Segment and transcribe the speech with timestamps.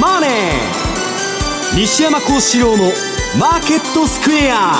[0.00, 0.30] マネー」
[1.76, 2.92] 西山孝四郎の
[3.38, 4.74] 「マーケットスクエア」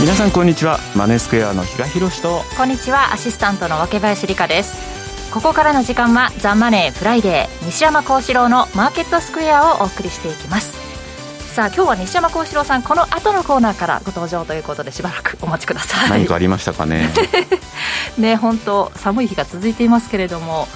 [0.00, 0.78] 皆さんこんにちは。
[0.94, 2.44] マネースクエアの比嘉宏と。
[2.56, 3.12] こんにちは。
[3.12, 4.76] アシスタントの若林理香です。
[5.32, 10.72] ここからの時間は「ザ・マネーフライデー西山孝四郎のマーケットスクエア」をお送りしていきます。
[11.54, 16.10] さあ今日は西山孝四郎さんこの後のコーナーからご登場ということでしばらくお待ちください。
[16.10, 17.12] 何かありましたかね。
[18.16, 20.68] ね本当寒い日が続いていますけれども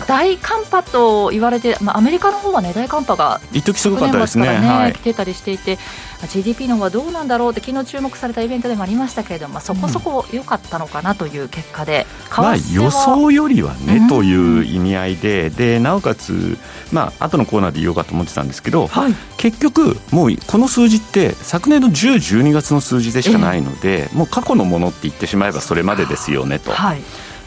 [0.00, 4.60] 大寒波と言われて、まあ、アメリカの方はね大寒波が一時すごかったですね。
[4.60, 5.78] ね、はい、来てたりしていて
[6.26, 16.58] GDP の方はどうなんだろうって昨日注目されたイベントでもありましたけれども、まあ、そこそこ良かったのかなという結果で、うん、まあ、予想よりはね、うん、という意味合いででなおかつ、
[16.92, 26.72] まあ後のコーナーで言おうかと思ってたんですけど、はい、結局もうこの数字って昨年の10、12月の数字でしかないので、えー、もう過去のものって言ってしまえばそれまでですよねと。
[26.72, 27.00] はい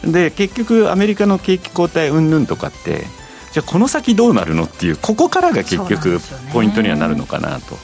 [0.04, 3.04] で結局アメリカの景気後退云々とかって
[3.52, 6.18] じゃあこの先どうなるのっていうここからが結局
[6.52, 7.76] ポイントにはなるのかなと。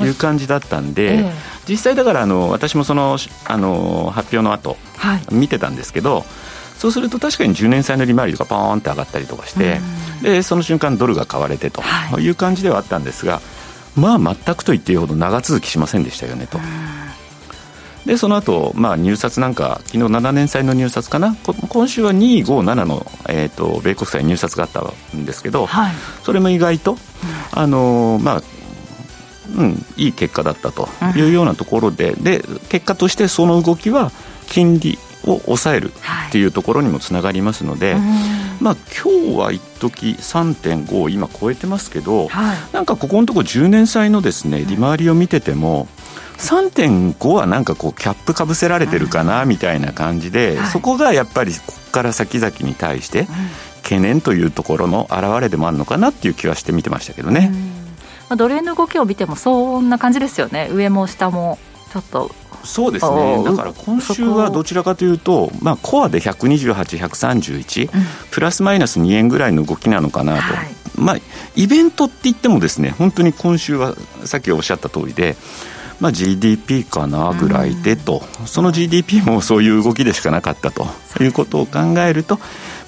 [0.00, 1.32] いう感じだったんで、ええ、
[1.68, 6.24] 実際だからあの私もそのあの発表の後、はい、見てたんですけど
[6.78, 9.80] そうすると確かに10年債の利回りとかポーンって上がったりとかして、
[10.22, 11.82] でその瞬間ドルが買われてと
[12.18, 12.28] い。
[12.28, 13.42] う感じではあったんですが、
[13.96, 16.58] まあ全くと言っていいほど長続きしませんでしたよねと。
[18.06, 21.36] でその後、まあ入札なんか昨日7年債の入札かな？
[21.68, 24.82] 今週は257の、えーと、米国債入札があった
[25.16, 26.98] んですけど、はい、それも意外と、うん、
[27.52, 28.42] あのまあ
[29.56, 34.12] うん、いい結果だったというようなところで、うん、で結果としてその動きは
[34.48, 35.90] 金利を抑える
[36.28, 38.02] っていうところにもつながりますので、はい、
[38.62, 45.88] まあ今日は一時3.5今超えてますけど、はい、なんかここのところ10年債のですね利回りを見てても、
[46.40, 53.28] 3.5はなんかこうキャップかぶせられてるかなみたいな感じで、そこがやっぱりここから先々に対して
[53.82, 57.52] 懸念というところの表れでもあるのかなっていう気はして見てましたけどね。
[58.28, 60.68] まあ、ドル円の動きを見てもそんな感じですよね。
[60.72, 61.58] 上も下も
[61.92, 62.30] ちょっと。
[62.62, 63.42] そうですね。
[63.44, 71.16] だから今週はどちらかというと、まあ、コアで128、131、うん、プラスマイナス2円ぐらいの動きなのかなと、はい、まあ、
[71.56, 75.36] イベントって言ってもですね本当に今週はさっきおっしゃった通りで
[76.00, 80.86] まあ、GDP かなぐらいでと、その GDP もそういう動きでしかなかったと
[81.22, 82.38] いうことを考えると、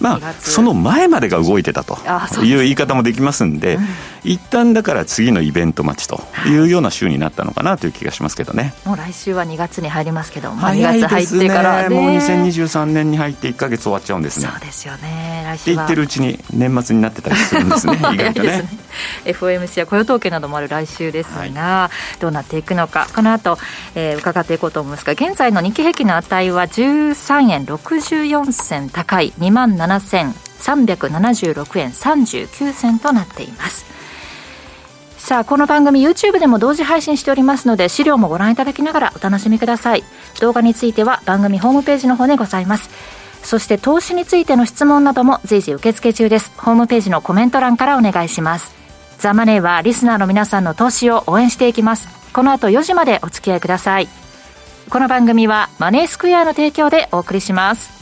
[0.00, 1.96] まあ、その前までが動いてたと
[2.42, 3.78] いう言い方もできますんで、
[4.24, 8.74] 一旦だから次のイベント待ちというような週になったのかなという気がしますけどね。
[8.84, 14.48] もう来週は2月に入りますけど、まあ、2月入ってからね、もう2023年に入って1か月終わっちゃうんですね。
[14.48, 15.42] そうですよね。
[15.44, 17.94] 来週って言ってるうちに年末になってたりするんですね。
[17.96, 18.64] 意外とね。
[19.24, 23.58] FOMC や雇用統計などもある来週ですが、はい、どうなっていくのか、この後、
[23.94, 27.64] えー、伺っていこうと思いますが、現在の日経平均の値は13円
[28.12, 33.86] 64銭高い2万7376円39銭となっています。
[35.16, 40.04] さあ、この番組 YouTube でも同時配信しておりますので、資料もご覧いただきながらお楽しみください。
[40.40, 42.90] 動画については番組ホームページの方でございます。
[43.42, 46.52] そして投資についての質問なども随時受付中です。
[46.56, 48.74] ホームページのコメント欄からお願いします。
[49.18, 52.08] ザ・マネーはリスナーの皆さんの投資を応援していきます。
[52.32, 54.08] この後4時までお付き合いください。
[54.90, 58.01] この番組はマネースクエアの提供でお送りします。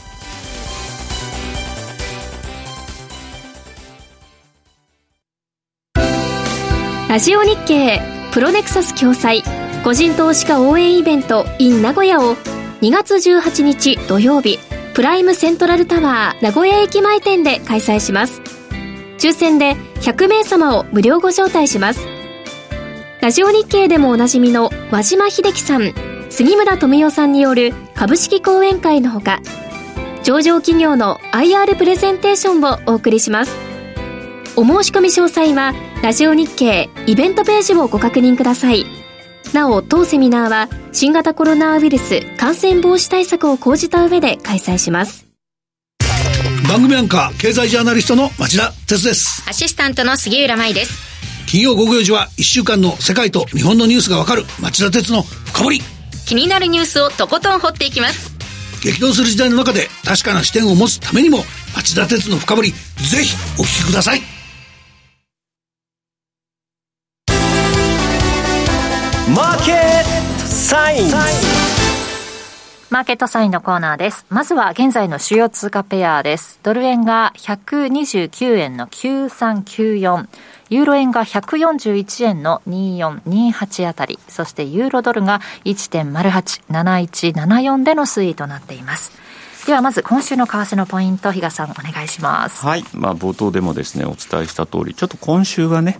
[7.11, 7.99] ラジオ日経
[8.31, 9.43] プロネクサス共催
[9.83, 12.37] 個人投資家応援イベント in 名古屋を
[12.79, 14.59] 2月18日土曜日
[14.93, 18.39] プライムセントラルタワー名古屋駅前店で開催します。
[19.17, 22.07] 抽選で100名様を無料ご招待します。
[23.19, 25.93] ラジオ日経でもおなじみの和島秀樹さん
[26.29, 29.41] 杉村富代さんによる株式講演会のほか
[30.23, 33.70] 上場企業の IR プレゼンテーションをお送りします。
[34.57, 35.73] お申し込み詳細は
[36.03, 38.85] ラジオ日経イベントページをご確認ください。
[39.53, 45.27] なお当セミナーは新型コロナウイルス感染防止対策を講じた上で開催します。
[46.67, 49.43] 番組アンカー経済ジャーナリストの町田哲です。
[49.49, 51.11] アシスタントの杉浦舞です。
[51.47, 55.81] 金曜午後4時は1週間の世界と日本のニュースがわかる町田哲の深掘り。
[56.25, 58.31] 気になるニュースをとことん掘っていきます。
[58.81, 61.39] 激動する時代の中で確かな視点を持つためにも
[61.75, 64.40] 町田哲の深掘りぜひお聞きください
[69.35, 69.75] マーケッ
[70.41, 71.11] トサイン
[72.89, 74.25] マーケットサインのコーナーです。
[74.29, 76.59] まずは現在の主要通貨ペアです。
[76.63, 80.27] ドル円が129円の9394。
[80.69, 89.13] ユーロ円が141円の2428あたり、そしてユーロドルが1.087174での推移となっています。
[89.65, 92.65] ではまず今週の為替のポイント、比嘉さんお願いします。
[92.65, 92.83] はい。
[92.93, 95.99] まあ冒頭でもですね、お伝えした通り、ちょっと今週はね、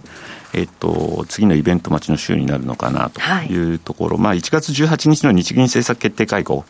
[0.54, 3.76] えっと、次のイベント待ちの週になるのかなとい。
[3.76, 6.66] うところ、はい、まあ1月18日の日銀政策決定会合、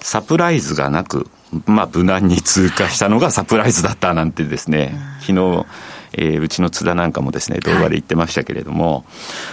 [0.00, 1.30] サプライズがなく、
[1.64, 5.66] まあ無難に通過したのがサプライズだったなんてですね、昨日、
[6.14, 9.04] えー、うちの津田なんかもですね、動画で言ってましたけれども、はい、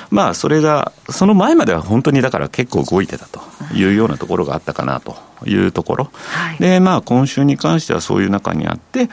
[0.09, 3.41] まあ、それが、その前までは本当にだから結構動いてたと
[3.75, 6.09] いうようなところがあったかなというところ。
[6.13, 9.09] はい、で、まあ、今週に関してはそういう中にあって、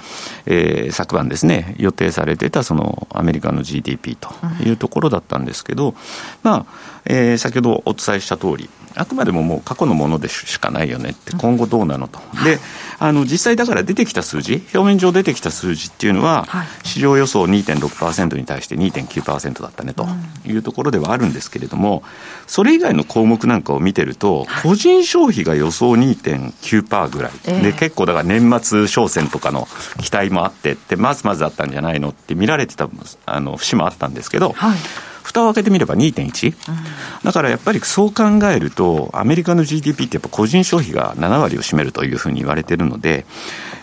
[0.46, 4.30] えー、昨晩ですね、予定されてたそのアメリカの GDP と
[4.64, 5.94] いうところだったんですけど、
[6.42, 12.18] まあ、えー、先ほどお伝えした通り、あくまでももう過去のものでしかないよねって、今後どうなのと。
[12.44, 12.58] で、
[12.98, 16.46] あの、実際だから出てきた数字、表面上出てきた数字っていうのは、
[16.82, 20.06] 市場予想2.6%に対して2.9%だったねと
[20.44, 22.02] いうところではあるんですけれども、
[22.46, 27.62] それ以外の項目なんかを見てると、個人消費が予想2.9%ぐらい。
[27.62, 29.68] で、結構だから年末商戦とかの
[30.00, 32.88] 期待もあってって、まずまずだったんじゃないのって見られてた、
[33.26, 34.78] あの、節もあったんですけど、はい
[35.22, 36.76] 蓋を開けてみれば2.1、うん、
[37.22, 43.26] だからやっぱりそう考えると、アメリカの GDP ってやっぱ個人消費が7割を占めるというふうに言われてるので、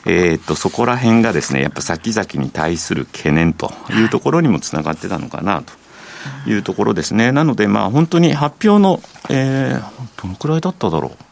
[0.06, 7.32] えー、っと、そこら辺がですね、やっぱ先々に対する懸念というところにもつながってたのかなというところですね。
[7.32, 11.27] なので、まあ本当に発表の、えー、どのくらいだっただろう。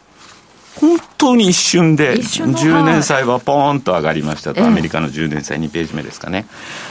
[0.80, 6.46] 本当に一瞬で、10年債はポーンと上がりましたと、アメリカの10年債2ページ目ですかね。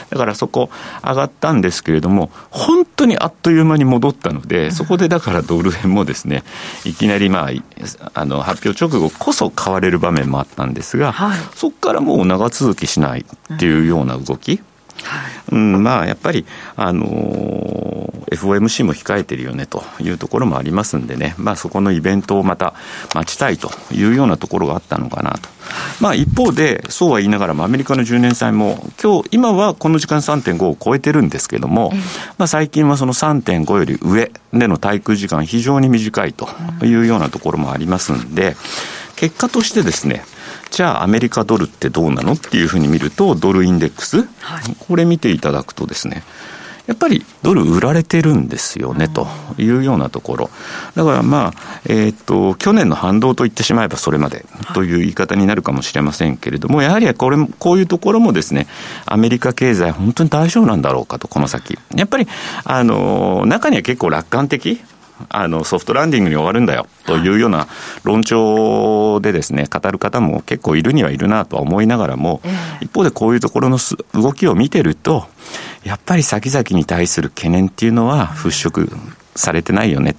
[0.09, 0.69] だからそこ
[1.03, 6.43] 上がったんですけれども、本当にあっという間に戻ったので、そこでだからドル円もですね、
[6.83, 14.59] いきなりまあ、あの発表直後こそ買われる場面もあったんですが、はい、そこからもう長続きしないっていうような動き。
[15.51, 16.45] うん、まあやっぱり、
[16.75, 22.73] あのー、FOMC も控えてるよねというところもありますんでね、まあ、そこのイベントをまた
[23.13, 25.49] 待ちたいというようなところがあったのかなと。
[25.99, 31.91] まあ、一方で、そうは言いながらも、アメリカの10年債も、今日、今はこの時間3.5を超えてるんですけども、
[32.37, 36.47] まあ、最近はその3.5より上での滞空時間、非常に短いと
[36.83, 38.55] いうようなところもありますんで、
[39.15, 40.23] 結果としてですね、
[40.71, 46.23] じゃあアメリカドルってどうなのっていうふうに見ると、ドルインデックス、はい、これ見ていただくとですね、
[46.87, 49.27] やっぱりドル売られてるんですよね、と
[49.57, 50.49] いうようなところ。
[50.95, 58.67] だからまあ、えっ、と、去年の反動と言ってしまえばそれまでという言い方になるかもしれませんけれども、やはりこれも、こういうところもですね、
[59.05, 61.77] アメリカ経済本当に大丈夫なんだろうかと、この先。
[61.95, 62.27] やっぱり、
[62.63, 64.81] あの、中には結構楽観的
[65.29, 67.67] あのソフトランディングに終わるんだよというような
[68.03, 72.41] 論調でですね語る方も結構いるにはいるなとは思いながらも、
[72.81, 73.77] 一方でこういうところの
[74.13, 75.27] 動きを見てると
[75.83, 78.89] やっぱり先々に対する懸念っていうのは払拭
[79.35, 80.15] されてないよね。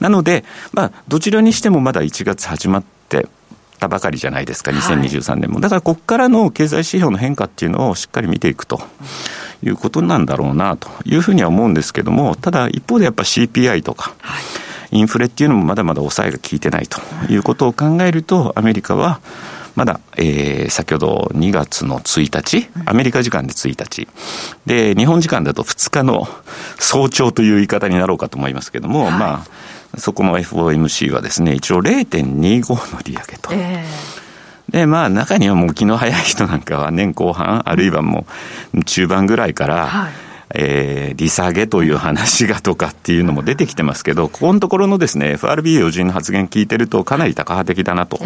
[0.00, 3.26] なので、まあ、どちらにしてもまだ1月始まって
[3.80, 5.60] たばかりじゃないですか、2023年も。
[5.60, 8.80] だからここからの経済指標の変化っていうのをしっかり見ていくと。
[9.62, 14.14] いうことなんだろうなというふうには思うんですけども、ただ一方でやっぱ CPI とか、
[14.90, 16.98] インフレっていうのもまだまだ抑えが効いてないと
[17.30, 19.20] いうことを考えると、アメリカは
[19.76, 24.08] まだ、えー、先ほど2月の1日、アメリカ時間で1日、
[24.66, 26.26] で、日本時間だと2日の
[26.78, 29.46] 早朝という言い方になろうかと思いますけども、はい、まあ、
[29.96, 33.52] そこの FOMC はですね、一応0.25の利上げと。
[33.52, 34.20] えー
[34.70, 38.24] で、まあ中にはもう気の早い人なんかは年後半、あるいはも
[38.72, 40.12] う中盤ぐらいから、はい
[40.54, 48.18] えー、利下げという話がとかっていうのも出てきてますけど、ここのところのですね、FRB 要人の発言聞いてるとかなり高派的だなと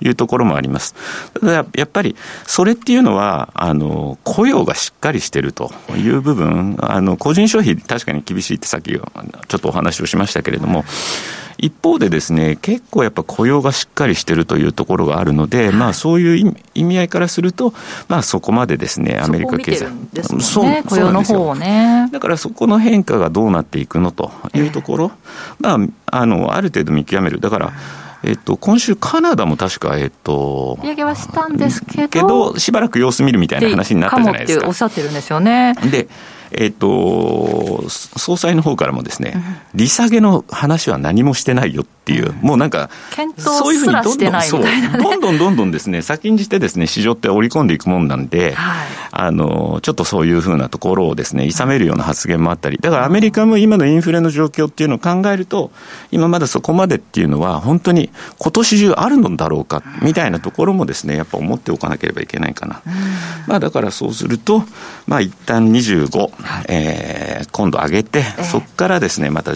[0.00, 0.94] いうところもあります。
[1.40, 2.16] ただやっぱり、
[2.46, 9.00] それっていうのは、あの、雇用がしっかりしてるという部分、あの、個人消費確かに厳しいってさっきちょ
[9.56, 10.84] っとお話をしましたけれども、
[11.58, 17.72] 一方でですね、結構やっぱ雇用がしっかりしてるというところがあるので、はい、まあそういう意味合いからすると、
[18.08, 19.88] まあそこまでですね、アメリカ経済。
[20.40, 22.08] そう、雇用の方をね。
[22.12, 25.12] だからそこの変化がどうなっていくのというところ、
[25.60, 27.40] えー、まあ、あの、ある程度見極める。
[27.40, 27.72] だから、
[28.24, 34.62] えっと、今週、カナダも確か、えっと、利上げはしたんですけど、けどしばらく様子見るみたいな話になったじゃないですか。
[34.62, 35.74] かおっしゃってるんですよね。
[35.90, 36.08] で、
[36.56, 39.34] えっ、と、総裁の方からもですね、
[39.74, 42.90] 利下げの話は何もしてないよっていう、もうなんか、
[43.38, 55.72] そういうふうにどんどん、そう、どんどんどんどんですね、先んじてですね、市場って織り込んでいくもんなんで、はい、あの、ちょっとそういうふうなところをですね、諌めるような発言もあったり、だからアメリカも今のインフレの状況っていうのを考えると、
[56.10, 62.82] 今まだそこまでっていうのは、本当に今年中あるのだろうか、みたいなところもですね、やっぱ思っておかなければいけないかな。
[63.46, 64.64] まあだからそうすると、
[65.06, 66.30] まあ一旦25、
[66.68, 69.52] えー、今度上げて、そこからですね、また、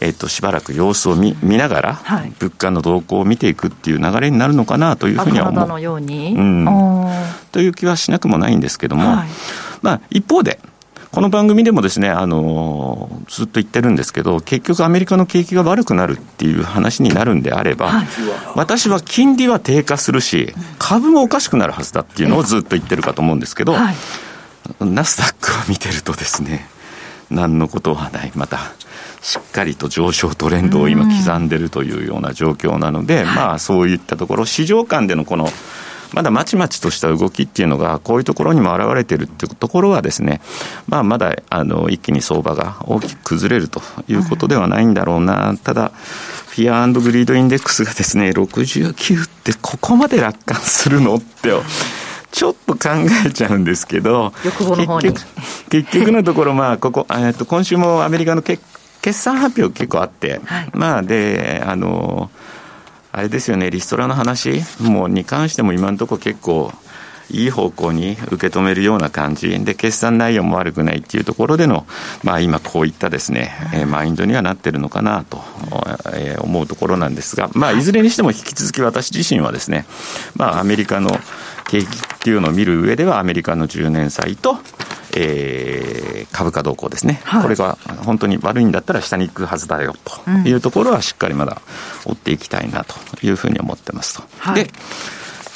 [0.00, 5.68] えっと、しばらく様子を見見ながら、はい、物価の動向を見ていくっていう流れになるのかなというふうには思う。
[5.68, 6.66] のように、うん、
[7.52, 9.28] という気はしなくもないんですけども、はい、
[9.82, 10.60] まあ、一方で、
[11.12, 18.06] この番組でもですね、あのずっと言ってるんですけど、結局アメリカの景気が悪くなるっていう話になるんであれば、はい、
[18.54, 23.94] 私は金利は低下するし、株もおかしくなるはずだっていうのをずっと言ってるかと思うんですけど、はい、
[24.80, 26.68] ナスダックを見てるとですね、
[27.30, 28.58] 何のことはない、また。
[29.22, 35.48] しっかりと上昇トレンドを今刻んでるというような状況なので、まあそういったところ、市場間でのこの
[36.12, 40.40] まだまちまちとした動きっていうのが、こういうところにも表れてるっていうところはですね、
[40.88, 45.92] まあ、まだあの一気に相場が大きく崩れるということではないんだろうな、ただ、
[46.48, 51.52] Fear Greed Index がですね、69ってここまで楽観するのって、
[52.32, 52.88] ちょっと考
[53.26, 55.12] えちゃうんですけど、結局
[55.68, 58.62] 結局のところ、まあ、ここ、えっと、今週もアメリカの決
[59.12, 62.30] 算発表結構あって、はい、まあ、で、あの、
[63.12, 66.72] あれですよね、リストラの話もに関しても今のところ結構、
[67.32, 69.48] いい方向に受け止めるような感じ。
[69.64, 71.86] で、決算内容も悪くないっていうところでの、
[72.22, 75.40] まあ、今こういったですね、えー、マインドにはなってるのかなと、
[76.12, 79.86] えー、思うところなんですが、まあ、いずれにしても引き続き私自身はですね、
[80.34, 81.10] まあ、アメリカの
[81.70, 84.58] 景気っていうのを見る上では、アメリカの10年債と、
[85.16, 91.62] えー、株価動向ですね、はい、これが本当に悪いんだったら下に行くはずだよというところはしっかりまだ
[92.04, 94.24] 追っていきたいなというふうに思ってますと。
[94.38, 94.70] はい、で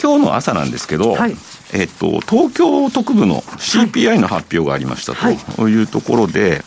[0.01, 1.37] 今日の朝なんですけど、はい、
[1.73, 5.83] えっと、東京特部の CPI の発表がありましたとい。
[5.83, 6.63] うところで、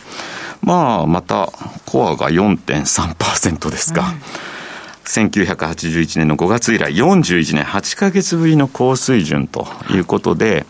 [0.62, 1.50] まあ、また
[1.86, 4.14] コアが4.3%ですか。
[4.42, 4.47] うん
[5.08, 10.66] 1981年の5月以来41年8か月ぶりの高水準ということで、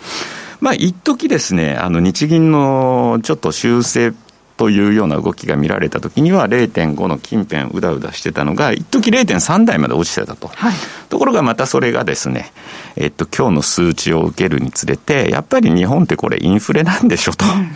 [0.60, 4.12] まあ、一時ですね、あの、日銀のちょっと修正
[4.56, 10.48] というような動きが見られたときには、0.5の近辺うだうだしてたのが、一時0.3台まで落ちてたと。
[10.48, 10.74] はい、
[11.08, 12.52] ところがまたそれがですね、
[12.96, 17.44] えっと、今日の数値を受けるにつれて、やっぱり日本ってこれインフレなんでしょと。
[17.44, 17.72] うん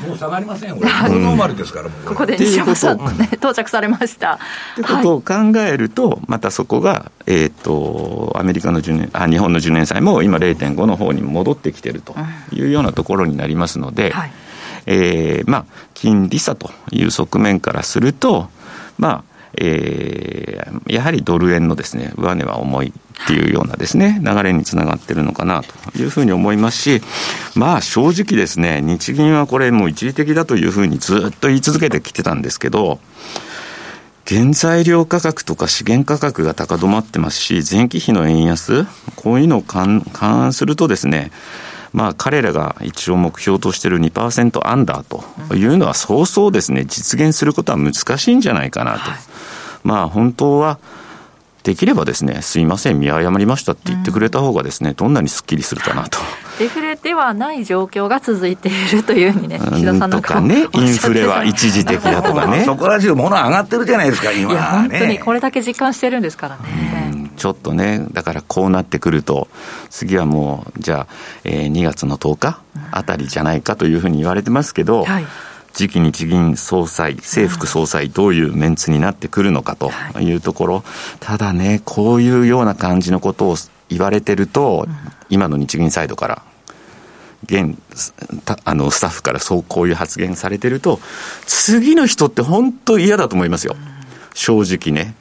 [0.00, 4.38] もう下がりませんよ、これ、ノーマルですから、ここで西山さんね、到着されました。
[4.74, 12.14] ということを考えると、またそこが、えーと、アメリカの10年あ、日本の10年債も今、0.5の方に戻ってきてると
[12.52, 14.32] いうようなところになりますので、はい、
[14.86, 18.48] えー、まあ、金利差という側面からすると、
[18.98, 27.02] まあ、えー、やはりドル円のですね、上値は重いっていうようなですね、流れにつながってるのかなというふうに思いますし、
[27.54, 33.00] まあ正直ですね、日銀はこれもう一時的だというふうにずっと言い続けてきてたんですけど、
[34.26, 41.30] 原材料価格とか資源価格が高止まってますし、前期比の円安、こういうのを勘案するとですね、
[41.94, 49.00] まあ、彼らが一応目標としている2%アンダーというのは、そうそうですね、実現することは難しいんじゃないかなと。
[49.84, 50.80] まあ、本当は、
[51.62, 56.18] できればですね、すいません、見誤りましたって言ってくれた方がですね、どんなにすっきりするかなと。
[56.58, 62.64] デフレではない状況が続いているというふうにね、岸田さんとかね、インフレは一時的だとかね。
[62.66, 67.23] そこら中、物上がってるじゃないですか、今、ね、いや、本当にこれだけ実感してるんですからね。
[67.36, 69.48] ちょっとね、だからこうなってくると、
[69.90, 71.14] 次はもう、じゃあ、
[71.44, 72.60] えー、2月の10日
[72.90, 75.26] あたりじゃないかというふうに言われてますけど、はい。
[75.72, 80.32] 次期日銀総裁、政副総裁、どういうメンツになってくるのかとい。
[80.32, 80.84] うところ、
[81.18, 83.56] ただね、こういうような感じのことを
[83.88, 84.86] 言われてると、
[85.28, 86.42] 今の日銀サイドから、
[87.44, 87.76] 現
[88.64, 91.00] あのスタッフからそうこういう発言されてると、
[91.46, 93.76] 次の人って本当嫌だと思いますよ、
[94.32, 95.14] 正直ね。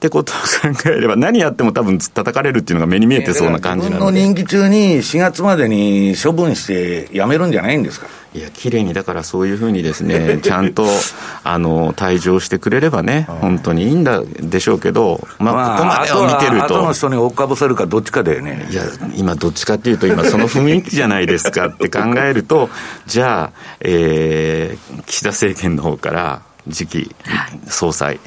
[0.00, 0.36] ってことを
[0.72, 4.04] 考えれば、何やっても多分叩かれるっていうのが目に見えてそうな感じなので。
[4.06, 8.06] の任期中に4月までに処分して辞めるんじゃないんですか？
[8.32, 10.86] いや、綺麗に、だからそういうふうにですね、 ちゃんと、
[11.44, 16.78] あの、退場してくれればね、本当にいいんだでしょうけど、まあ、ここまでを見てると。
[16.80, 18.66] 後の人に追っかぶせるか、どっちかだよね。
[18.70, 18.84] いや、
[19.16, 22.70] 今、どっちかっていうと、今、その雰囲気じゃないですかって考えると、
[23.06, 26.40] じゃあ、えー、岸田政権の方から、
[26.70, 27.16] 次期
[27.66, 28.20] 総裁、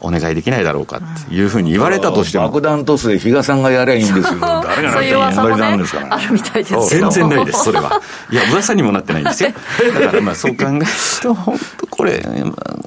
[0.00, 2.48] お願いできないだろうかっていうふうに言われたとしても。
[2.48, 4.40] 爆弾トスで比嘉さんがやりゃいいんですよ。
[4.40, 6.08] 誰がなってもなんですかね。
[6.10, 8.00] あるみたいです全然ないです、それは。
[8.30, 9.52] いや、噂にもなってないんですよ。
[9.94, 10.86] だからまあそう考える
[11.22, 12.22] と、 本当これ、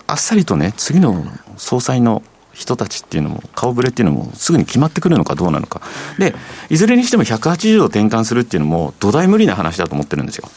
[0.08, 1.25] あっさりとね、次の
[1.58, 2.22] 総裁の
[2.54, 5.82] 人たちっていうのも、顔ぶれっていうのも、すぐに決まってくるのかどうなのか。
[6.20, 6.36] で、
[6.70, 10.50] いずれにしても180度転換するっていうのも、土台無理な話だと思ってるんですよ。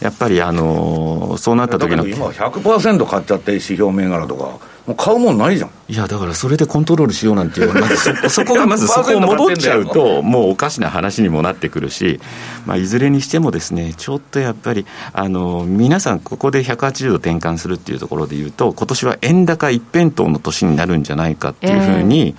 [0.00, 2.06] やっぱり、あのー、そうなった時の。
[2.06, 4.71] 今100%買っちゃって、指標銘柄とか。
[4.86, 5.70] もう買うもんないじゃん。
[5.88, 12.18] いや、だからそれでコントロールしようなんていう、まずそそこがまずそこを戻っちゃうと、もうおかしな話にもなってくるし、
[12.66, 22.34] まあ、いずれにしてもですね、ちょっとやっぱり、あの、皆さんここで180度転換するっていうところで言うと、今年は円高一辺倒の年になるんじゃないかっていうふうに、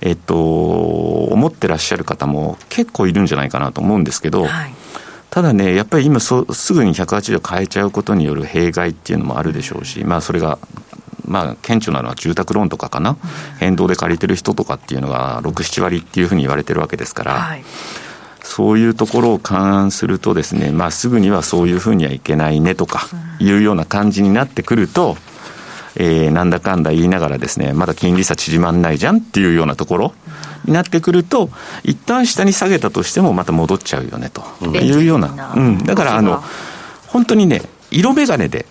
[0.00, 4.74] えー、えっと、思ってらっしゃる方も結構いるんじゃないかなと思うんですけど、はい。
[5.28, 10.58] ただね、やっぱり今そ、すぐに180度変えちゃうことによる弊害っていうのもあるでしょうし、まあ、それが
[11.26, 13.16] まあ、顕著なのは住宅ローンとかかな、
[13.58, 17.64] 変動で借りてる人とかっていうのが6、7割っていうふうに言われてるわけですから、はい、
[18.42, 23.08] そういうところを勘案するとですね、まあ、すぐにはそういうふうにはいけないねとか
[23.40, 25.16] いうような感じになってくると、
[25.96, 30.12] えー、なんだかんだ言いながらですね、まだ金利差縮まんないじゃんっていうようなところ
[30.64, 31.50] になってくると、
[31.84, 34.42] 一旦下に下げたとしてもまた戻っちゃうよねと。
[34.64, 36.42] いうような、うん、だからあの、
[37.08, 37.62] 本当にね、
[37.96, 38.66] 色眼鏡で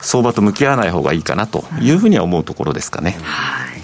[0.00, 3.16] 相場と向き合わない方がいいかなというふうには思うところですかね。
[3.22, 3.80] はい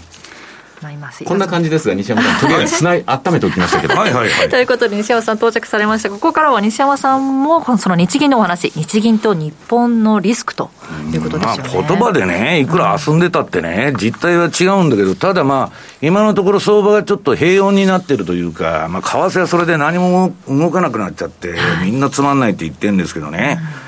[1.25, 3.97] こんな感じですが、西山さん、とりあえずつない、 温めておきましたけど。
[3.97, 4.49] はいはいはい。
[4.49, 10.71] ということで、西山さん到着されましたここからは西山さんも、その日銀のお話、日銀と日本のリスクと
[11.13, 11.71] いうことですよね。
[11.75, 23.59] まあ、言葉でね、いくら遊んでたってね、実態は違うんだけど、ただまあ、今のところ相場がちょっと平穏になってるというか、まあ、為替はそれで何も動かなくなっちゃって、みんなつまんないって言ってるんですけどね。
[23.81, 23.86] うん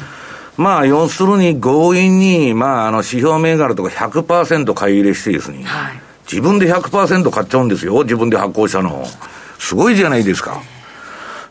[0.58, 6.00] まあ、要するに強引に、まあ、あの、指標銘柄とか100%買い入れしてですね、はい、
[6.30, 9.06] 自分で100%買っちゃうんですよ、自分で発行したの。
[9.60, 10.60] すごいじゃないですか。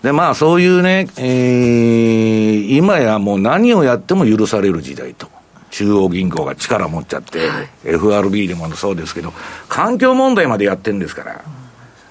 [0.03, 5.29] で、まあ、そういうね、えー、今やもう何をやっても許される時代と。
[5.69, 9.33] 中央銀行が力持っちゃって、はい、FRB でもそうですけど、
[9.69, 11.43] 環境問題までやってるんですから、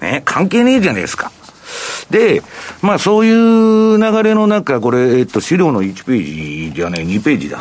[0.01, 1.31] ね、関係ねえじゃないですか。
[2.09, 2.41] で、
[2.81, 7.59] まあそういう流れの中、これ、えっと、資料の1ページじゃね、2ページだ。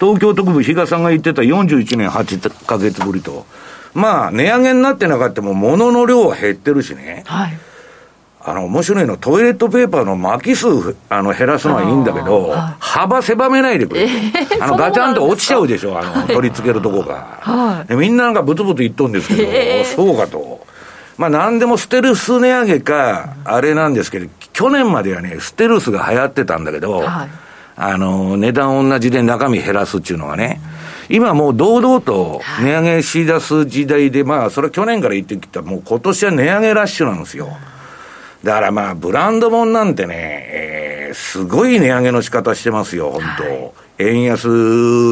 [0.00, 3.46] 東京特部比嘉さんが言ってた41年8ヶ月ぶりと。
[3.94, 7.24] まあ、値上げになってなかったも、物の量は減ってるしね。
[7.26, 7.58] はい。
[8.44, 14.02] あの、面白いのトイレットペーパーの巻き数、あの、減らすのはいいんだけど、はい、幅狭めないでくれ。
[14.02, 17.38] えー、あの、ガチャンと落ちちゃうでしょ、あの、取り付けるとこが。
[17.40, 17.94] はい。
[17.94, 20.66] みんななんかブツブツ言っとんですけど、えー、そうかと。
[21.22, 27.28] まあ何でもステルス値上げか、あれなんですけど、去年まではね、ステルスが流行ってたんだけど、はい、
[27.76, 30.60] あの、値段同じで中身減らすっていうのはね、
[31.08, 37.56] 今もう堂々と値上げしだす時代で、まあそれは去年から言ってきた、もう今年は値上げラッシュなんですよ。
[38.42, 44.48] だからまあ、ブランドもんなんてね、えー、すごい値上げの仕方してますよ、本当、はい、円安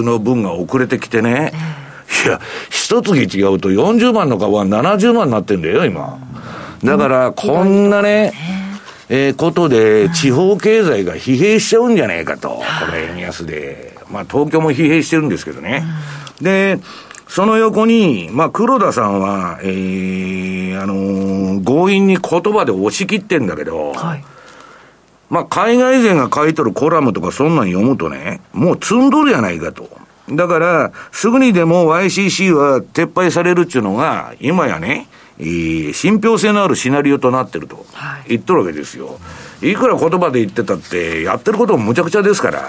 [0.03, 1.53] の分が遅れてきてね。
[1.55, 1.80] えー
[2.25, 6.19] いや、一月違うと40万の株は70万になってんだよ、今。
[6.83, 8.33] だから、こんなね、
[9.09, 12.49] えー、ことで、地方経済が疲弊しちゃうんじゃねえかと。
[12.49, 13.97] これ、円安で。
[14.11, 15.85] まあ、東京も疲弊してるんですけどね。
[16.41, 16.79] で、
[17.29, 24.25] その横に、まあ、黒田さんは、えー、あのー、強引に言葉で押し切ってんだけど、はい、
[25.29, 29.89] まあ、海外勢が書いとるコラムとかそんなん読むとね、もう積んどるやないかと。
[30.33, 35.07] だから、すぐにでも YCC は撤廃されるっていうのが、今やね、
[35.39, 37.87] えー、信憑性のあるシナリオとなってると
[38.29, 39.19] 言っとるわけですよ。
[39.63, 42.63] いくら言葉で言ってたって、やってることもむちゃくちゃですから、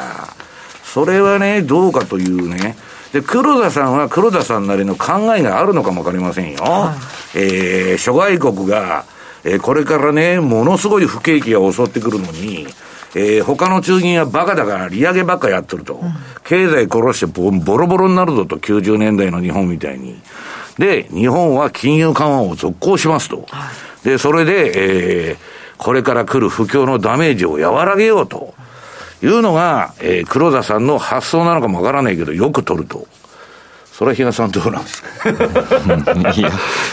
[0.83, 2.75] それはね、どうかというね、
[3.13, 6.63] で、黒田さんは黒田さんなりの考えがあるのかもわかりませんよ。
[6.63, 6.95] は
[7.35, 9.05] い、えー、諸外国が、
[9.43, 12.67] えー、これからね、ものすごい不景気が襲ってくるのに、
[13.15, 15.95] えー、他の中銀はバカだから利上げばっかやってると。
[15.95, 20.19] うん、経済殺してボボロボロになるぞと、90年代の日本みたいに。
[20.77, 23.45] で、日本は金融緩和を続行しますと。
[23.49, 23.69] は
[24.03, 25.37] い、で、それで、えー、
[25.77, 28.53] これから来る不況のダメージを和らげようと。
[29.23, 33.05] いうのが、えー、黒田さんの発想なのかもわからないけど、よく取ると。
[34.01, 35.29] それは比嘉さんどうなんですか？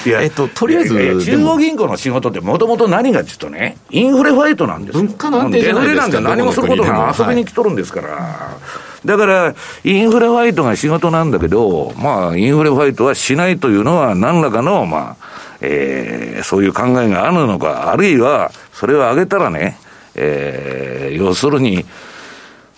[0.05, 1.25] いや、えっと、とりあえず。
[1.25, 5.05] 中央銀行の仕事ってもともと何がちょっとね、インフレファイトなんですよ。
[5.05, 8.09] 物価なんてデフレなんて何もすることな遊びに来とるんですから。
[8.09, 8.59] は
[9.03, 15.27] い、だから、インフレファイトが仕事なんだけど、まあ、インフレファイトはしないというのは、何らかの、まあ、
[15.63, 19.79] えー、そういう考えがあるのか、あるいは、それを上げたらね、
[20.15, 21.87] えー、要するに、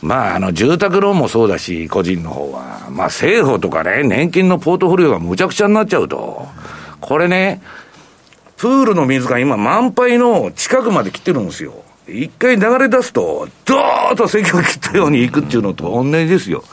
[0.03, 2.89] まあ、あの、住宅ローンもそうだし、個人の方は。
[2.91, 6.47] まあ、政府とかね、年金のポートフォリオがむちゃくちゃになっちゃうと。
[7.01, 7.61] これね、
[8.57, 11.75] プールの水が今満杯の近くまで来てるんですよ。
[12.09, 16.65] 一回流れ出すと、ドーッと席を切ったように行くっていうのと同じですよ。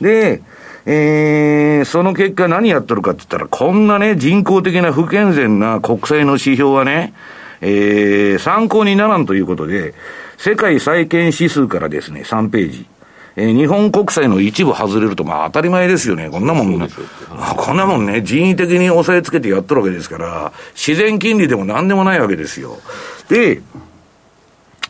[0.00, 0.42] で、
[0.84, 7.14] えー、その結果何やってるかって言ったら、こんなね、人工的な不健全な国債の指標はね、
[7.62, 9.94] えー、参考にならんということで、
[10.36, 12.86] 世界債券指数からですね、3ページ。
[13.36, 16.28] えー、日本国債の一部外れると、まあ当たり前ですよね。
[16.28, 16.88] こんなもん、ね、
[17.56, 22.78] こんなもんね、人為的に押さえつけてやっとるわけですから、自然金利でも何でもないわけですよ。
[23.28, 23.62] で、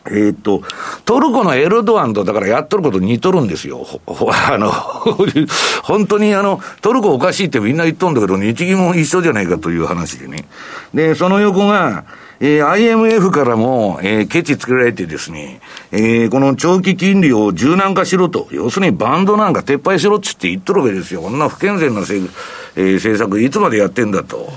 [0.05, 0.63] えー、っと、
[1.05, 3.85] トルコのエルドアンとだからやっとること似とるんですよ。
[4.05, 4.69] あの、
[5.83, 10.45] 本当にあの、トルコおかしいってみんな言っとんだけど、日銀も一緒じゃないかという話でね。
[10.93, 12.03] で、その横が、
[12.45, 15.61] えー、IMF からも、えー、ケチつけられてですね、
[15.93, 21.21] えー、この長期金利を柔軟化しろと、要するにバンドなんか撤廃しろっつって言っとるわけですよ。
[21.21, 24.51] こんな不健全な、えー、政策いつまでやってんだと。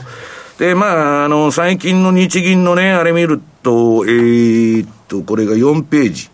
[0.59, 6.29] で、まあ、あの、最近の日銀のね、あれ見ると、えー、っと、これが4ページ。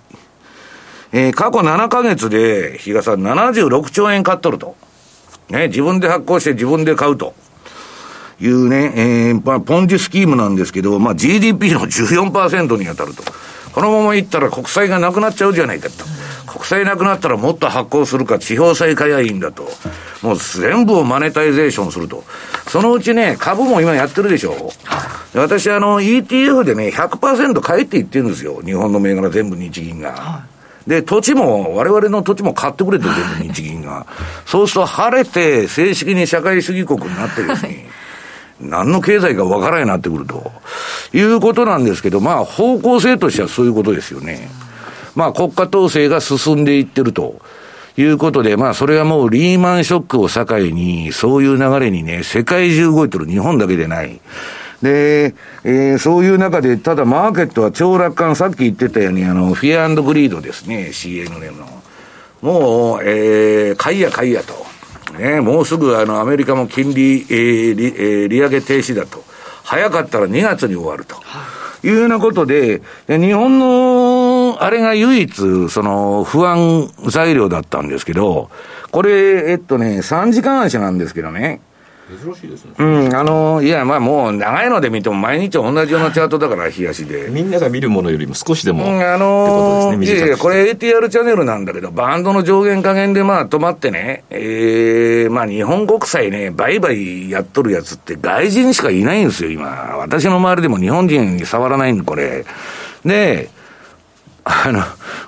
[1.13, 4.75] えー、過去7ヶ月で、比嘉さん76兆円買っとると。
[5.51, 7.35] ね、自分で発行して自分で買うと。
[8.43, 13.23] いうね、えー、まあ、ポンジスキームなんですけど、まあ、GDP の14%に当たると。
[13.73, 16.05] このままいったら国債がなくなっちゃうじゃないかと。
[16.53, 19.69] 国債なくなったらもっと発行するか、地方債買えばいいんだと。
[20.23, 22.25] もう全部をマネタイゼーションすると。
[22.69, 24.71] そのうちね、株も今やってるでしょ。
[25.35, 28.61] 私、あの、ETF でね、100%買えって言ってるんですよ。
[28.63, 30.45] 日本の銘柄全部日銀が。
[30.87, 34.05] で、土地も、我々の土地も買ってくれて、全部日銀が。
[34.45, 37.89] そうすると晴れて、正式に社会主義国になってですね、
[38.63, 40.53] 何の経済かわからないなってくると。
[41.13, 44.49] いうことなんですけど、まあ方向性としてはそういうことですよね。
[45.15, 47.41] まあ国家統制が進んでいってると。
[47.99, 54.19] いうことで、まあそれはもうリーマンショックを境に、そういう流れにね、世界中動いてる日本だけでない。
[54.83, 61.83] で、えー、そういう中で、ただマーケットは超楽観、さっき言ってたように、あの、フィアグリードですね、CNN の。
[62.41, 64.72] もう、えー、買いや買いやと。
[65.13, 69.25] ね、もうすぐあのアメリカも金利、えー利えー、利上げ停止だと。
[69.65, 71.17] 早かったら2月に終わると。
[71.85, 78.51] いうようなことで、日本の、あれが唯一、その、不安材料だったんですけど、
[78.93, 81.61] これ、えっとね、3時間足なんですけどね、
[82.19, 82.73] 珍しいですね。
[82.79, 87.29] うん、あの、いや、まあもう長いので見ても毎日同じようなチャートだから、冷やしで。
[87.31, 99.97] みんなが見るものよりも少しでも、うん、あのー、いやいや、これ ATR チャンネルなんだけど、バンドの上限加減でまあ止まってね、ええー、まあ日本国債ね、売買やっとるやつって外人しかいないんですよ、今。
[99.99, 102.45] 私の周りでも日本人に触らないんで、これ。
[103.05, 103.51] で、
[104.45, 104.83] あの、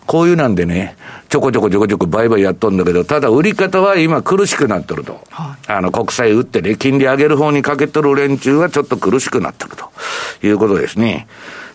[0.06, 0.96] こういうなんでね、
[1.28, 5.20] ちょこちょこちょこちょこ売買やっとんだけど、ただ売り方は今苦しくなってると。
[5.30, 11.26] はい、あの、国債売ってね、金利上げる方にかけとる連中はちょっと苦しくなってるということですね。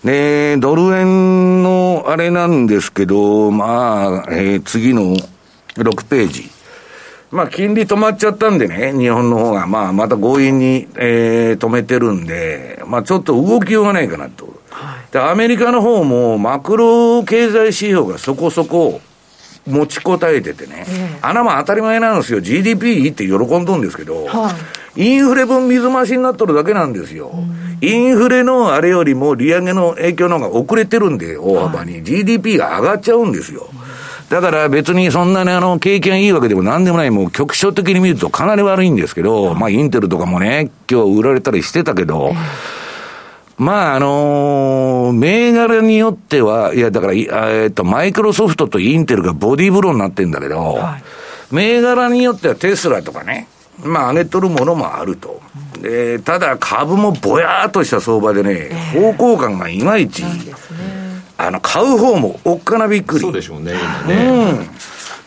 [0.04, 5.15] で、ドル円のあれなんですけど、まあ、えー、次の
[5.75, 6.49] 6ページ。
[7.32, 14.59] まあ、金利止まっちゃったんでね、日本の方が、まあ、また強引に、えー、止めてるんで、まあ、ちょっと動きようがないかなと。
[15.12, 19.02] で、アメリカの方もマクロ経済指標がそこそこ
[19.68, 22.42] 持ちこたえててね、えー、穴も当たり前なんですよ。
[22.42, 24.54] GDP いいって喜んどんですけど、は
[24.96, 27.32] い、インフレ分水増しになっとるだけなんですよ。
[27.82, 31.94] インフレのあれよりも利上げの影響の方が遅れてるんで、大幅に。
[31.94, 33.70] はい、GDP が上がっちゃうんですよ。
[34.30, 42.34] だから別にそんなにあの、経験いいわけでもなんでもない、もう局所的に見るとかなり悪いんですけど、まあインテルとかもね、今日売られたりしてたけど、
[43.60, 51.04] まあ、あのー、銘柄によっては、いや、だから、えっと、マイクロソフトとインテルがボディーブローになってんだけど、はい、
[51.52, 53.50] 銘柄によってはテスラとかね、
[53.84, 55.41] まあ、上げとるものもあると。
[55.82, 60.24] で、ただ株もぼやーっとした相場でね、方向感がいまいち、
[61.38, 63.22] あの、買う方もおっかなびっくり。
[63.22, 63.74] そうでしょうね、
[64.08, 64.26] 今ね。
[64.26, 64.69] うん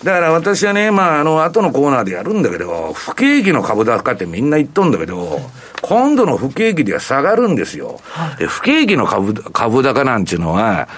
[0.05, 5.41] だから私はね、まあ、あの、後のコーナーでやるんだけど、不景気の株高ってみんな言っとんだけど、
[5.81, 8.01] 今度の不景気では下がるんですよ。
[8.38, 10.88] で不景気の株株高なんていうのは、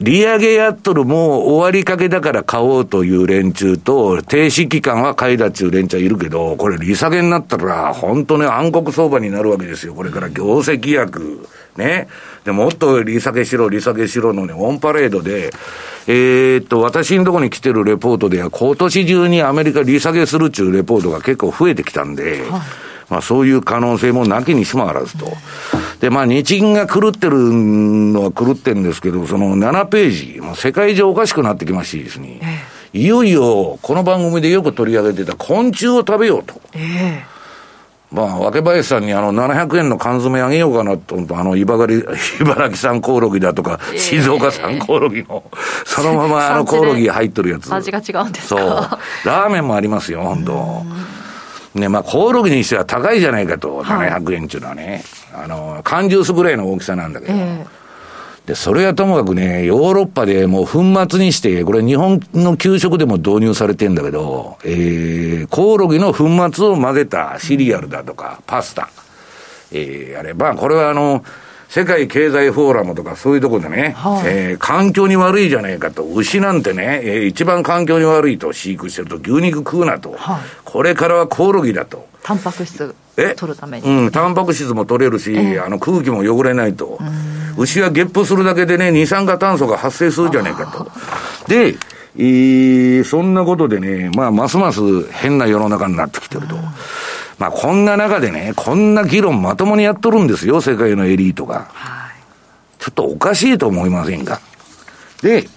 [0.00, 9.94] 利上げやっとるもう終わりかけだから買おうという連中と、停止期間は買いだっちゅう連中いるけど、これ利下げになったら、本当ね、暗黒相場になるわけですよ。
[9.94, 11.46] これから業績役。
[11.76, 12.08] ね。
[12.44, 15.52] で、もっと利下げしろ、利下げしろのね、オンパレードで、
[16.06, 22.60] えー、っと、私のとこに来てるレポートでは、今年中にアメリカ利下げするっていうレポートが結構増えてきたんで、はい、
[23.10, 25.26] まあそういう可能性もなきにしもあらずと。
[26.00, 32.38] で、まあ日銀が狂ってるのは狂ってるんですけど、その7ページ、もう世界中おかしくなってきましてですね、
[32.94, 36.54] えー、いよいよこの番組でよく取り上げてた昆虫を食べようと。
[36.74, 37.40] えー
[38.12, 42.00] まあ、若林さんにあの、700円の缶詰あげようかなと思うと、あの、茨城、
[42.42, 45.44] 茨城産コオロギだとか、静岡産コオロギの、
[45.84, 47.72] そのままあの、コオロギ入っとるやつ。
[47.72, 48.58] 味が違うんですか？
[48.60, 48.68] そう。
[49.28, 50.82] ラーメンもありますよ、本当
[51.74, 55.02] ね、まあ、コオロギにしては高いじゃないかと、700円っていうのはね。
[55.32, 57.34] あの、缶ジュースぐらいの大きさなんだけど。
[58.46, 68.88] で、それはともかくね、ヨーロッパでもう粉末にして、これ日本の給食でも導入されてんだけど、えー、コオロギの粉末を混ぜたシリアルだとか、パスタ、
[69.70, 71.22] えー、あれば、これはあの、
[71.70, 82.08] 世界経済フォーラムとかそういうところでね、はい、えー、環境に悪いじゃねえかと、牛なんてね、えー、一番環境に悪いと飼育してると牛肉食うなと、はい、これからはコオロギだと。
[82.24, 82.92] タンパク質
[83.36, 83.88] 取るために。
[83.88, 86.98] うん、タンパク質も取れるし、えー、あの空気も汚れないと。
[87.56, 90.90] 牛はゲップするだけでね、二酸化炭素が発生するじゃねえかと。
[91.48, 91.76] で、
[92.16, 96.56] えー、そんなことでね、まあ、ますます変な世の中になってきてると。
[97.40, 101.68] まあ、こんな中でね、こんな議論まともにやっとるんですよ、世界のエリートが。
[101.72, 102.14] はい、
[102.78, 104.42] ちょっとおかしいと思いませんか？
[105.22, 105.48] で、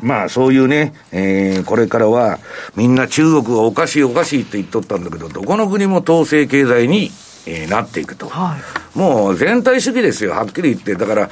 [0.00, 2.38] まあそういうね、えー、これからは
[2.76, 7.10] みんな中国がおかしいおかしいって言っとったんだけど、どこの国も統制経済に、
[7.46, 8.56] えー、なっていくと、は
[8.94, 8.98] い。
[8.98, 10.94] もう全体主義ですよ、はっきり言って。
[10.94, 11.28] だから、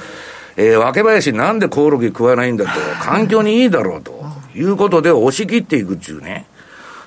[0.57, 6.45] えー、若林なんでコオロギ食わないんだと、環境にいいだろうということで押し切っていくっていうね。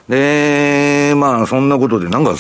[0.09, 0.19] で、
[1.15, 2.35] まあ、そんなことで、なんか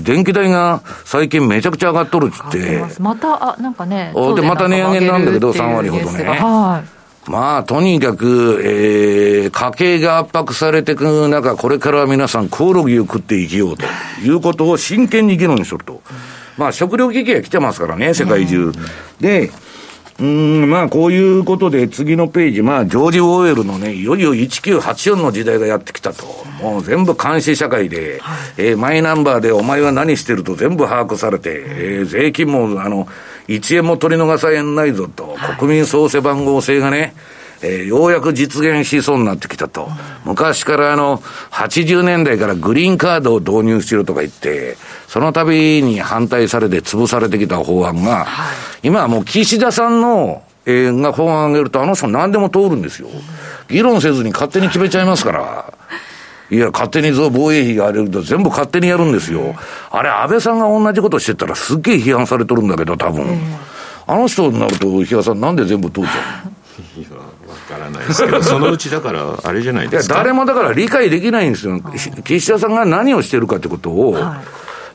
[0.00, 2.84] 電気代が最近めちゃくちゃ上がっとるっって。
[3.00, 4.12] また、あ、なんかね。
[4.34, 6.24] で、また値上げなんだけど、3割ほどね。
[6.24, 7.30] はい。
[7.30, 13.84] まあ、とにかく、えー、家計が圧迫されていく中、これからは皆さん、コオロギを食って生きようと
[14.24, 16.02] いうことを真剣に議論しとると。
[16.56, 18.72] まあ、食料危機が来てますからね、世界中。
[19.20, 19.50] で、
[20.18, 26.24] うん、まあ、こういうことで、次のページ、まあ、ジョージ・オーエルのね、いよいよ1984の時代がやってきたと。
[26.62, 33.06] もう全部監視社会で、はい、えー、マイナンバーでお前は何してると全部把握されて、えー、税金も、あの、
[33.48, 37.14] 1円も取り逃さえないぞと、国民創生番号制がね、
[37.68, 39.88] えー、ようやく実現しそうになってきたと。
[40.24, 41.18] 昔からあの、
[41.50, 44.76] 80年代からグリーンカードを導入しろとか言って、
[45.08, 53.08] その度に反対されて潰されてきた法案が、はい、今はもう岸田さんの、えー、が法案を上げると、あの人何でも通るんですよ。
[53.68, 55.72] 議論せずに勝手に決めちゃいますから。
[56.48, 59.56] いや、勝手に防衛費があれると全部勝手にやるんですよ。
[59.90, 63.26] あれ、安倍さんが同じことしてたらすっげえ批判されてるんだけど、多分。
[64.06, 66.10] あの人になると、比嘉さんなんで全部通っちゃ
[67.08, 67.22] うの？
[67.66, 70.14] からないですけど、そのうちだから、あれじゃないですか？
[70.14, 71.80] いや、誰もだから理解できないんですよ。
[72.24, 74.42] 岸田さんが何をしてるかってことを、は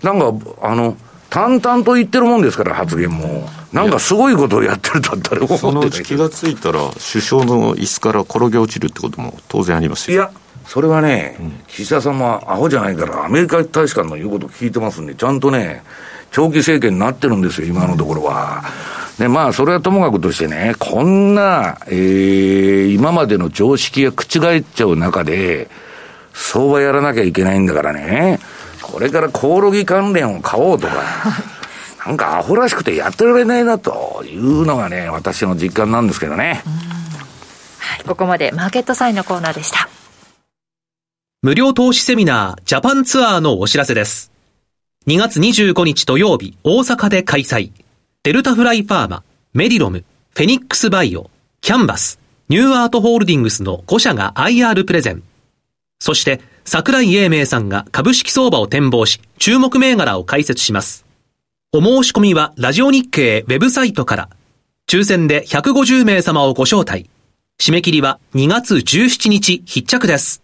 [0.02, 0.98] い、なんか、あの、
[1.30, 3.48] 淡々と言ってるもんですから、発言も。
[3.72, 10.18] なんかすごいことをやってると誰も思ってそのうち気がついたら、首相の椅子から転げ落ちるってことも当然ありますよ。
[10.18, 10.32] いや、
[10.72, 15.84] それはね、うん、岸田さんもアホじゃないから、アメリカ大使館の言うこと聞いてますんで、ちゃんとね、
[16.32, 18.64] 長期政権になってるんですよ、今のところは。
[19.20, 25.70] で、まあ、それはともかくとしてね、こんな、えー、今までの常識が覆っちゃう中で、
[26.34, 28.40] 相場やらなきゃいけないんだからね。
[28.82, 30.94] これからコオロギ関連を買おうとか、
[32.08, 36.64] なんかアホらしくてやってられないなというのがね、私の実感なんですけどね。
[37.78, 39.90] はい、ここまでマーケットサインのコーナーでした。
[41.44, 44.32] 無料投資セミナージャパンツアーのお知らせです。
[45.08, 47.72] 2月25日土曜日、大阪で開催。
[48.22, 49.24] デルタフライファーマ、
[49.56, 55.24] メディロム、フェニックスバイオ、キャンバス、ニューアートホールディングスの5社が IR プレゼン。
[56.00, 61.08] そして、桜井英明さんが株式相場を展望し、注目銘柄を解説します。
[61.74, 64.30] お申し込みは、ラジオ日経ウェブサイトから、
[64.88, 67.10] 抽選で150名様をご招待。
[67.60, 70.44] 締め切りは2月17日必着です。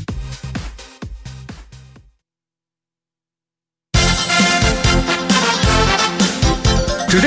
[7.11, 7.21] トゥ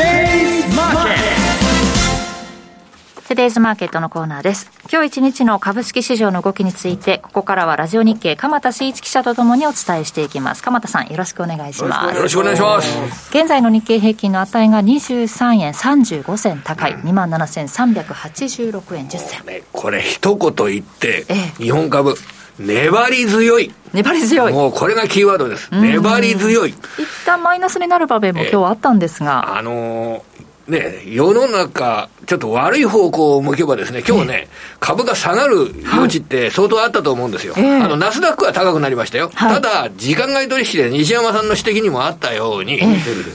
[3.35, 4.71] デイズマーケットのコーナーです。
[4.91, 10.63] 今日一日の株式市場の動きについて、ここからはラジオ日経、鎌田新一記者とともにお伝えしていきます。
[10.63, 12.17] 鎌田さん、よろしくお願いします。
[12.17, 13.29] よろしくお願いします。
[13.29, 19.45] 現在の日経平均の値が23円35銭高い、27,386円10銭。
[19.45, 22.17] ね、これ一言言って、ええ、日本株、
[22.59, 23.73] 粘り強い。
[23.93, 24.53] 粘り強い。
[24.53, 25.69] もうこれがキーワードです。
[25.73, 26.71] 粘り強い。
[26.71, 26.79] 一
[27.25, 29.57] 旦マイナスになる場面も今日はあったんですが。
[29.57, 30.35] あのー
[30.69, 34.49] ね、世の中ちょっと悪い方向を向けばですね、今日ね、
[34.81, 37.55] 株が下がる余地って相当あったと思うんですよ。
[37.57, 39.31] あの、ナスダックは高くなりましたよ。
[39.35, 42.81] ただ、時間外取引で西山さんの指摘にもあったように、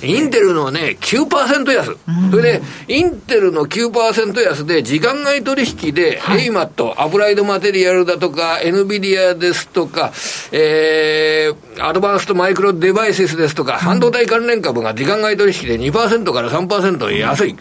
[0.02, 1.96] インテルのね、9%安。
[2.32, 10.12] それで、インテルの9%安で、時間外取引で、エイマット、アプライドマテリアルだとか、エヌビディアですとか、
[10.52, 17.56] えー、アドバンストマイクロデバイスですとか、半導体関連株が時間外取引で2%から3%安い。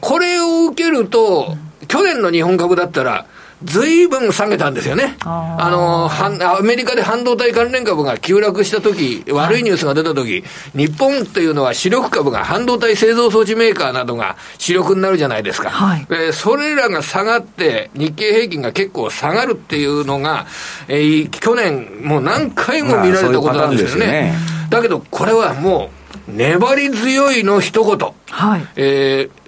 [0.00, 1.56] これを受けると、
[1.88, 3.26] 去年の日本株だったら、
[3.64, 5.16] ずいぶん下げたんですよね。
[5.20, 15.70] あの、アメリカで半導体関連株が急落した時、悪いニュースが出た時、日本というのは主力株が半導体製造装置メーカーなどが主力になるじゃないですか。
[15.70, 20.46] はい、えー、それらが下がって、日経平均が結構下がるっていうのが、
[20.88, 24.06] えー、去年もう何回も見られたことなんですよね。
[24.06, 24.34] ね
[24.68, 25.90] だけど、これはも
[26.28, 28.12] う、粘り強いの一言。
[28.28, 28.66] はい。
[28.76, 29.45] えー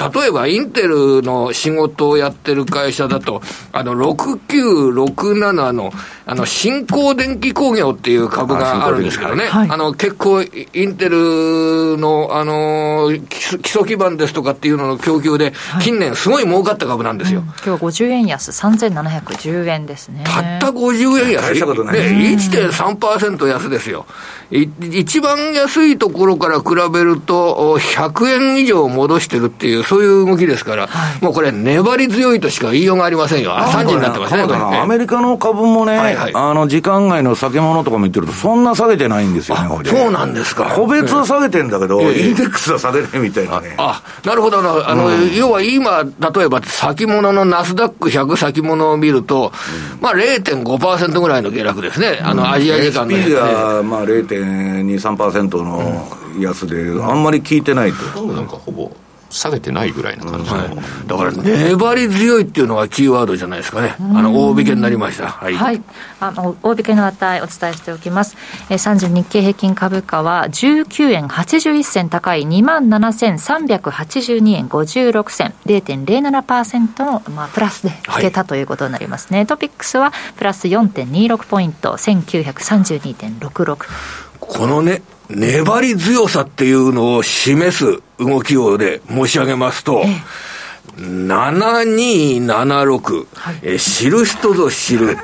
[0.00, 5.92] 例えばインテルの仕事をやってる会社だと、あの、6967の、
[6.24, 17.40] あの、新興電気工業っていう株があるんですけどね、あの、結構、インテルの、あの、基礎基盤ですとかっていうのの供給で、近年すごい儲かった株なんですよ。
[17.40, 20.24] うん、今日50円安、3710円ですね。
[20.24, 21.42] たった50円安。
[21.50, 22.00] 大したことない。
[22.00, 24.06] ね、1.3%安ですよ。
[24.50, 33.58] 一番安いところから比べると、100円以上戻してるっていう、そういう動きですから、はい、もうこれ、粘り強いとしか言いようがありませんよ。
[33.58, 40.66] あ、3時になってますね、アメリカの株もね、はいはい、あの、時間外の先物とかも言ってると、そんな下げてないんですよね、そうなんですか。
[40.76, 43.74] 個別は下げてんだけど、えー、インデックスは下げないみたいなね。
[43.78, 44.88] あ、なるほどな。
[44.88, 49.50] あの、うん、要は今、例えば先物のナスダック100先物を見ると、
[49.96, 52.20] うん、まあ0.5%ぐらいの下落ですね。
[52.22, 53.24] あの、アジア時間の、ね。
[53.26, 58.22] SP が、まあ0.2、3%の安で、あんまり効いてないと。
[58.28, 58.88] なんかほぼ。
[59.30, 60.70] 下げてないぐらいな感じの、はい、
[61.06, 65.82] だから粘り強いっていうのがキーワードじゃないですかね、あの大引けになりました、はい、はい、
[66.20, 68.36] あの大引けの値、お伝えしておきます、
[68.68, 84.29] えー、30日経平均株価は19円81銭高い、2万7382円56銭、0.07%の、まあ、プラスで引けたということになりますね、はい、トピックスはプラス4.26ポイント、1932.66。
[84.40, 90.49] このね粘り強さっていうのを示す動きをで申し上げますと、ええ。
[90.96, 95.16] 7276、はい、え知る人ぞ知る、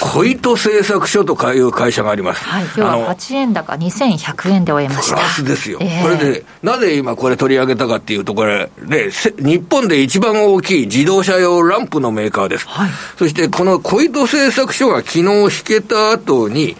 [0.00, 2.44] 小糸製作所という会社があります。
[2.44, 5.16] はい、今日は8円高2100円で終えました。
[5.16, 5.78] プラスですよ。
[5.80, 12.68] えー、これで、なぜ今これ取り上げたかっていうと、これ、ね、日本で一番大きい自動車用ランプのメーカーです。
[12.68, 16.76] はい、そして、この小糸製作所が昨日引けた後に、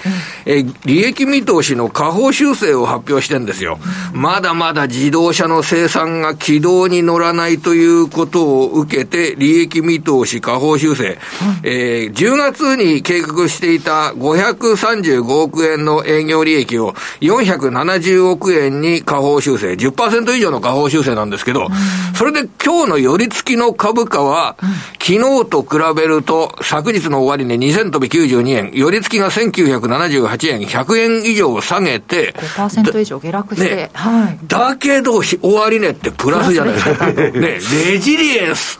[0.47, 3.79] うん、え利益見通しの下方修正を発表してんですよ。
[4.15, 11.19] うん、まだまだ自動車の生産が軌道に乗らないということことを受けて、利益見通し下方修正、
[11.63, 21.69] えー、10月に計画していた535億円の営業利益を470億円に下方修正、10%以上の下方修正なんですけど、
[22.15, 24.57] それで今日の寄り付きの株価は、
[24.99, 37.13] 昨日と比べると、昨日の終値2000飛び92円、寄り付きが1978円、100円以上下げて、5%以上下落して、ねはい、だけど、終値ってプラスじゃないですか。
[37.13, 38.79] ね、レジリエンス、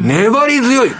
[0.00, 0.90] 粘り強い。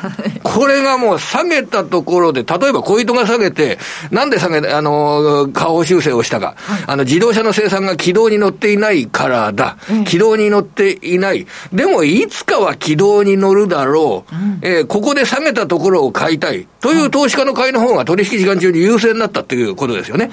[0.43, 3.79] これがもう下げたところで、例えば小糸が下げて、
[4.11, 6.55] なんで下げ、あの、下方修正をしたか。
[6.57, 9.77] はい、あの、自動車の生産が軌道に乗っていないからだ。
[10.07, 11.47] 軌道に乗っていない。
[11.73, 14.35] でも、いつかは軌道に乗るだろう。
[14.35, 16.67] うん、えー、ここで下げたところを買いたい。
[16.81, 20.31] という投資家の買いの方が取引時間中に優勢になったということですよね。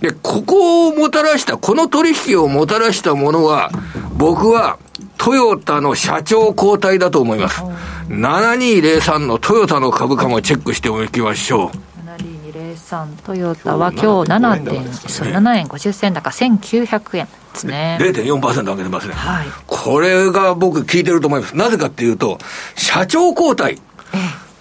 [0.00, 3.70] で、ここをもたらした、この取引をもたらしたものは、
[4.16, 4.78] 僕は、
[5.22, 7.62] トヨタの社長交代だと思います。
[8.08, 11.70] 7203のトヨタの株価もチェックしておきましょう。
[12.06, 17.98] 7203トヨタは今日7.7円50銭高1900円ですね。
[18.00, 19.14] 0.4%上げてますね。
[19.14, 19.46] はい。
[19.66, 21.54] これが僕聞いてると思います。
[21.54, 22.38] なぜかっていうと、
[22.74, 23.76] 社長交代。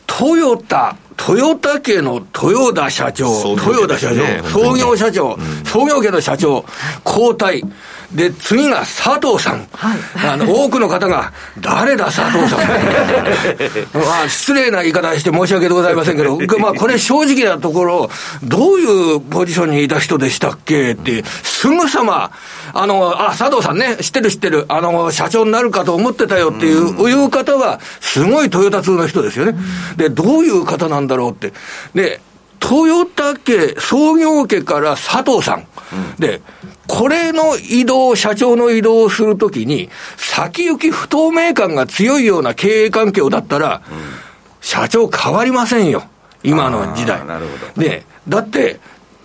[0.08, 6.65] トヨタ、トヨタ家の豊田社長、豊田社長、創業社長、創業家の社長、
[7.05, 7.62] 交代。
[8.13, 9.67] で、次が佐藤さん。
[9.71, 12.60] はい、あの、多くの方が、誰だ佐藤さん。
[13.93, 18.10] まあ、失礼な言い方して申し訳ございませんけど、 まあ、これ正直なところ、
[18.43, 20.93] どういうポジションにいた人でしたっけ？
[20.93, 22.32] って、すぐさま、
[22.73, 29.55] あの、あ、佐藤さんね、知ってる知ってる、あの、社長になるかと思ってたよっていう、うん、いう方は、すごいトヨタ通の人ですよね。
[29.97, 31.54] で、どういう方なんだろうって。
[31.93, 32.22] で、
[32.60, 35.68] トヨタ家、創業家から佐藤さん。
[36.20, 36.41] で、
[36.88, 43.82] これの移動、社長の移動をするときに、先行き不透明感が強いような経営環境だったら、
[44.62, 46.03] 社長変わりませんよ。
[46.43, 47.26] 今の時代。
[47.26, 47.82] なるほど。
[47.82, 48.80] で、だって、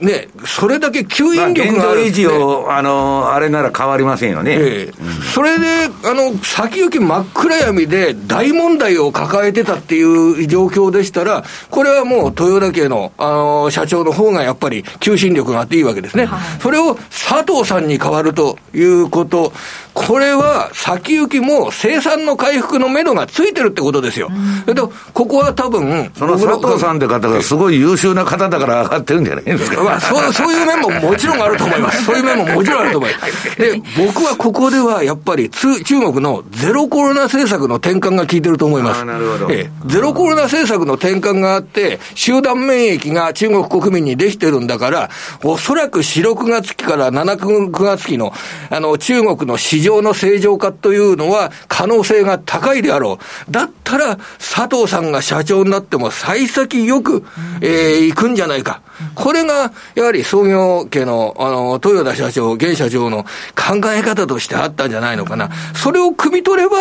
[0.05, 4.53] ね、それだけ吸引力がある、まあ、維持を、あの、あれなら変わりませんよね。
[4.53, 5.65] ええうん、それで、
[6.05, 16.27] あの、先行き真っ暗闇で大問題を抱えてたっていう状況でしたら、これはもう豊田家の、あの、社長の方がやっぱり求心力があっていいわけですね。
[16.27, 19.53] はい、それを佐藤さんに変わるということ、
[19.95, 24.29] これは先行きも生産の回復のめどがついてるってことですよ。
[24.67, 24.83] うん、で
[25.13, 29.94] ここは多分、その佐藤さんって方がすごい優秀な方だから上がってるんじゃないですか。
[29.95, 32.05] まあ、そうそういう面ももちろんあると思います。
[32.05, 33.59] そういう面ももちろんあると思います。
[33.59, 39.05] で、僕はここではやっぱり中国のゼロコロナ政策の転換が効いてると思います。
[39.05, 39.49] なるほど。
[39.51, 45.11] えゼロコロナ政策の転換があって、集団免疫が中国国民にできてるんだから、
[45.43, 48.33] おそらく4、6月期から7、9月期の、
[48.71, 53.19] あの、中国の市場の正常化というのは可能性が高いであろ
[53.49, 53.53] う。
[53.53, 57.25] だったら、佐藤さんが社長になっても幸先よく、
[57.61, 58.81] えー、行くんじゃないか。
[59.15, 65.51] これが、やはり創業家の、あの、豊田社長、現社長の考え方としてあったんじゃないのかな。
[65.75, 66.77] それを汲み取れば、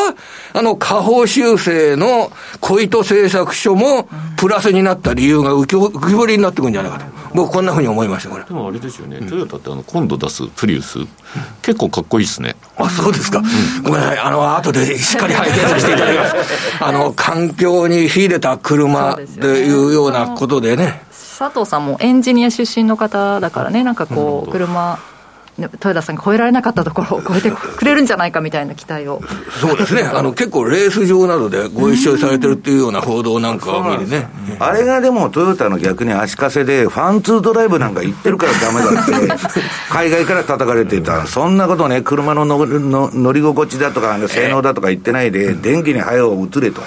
[0.54, 5.76] あの、下方修正の小糸製作所もプラスになった理由が浮き
[6.14, 7.06] 彫りになってくるんじゃないかと。
[7.34, 8.44] 僕こんなふうに思いました、これ。
[8.44, 11.00] でもあれですよね、トヨタってあの、今度出すプリウス、
[11.64, 12.56] 結構かっこいいですね。
[12.78, 13.42] あ、そうですか。
[13.82, 14.20] ごめんなさい。
[14.20, 16.36] あの、後でしっかり拝見させていただきます。
[16.80, 21.02] あの、環境に秀でた車っていうようなことでね。
[21.38, 25.00] 佐藤さんもエンジニア出身の方だからね、なんかこう、車
[25.58, 29.22] 豊田さんが超えられなかったところを超えて くれるんじゃないかみたいな期待を。
[29.60, 34.28] そうですね、 あの結構、レース場などでご一緒されてるっていうような報道なんかを見るね、
[34.60, 39.12] あれがでも、トヨタの逆に足かせで、ファンツードライブなんか行ってるからだめだって、
[39.90, 46.82] 海外から叩かれてた、そんなことね、車の乗り心地だとか、性能だとか言ってないで、電気に早う移れと。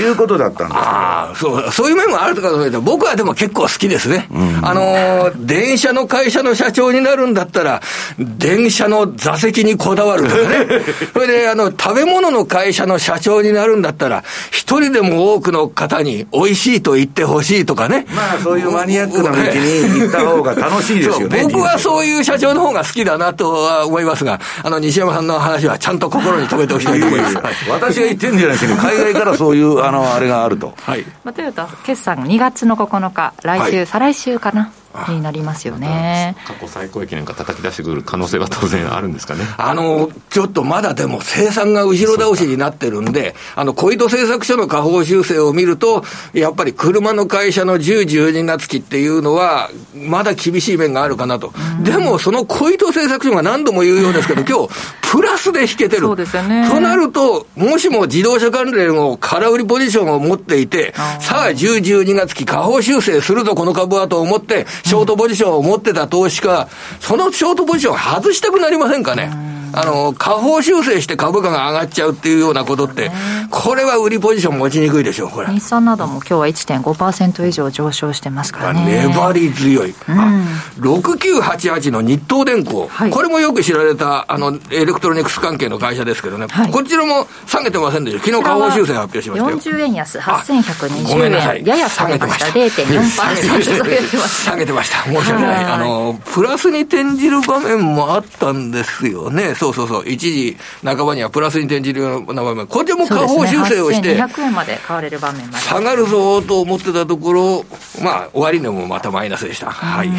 [0.00, 4.28] いうことだったんですあそう、そういう面もあるとかと思僕はでも結構好きですね。
[4.30, 7.82] うん、あの、電車の会社の社長になるんだったら、
[8.18, 10.66] 電車の座席にこだわるとかね。
[11.12, 18.06] それで、あの、食べ物の会社の社長になるんだったら、一人でも多くの方に美味しいと言ってほしいとかね。
[18.14, 21.42] まあ、そういうマニアックな道に行った方が楽しいですよね。
[21.50, 27.36] 僕はそういう社長の方が好きだなとは思いますが、あの、西山さんの話はちゃんと心に留めておきたいと思います。
[27.68, 30.74] 私が言ってるんじゃないですけど、海外からそういう、あの、あれがあると。
[30.76, 31.04] はい。
[31.24, 34.72] まあ、トヨタ決算2月の9日、来週、はい、再来週かな。
[35.08, 39.44] になりますよね、過去最高益なんか叩き出してくる可能性は当然あるんですかね。
[39.56, 66.68] あのちょっとまだでも、生産が後ろ倒しになってるんで、あの小糸製作所の下方修正を見ると、やっぱり車の会社の10、12月期っていうのは、まだ厳しい面があるかなと、でもその小糸製作所が何度も言うようですけど、 今日プラスで引けてる、そうですよね、となると、もしも自動車関連を空売りポジションを持っていて、さあ、10、12月期、下方修正するぞ、この株はと思って、ショートポジションを持ってた投資家、
[67.00, 69.55] そのショートポジション外したくなりませんかね？
[69.72, 73.10] あの、下方修正して株価が上がっちゃうっていうようなことって、
[73.50, 75.48] これは売りポジション持ちにくいでしょう、これ。
[75.48, 79.06] 日産なども今日は1.5%以上上昇してますからね。
[79.08, 79.90] 粘り強い。
[79.90, 80.46] うん、
[80.80, 88.24] 6988の日東電工、はい、これもよく知られた、あの、エレクトロニクス関係の会社ですけどね、はい、こちらも下げてませんでした。
[88.24, 89.58] 昨日下方修正発表しましたよ。
[89.58, 91.32] 40円安、8120円。
[91.32, 92.46] ややや下げました。
[92.46, 95.04] 0.4%下げてました。
[95.04, 95.64] 申し訳ない。
[95.64, 99.54] あの、プラスに転じる場面もあったんですよね。
[99.58, 107.64] そうそうそう、一時半ばにはプラスに転じるような場面、これでも下方修正をして、200円まで買われる場面下がるぞと思ってたところ、
[108.02, 109.70] まあ、終値もまたマイナスでした。
[109.70, 110.10] はい。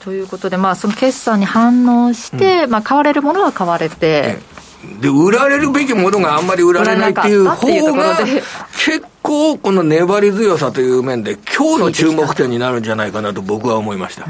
[0.00, 4.38] ということで、まあ、その決算に反応して、うん、まあ、買われるものは買われて、
[5.00, 8.18] で、売られるべきものがあんまり売られないっていう方が、
[8.84, 14.26] 結構この粘り強さという面で、今日の注目点になるんじゃないかなと僕は思いました。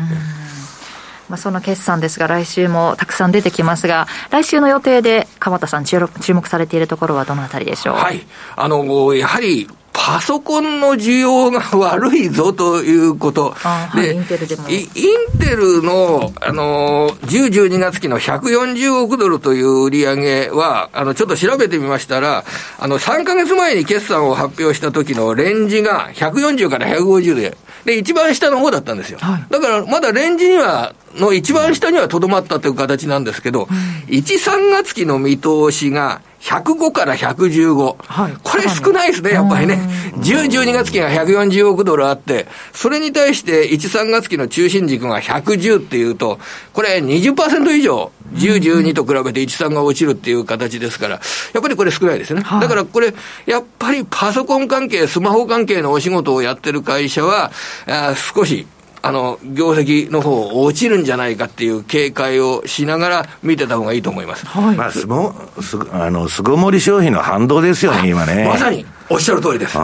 [1.33, 5.99] まあ、その決算ですが、来週もたくさん出てきますが、来週の予定で、鎌田さん、注
[6.35, 7.95] 目されているところはどのあたりでしょう？
[7.97, 8.21] はい。
[8.55, 13.55] あの、やはり、パソコンの需要が悪いぞということ。
[13.95, 14.69] で、インテルでも。
[14.69, 22.45] インテルの、あの、10、12月期の140億ドルという売り上げは、あの、ちょっと調べてみましたら、
[22.79, 29.19] あの、3ヶ月前に決算を発表した時のレンジが140から150で、で、一番下の方だったんですよ。
[29.21, 37.97] はい、だから、まだレンジには、の一番下にはとどまったという形なんですけど、うん、1、3月期の見通しが105から115。
[37.99, 39.79] はい、これ少ないですね、やっぱりね。
[40.17, 46.41] 10、12月期が140億ドルあって、それに対して1、3月期の中心軸が110っていうと、
[46.73, 51.21] これ20%以上、10、12と比べて1、3が落ちるっていう形ですから、
[51.53, 52.43] やっぱりこれ少ないですね。
[52.43, 53.15] だからこれ、
[53.47, 57.53] やっぱりパソコン関係、スマホ関係のお仕事をやってる会社は、
[57.87, 58.67] あ少し
[59.03, 64.47] あの、業績の方落ちるんじゃないかっていう警戒をしながら見てた方がいいと思います。
[64.47, 64.77] はい。
[64.77, 68.47] まあ、すご、す、あの、巣ごもり消費の反動ですよね、今ね。
[68.49, 68.87] まさに。
[69.11, 69.77] おっしゃる通りです。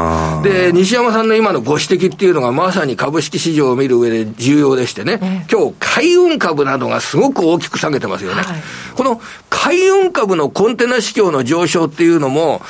[0.43, 8.43] で、西山さんの今のご指摘っていうのがまさに株式市場を見る上で重要でしてね、今日海運株などがすごく大きく下げてますよね。
[8.43, 8.63] はい、
[8.97, 12.63] この海運株のコンテナ市況の上昇っていうのも、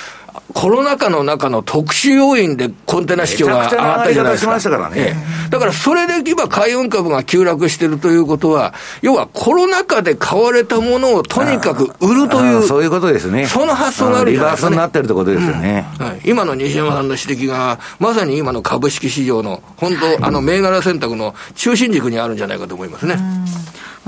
[0.54, 4.58] コロナ禍の中の特殊要因でコンテナ市況が上がったじゃないですか。
[4.58, 5.14] しからね、
[5.50, 8.72] だからそれで今海運株が急落してるということは、
[9.02, 13.46] 要はコロナ禍で買われたものをとにかく売るという、そういうことですね。
[13.46, 16.20] その発想があるじゃないですか、ね、リバースになってるってことですよね、うん、はい。
[16.24, 23.18] 今の西山さんの指摘が、まさに今の株式市場の、本当、あの銘柄選択の中心軸にあるんじゃないかと思いますね。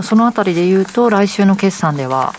[0.02, 2.32] そのあたりで言うと、来週の決算では、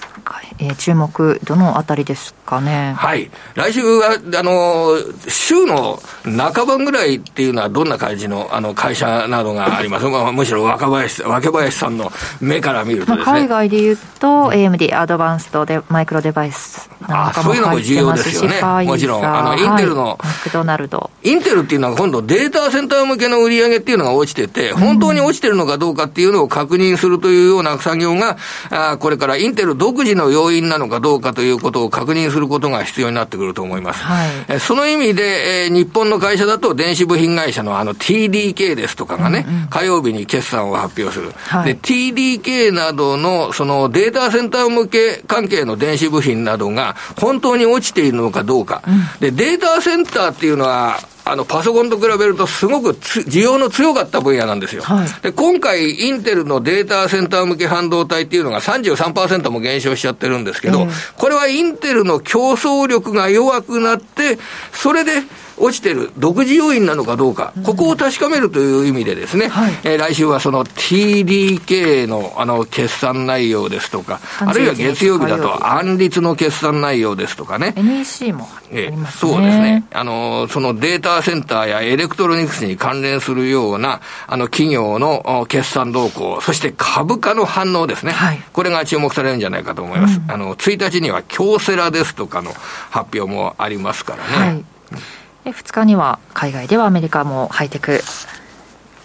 [0.57, 2.93] えー、注目、どのあたりですかね。
[2.97, 3.29] はい。
[3.55, 4.97] 来週は、あの、
[5.29, 10.05] 週の半ばぐらいっていうのはどんな感じの、あの、会社などがあります？
[10.07, 18.85] まあ、むしろ若林、若林さんの目から見ると、ね、海外で言うと、AMD、アドバンストでマイクロデバイスなんかも入ってますし、そういうのも重要ですよね。
[18.85, 19.25] もちろん。
[19.25, 21.09] あの、インテルの、はい、マクドナルド。
[21.23, 28.37] インテルっていうのは今度データセンター向けの売り上げっていうのが落ちてて、本当に落ちてるのかどうかっていうのを確認するというような作業が、
[28.69, 34.03] あこれからインテル独自の要因なのかどうかということを確認することが必要になってくると思います。
[34.03, 41.31] はい、その意味で、えー、日本の会社だと電子部品会社のあの TDK ですとかがね、うんうん、火曜日に決算を発表する。
[41.31, 48.83] はい、で、TDK などのそのデータセンター向け関係の電子部品などが本当に落ちているのかどうか。
[48.87, 54.81] うん、で、データセンターっていうのは、あの、パソコンと比べるとすごく需要の強かった分野なんですよ。
[54.81, 64.39] はい、で、今回、インテルのデータセンター向け半導体っていうのが33%も減少しちゃってるんですけど、これはインテルの競争力が弱くなって、
[64.73, 65.23] それで、
[65.57, 77.73] 落ちてる独自要因なのかどうか、ここを確かめるという意味でですね、はい、えー、来週はその TDK のあの決算内容ですとか、あるいは月曜日だとアンリツの決算内容ですとかね。
[77.75, 79.83] NEC もえー、そうですね。
[79.91, 88.13] あの、そのデータセンターやエレクトロニクスに関連するような、あの企業の決算動向、そして株価の反応ですね。
[88.13, 90.19] はい、これが注目されるんじゃないかと思います。
[90.19, 92.51] うん、あの、1日には京セラですとかの
[92.89, 94.47] 発表もありますからね。
[94.47, 94.97] はいで
[95.45, 98.01] 2日には海外ではアメリカもハイテク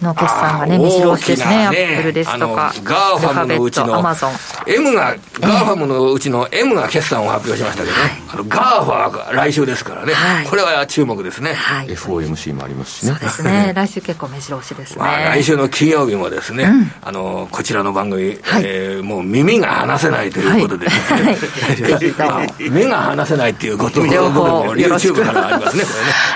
[0.01, 4.03] の決算がね、目白押しですね、アップルですとか、 GAFAM のうちの、
[4.67, 10.13] M が、 GAFAM のうちの M が決算を発表しましたけどね、あの GAFA が来週ですからね、
[10.49, 11.53] これは注目ですね。
[11.53, 13.11] はい、FOMC もありますしね。
[13.11, 15.03] そうですね、来週結構目白押しですね。
[15.03, 16.69] 来週の金曜日もですね、
[17.01, 21.37] あの、こちらの番組、えもう耳が離せないということでですね、
[22.69, 25.89] 目が離せないっていうことも、情報 YouTube からありますね、こ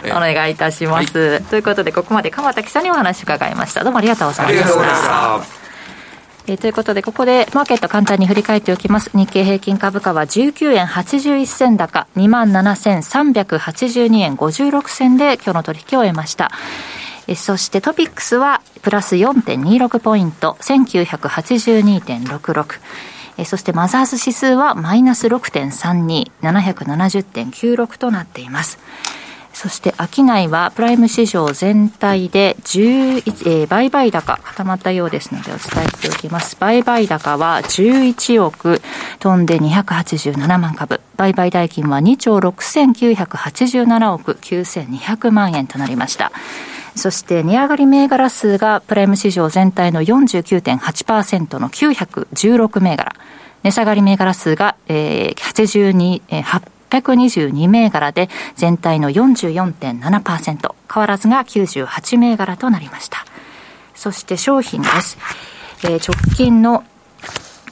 [0.03, 0.15] れね。
[0.15, 1.41] お願いいたします。
[1.41, 5.41] ということで、ここまで鎌田記者にお話伺いいましたどうもありがとうございました
[6.47, 9.11] えー、ということで、ここでマーケット簡単に振り返っておきます。
[9.13, 16.49] 日経平均株価は19円81銭高、27,382円56銭で今日の取引を終えました。
[17.27, 22.79] えそしてトピックスはプラス4.26ポイント、1982.66。
[23.37, 28.79] えそしてマザーズ指数はマイナス6.32、770.96となっています。
[29.61, 33.17] そして商いはプライム市場全体で11、
[33.61, 36.57] えー、売買高固まったようですのでお伝えしておきます。
[36.59, 38.81] 売買高は11億
[39.19, 40.99] 飛んで287万株。
[41.15, 46.31] 売買代金は2兆6987億9200万円となりました。
[46.95, 53.13] そして値上がり銘柄数がプライム市場全体の49.8%の916銘柄。
[53.61, 56.41] 値下がり銘柄数が、えー、82、えー、
[56.91, 63.25] 622銘柄で全体の44.7%変わらずが98銘柄となりました。
[63.95, 65.17] そして商品です、
[65.83, 66.83] えー、直近の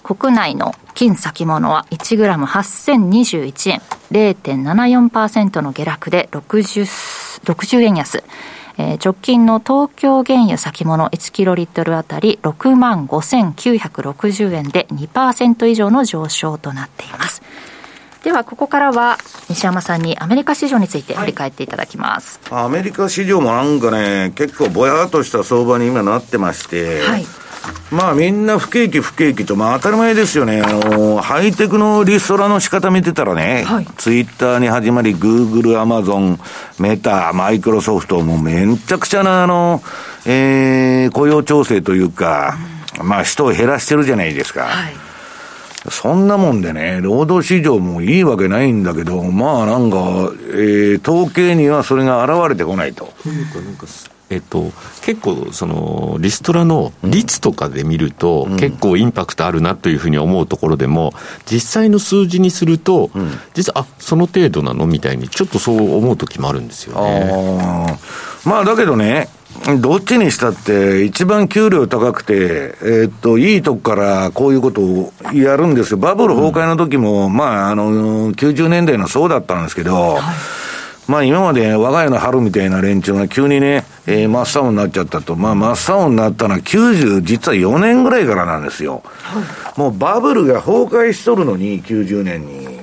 [0.03, 3.81] 国内の金先物は1グラム8021円。
[4.11, 8.23] 0.74%の下落で 60, 60円安。
[8.77, 17.41] えー、直近の東京原油先物1キロリットルあたり6万5960円で2%以上の上昇となっています。
[18.23, 19.17] ではここからは
[19.49, 27.25] 西山さんにアメリカ市場について振り返っていただきます、はい、アメリカ市場もなんかね結構ぼやっとした相場に今なってまして、はい、
[27.91, 30.61] まあみんな不景気不景気と、まあ当たり前ですよね。
[30.61, 36.39] あの、ハイテクのリストラの仕方見てたらね、はい、ツイッターに始まり、グーグル、アマゾン、
[36.79, 39.81] メタ、マイクロソフトもめんちゃくちゃな、あの、
[40.25, 42.57] えー、雇用調整というか、
[42.99, 44.65] うん、まあ人を減らしてるじゃないですか。
[44.65, 45.08] はい
[45.89, 49.97] そんなもんでね、労働市場もいいわけないんだけど、まあなんか、
[50.51, 53.13] えー、統計にはそれが現れてこないと。
[53.23, 53.85] というか、なんか
[54.29, 54.71] えっと、
[55.01, 61.13] 結構そのリストラの率とかで見ると、うん、結構インパクトあるなというふうに思うところでも
[61.51, 67.31] 実際の数字にすると、うん、実はあその程度なのみたいにちょっとそう思う時もあるんですよね。
[67.33, 67.97] あ
[68.47, 69.29] まあだけどね
[69.81, 75.97] どっちにしたって、一番給料高くて、えー、っと、いいとこからこういうことをやるんですよ。
[75.97, 80.21] バブル崩壊の時も、うん、まあ、あの、90年代のそうだったんですけど、はい
[81.09, 85.35] まあ今まで我が家の春みたいな連中が急にね、えー、真っ青になっちゃったと。
[85.35, 89.01] まあ真っ青になったのは90、実は4年ぐらいからなんですよ。
[89.23, 89.41] は
[89.75, 92.79] い、もうバブルが崩壊しとるのに、90年に。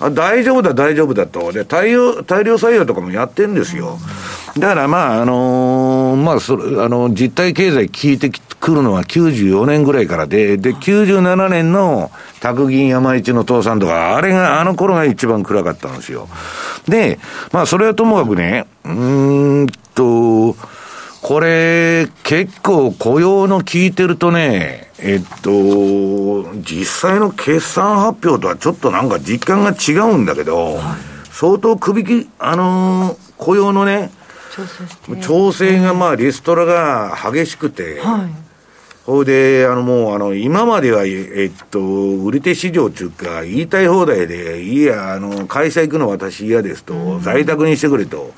[0.00, 1.52] あ大丈夫だ、大丈夫だと。
[1.52, 3.98] で、大量、大量採用とかもやってんですよ。
[4.56, 16.28] だからまあ、あのー、まあ、それ、あの、実体経済聞いてくるのは94年ぐらいからで、で、97年の宅銀山一の倒産とか、あれが、あの頃が一番暗かったんですよ。
[16.86, 17.18] で、
[17.52, 18.90] まあ、それはともかくね、う
[19.64, 20.56] んと、
[21.20, 25.50] これ、結構雇用の聞いてるとね、えっと、
[26.62, 30.84] 実際の決算発表とはちょっとなんか実感が違うんだけど、はい、
[31.30, 34.10] 相当首き、あのー、雇用のね、
[35.20, 38.48] 調整がまあリストラが激しくて、はい。
[39.06, 48.34] ほいで、あのもう、あの、今までは、えっと、売り手市場っていうか、言いたい放題で、いや、あの、会社行くの私嫌ですと、在宅にしてくれと。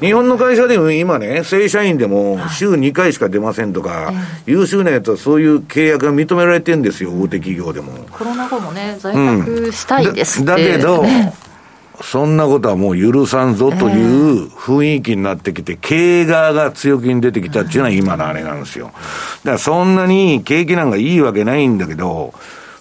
[0.00, 4.12] 日本の会社でも今ね、正社員でも週2回しか出ませんとか、
[4.46, 7.92] 優秀なやつはそういう契約が認められてるんですよ、大手企業でも。
[8.10, 11.04] コロナ後もね、在宅したいですって、うん、だけど、
[12.00, 18.86] そんなことはもう許さんぞという雰囲気になってきて、経営側が強気に出てきたっていうのは今のあれなんですよ。
[18.86, 22.32] だからそんなに景気なんかいいわけないんだけど、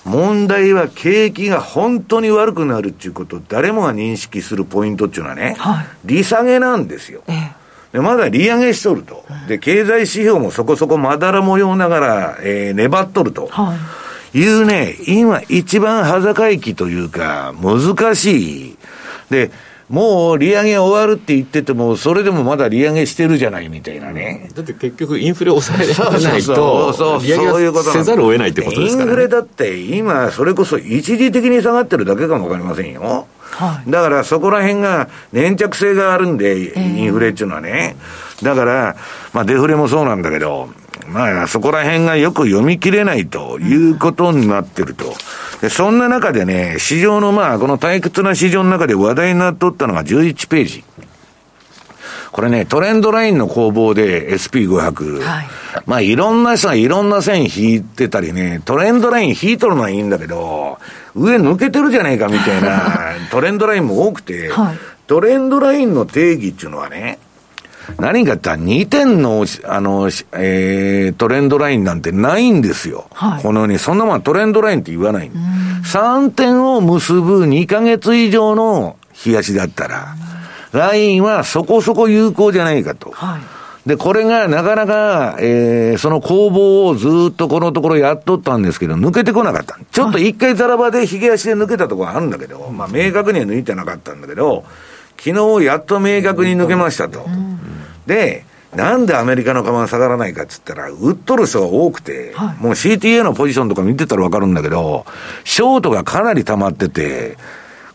[0.05, 7.21] 問題は景気が本当に悪くなるっていうことを誰もが認識するポイントっていうのはね、はい、利下げなんですよ。
[7.91, 9.25] でまだ利上げしとると。
[9.47, 13.47] で、経済指標もそこそこまだら模様ながら、えー、粘っとると。
[13.47, 13.77] はい
[14.33, 18.77] いうね、今一番裸い期というか、難しい
[19.31, 19.49] で、
[19.89, 24.49] もう利上げ終わるって言ってても、それでもまだ利上げしてるじゃないみたいなね。
[24.55, 33.27] だって結局、インフレ抑えられないと、そう利上げせざるを得ないってことですから、ね、インフレだって、今、それこそ一時的に下がってるだけかもわかりませんよ。
[33.61, 37.95] はい、だからそこら辺が粘着性があるんで、インフレっていうのはね。
[38.41, 38.95] だから、
[39.33, 40.69] まあデフレもそうなんだけど、
[41.07, 45.13] まあそこら辺がよく読み切れないということになってると。
[45.61, 50.83] で、そんな中でね、市場のまあ、この退屈な市場の中で話題になっとったのが11ページ。
[52.31, 55.21] これね、トレンドラインの攻防で SP500。
[55.21, 55.47] はい。
[55.85, 60.77] まあ、いろんな人がいろんな線引いてたりね、トレンドライン引いとるのはいいんだけど、
[61.13, 64.77] 上抜けてるじゃねえかみたいな トレンドラインも多くて、はい、
[65.07, 67.19] トレンドラインの定義っていうのはね、
[67.99, 73.07] 何かって2点の、あの、えー、トレンドラインなんてないんですよ。
[73.13, 75.31] はい、このように、そんなもんトレンドラインって言わない。
[75.83, 80.15] 3点を結ぶ2ヶ月以上の冷やしだったら、
[80.71, 83.11] ラインはそこそこ有効じゃないかと。
[83.11, 83.41] はい
[83.85, 89.79] で、これがなかなか、えー、その攻防をずっとこのところやっとったんですけど、抜けてこなかった。
[89.91, 94.65] ちょっと一回ザラバで髭足で抜けたところあるんだけど、まあ明確には抜いてなかったんだけど、
[95.17, 97.25] 昨日やっと明確に抜けましたと。
[98.05, 98.45] で、
[98.75, 105.05] なんでアメリカの株が下がらないかっつったら、売っとる人が多くて、はい、もう CTA のポジションとか見てたらわかるんだけど、
[105.43, 107.37] ショートがかなり溜まってて、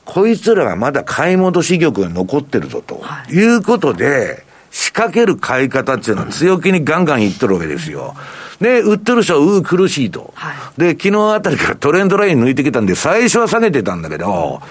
[0.07, 8.15] こいつらがまだ買い戻し玉が残ってるぞと、はい、いうことで、仕掛ける買い方っていうのは強気にガンガンいっとるわけですよ。
[8.61, 10.33] で、売ってる人はうー苦しいと。
[10.35, 14.63] はい、で、昨日あたりからトレンドライン抜いてきたんで、最初は下げてたんだけど、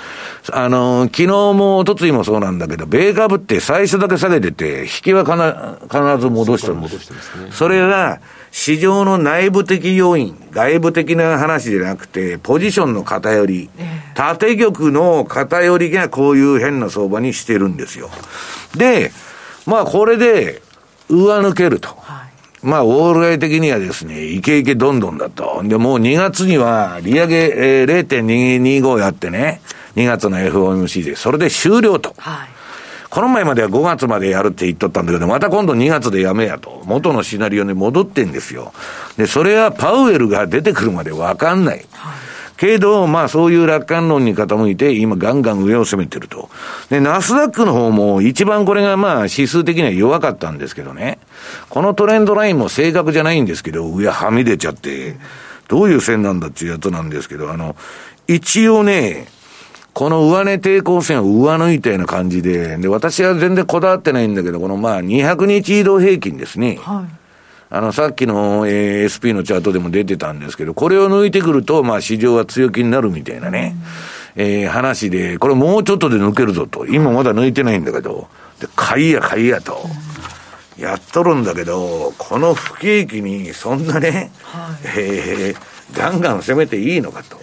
[0.51, 6.99] あの、昨日も一昨日もそうなんだけど、米株って最初だけ下げてて、引きは必ず戻してるんです。
[6.99, 8.19] そすね、それが、
[8.57, 13.69] 市場の内部的要因、外部的な話じゃなくて、ポジションの偏り、
[14.13, 18.09] 縦玉の偏りがこういう変な相場にしてるんですよ。
[18.73, 19.11] で、
[19.65, 20.61] まあこれで
[21.09, 21.89] 上抜けると。
[21.89, 22.25] はい
[22.63, 25.61] まあ、ウォール街的にはですね、イケイケどんどんだと。
[25.63, 29.61] で、もう2月には利上げ、えー、0.225やってね、
[29.95, 32.15] 2月の FOMC で、それで終了と。
[32.17, 32.54] はい。
[33.15, 36.81] この前までは5月までやるって言っとったんだけど、また今度2月でやめやと。
[36.83, 38.73] 元のシナリオに戻ってんですよ。
[39.15, 41.85] で、それはパウエルが出てくるまでわかんない。
[41.93, 42.15] はい
[42.57, 46.49] けど、まあそういう楽観論に傾いて、今ガンガン上を攻めてると。
[46.89, 51.19] で、ナスダックの方も一番これがまあ指数的には弱かったんですけどね。
[51.69, 55.17] このトレンドラインも正確じゃないんですけど、上はみ出ちゃって、
[55.67, 57.75] どういう線なんだっていうやつなんですけど、あの、
[58.27, 59.27] 一応ね、
[59.95, 66.77] この上値抵抗線を上抜いたような感じで、で、私は全然こだわってないんだけど、このまあ200日移動平均ですね。
[66.81, 67.15] はい。
[67.69, 73.73] あの、さっきの、えー、SP のチャートでも出てたんですけど、これを抜いてくると、まあ市場は強気になるみたいなね、
[74.35, 76.85] うん、えー、話で、これもうちょっとで抜けるぞと。
[76.87, 78.27] 今まだ抜いてないんだけど、
[78.59, 79.79] で、買いや買いやと。
[80.77, 87.39] やっとるんだけど、この不景気にそんなね、はい、えー、ガンガン攻めていいのかと。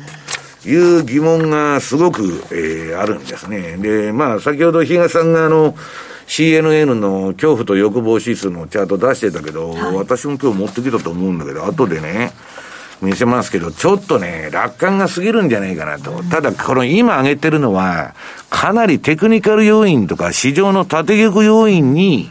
[0.65, 3.77] いう疑問がすごく、えー、あるんですね。
[3.79, 5.75] で、まあ、先ほど比嘉さんがあの、
[6.27, 12.33] CNN の恐怖と欲望指数のチャート出してたけど、はい、私も今日持ってきたと思うんだけど、後でね、
[13.01, 16.23] 見せますけど、ちょっとね、楽観が過ぎるんじゃないかなと。
[16.31, 18.15] ただ、この今挙げてるのは、
[18.49, 22.31] かなりテクニカル要因とか市場の縦玉要因に、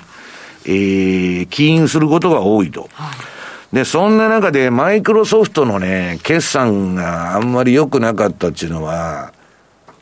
[0.66, 2.90] えー、起因することが多いと。
[2.94, 3.41] はい
[3.74, 9.34] で、そんな中でマイクロソフトのね、決算があんまり良くなかったっていうのは、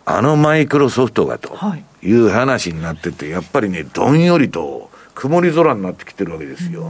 [0.06, 1.56] あのマイクロソフトがと
[2.02, 6.90] いう話になってて、やっぱりね、どんよりと曇り空になってきてるわけですよ。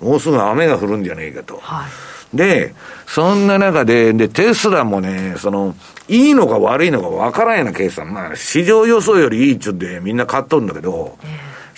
[0.00, 1.58] もうすぐ雨が降るんじゃねえかと。
[1.60, 1.84] は
[2.32, 2.74] い、で、
[3.06, 5.74] そんな中で、で、テスラもね、その、
[6.08, 8.14] いいのか悪いのか分からんような計算。
[8.14, 11.18] まあ、市場予想よりいいっちゅってみんな買っとるんだけど、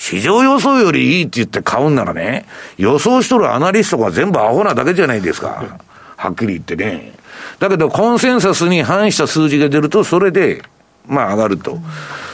[0.01, 2.47] 市場予想よりいいって言って買うんならね、
[2.79, 5.79] 予想しとるアナリストが全部アホなだけじゃないですか。
[6.17, 7.13] はっきり言ってね。
[7.59, 10.63] だけど、コンセンサスに反した数字が出ると、それで、
[11.07, 11.79] まあ上がると。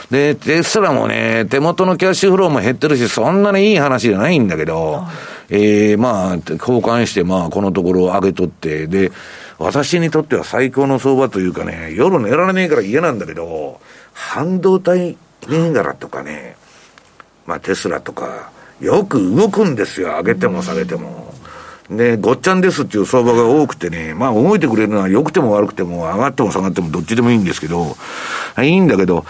[0.09, 5.03] で、テスラもね、手元のキャッシュフローも減ってるし、そんなにいい話じゃないんだけど、
[5.49, 9.11] ええー、まあ、交換して、まあ、このところを上げとって、で、
[9.59, 13.81] 私にとっては最高の相場というかね、夜寝られねえから嫌なんだけど、
[14.13, 15.17] 半導体
[15.49, 16.56] 銘柄とかね、
[17.47, 21.33] まあテスラとか、よく動くんですよ、上げても下げても。
[21.89, 27.95] で、ごっちゃんですっていう相場が多くてね、まあ動いてくれるのは良くても悪くても上がっても下がってもどっちでもいいんですけど、
[28.61, 29.25] いいんだけど、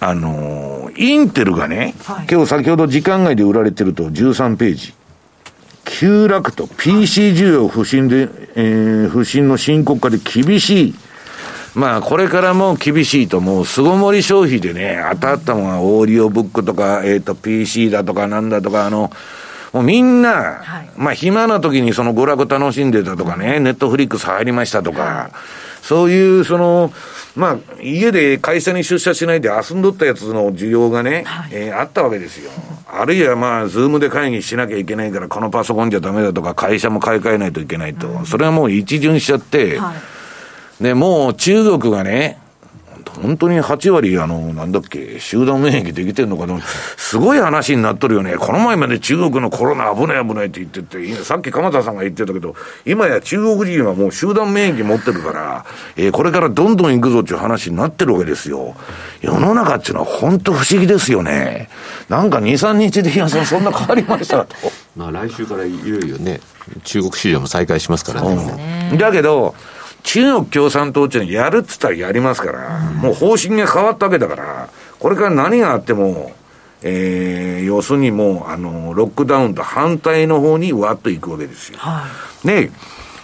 [0.00, 4.94] あのー、インテルがね、はい、今日先ほど時間外で売られてると13ページ。
[5.84, 10.94] 急落と PC 需要不振で、えー、不振の深刻化で厳しい。
[11.74, 19.12] まあ、これからも厳しいと、もう、巣ごもり消費でね、当たったものは、オーディオブックとか、えっ、ー、と、PC だとか、なんだとか、あの、
[19.72, 25.32] もうみんな、はい、まあ暇な時にその娯楽楽しんでたとかね、ネットフリックス入りましたとか、はい、
[25.82, 26.92] そういうその、
[27.36, 32.50] まあ家で会社に出社しないで遊んどったやつの需要がね、はい、えー、あったわけですよ。
[32.86, 38.24] あるいはまあ、ズームで会議しなきゃいけないから、このパソコンじゃダメだとか、会社も買い替えないといけないと。
[38.24, 39.78] それはもう一巡しちゃって、
[40.80, 42.38] で、もう中国がね、
[43.22, 46.60] 本当に8割、あの、なんだっけ、集団免疫できてるのかな、
[46.96, 48.36] すごい話になっとるよね。
[48.36, 52.54] この前まで中国のコロナ危ない危ないって言ってて、さっき鎌田さんが言ってたけど、
[52.86, 55.64] 今や中国人はもう集団免疫持ってるから、
[55.96, 58.74] えー、これからどんどん行くぞっていう話になってるわけですよ。
[59.20, 61.68] 世の中っていうのは本当不思議ですよね。
[62.08, 64.54] なんか2、3日で、いや、そんな変わりましたと。
[64.96, 66.40] まあ来週からいよいよね、
[66.84, 68.96] 中国市場も再開しますからね。
[68.98, 69.54] だけど、
[70.02, 74.68] 中国共産党っていうのはやるっつったらやりますから、うん、もう方針が変わったわけだから、
[74.98, 76.32] これから何があっても、
[76.82, 81.78] えー、要するにもう、あの、ロックダウンと反対の方にわっと行くわけですよ。
[81.78, 82.06] は
[82.44, 82.70] い、で、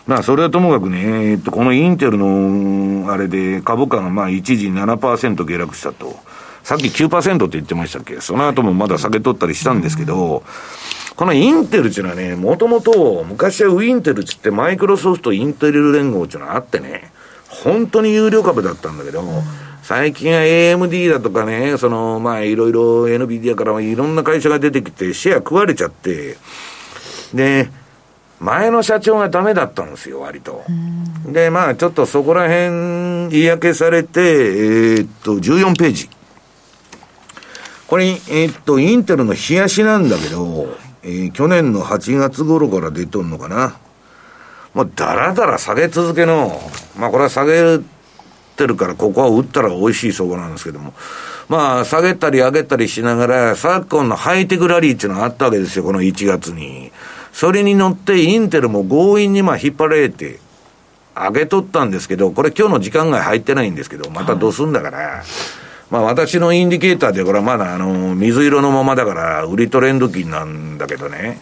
[0.06, 6.16] まあ、それはともかくね、えっと、このインテルの、あれで、株価がまあ、一時7%下落したと。
[6.64, 8.20] さっき9%って言ってましたっけ？
[8.20, 10.42] その後もまだ下げ取ったりしたんですけど、うん
[11.16, 17.12] このインテルっていうのはね、もともと昔はウィンテルっつってマイクロソフトインテル連合っていうのがあってね、
[17.48, 19.22] 本当に有料株だったんだけど、
[19.82, 26.36] 最近は AMD だとかね、その、まあいろいろ NVIDIA からいろんな会社が出てきてシェア食われちゃって、
[27.34, 27.70] で、
[28.40, 30.64] 前の社長がダメだったんですよ、割と。
[31.26, 36.10] で、まあちょっとそこら辺嫌気されて、えー、っと、14ページ。
[37.86, 40.66] これ、えー、っと、インテルの冷やしなんだけど、
[41.04, 43.76] えー、去年の8月頃から出とんのかな。
[44.72, 46.60] もうだらだら下げ続けの、
[46.98, 47.78] まあこれは下げ
[48.56, 50.94] てるからここは売ったら美味しい相場なんですけども。
[51.48, 56.90] まあ下げたり上げたりしながら、昨今のハイテクラリーっていうのがあったわけですよ、この1月に。
[57.32, 60.38] それに乗ってインテルも強引にまあ引っ張られて、
[61.14, 65.22] 上げとったんですけど、これ今日の時間外入ってないんですけど、またどうすんだから、
[65.90, 71.40] まあ私のインディケーターでこれはまだあの、水色のままだから売りトレンド金なんだけどね。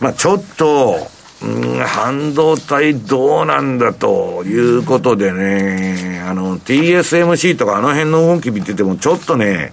[0.00, 0.96] まあちょっと、
[1.42, 9.72] うん、半導体どうなんだということでね、あの、TSMC とかあの辺の動き見ててもちょっとね、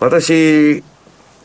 [0.00, 0.82] 私、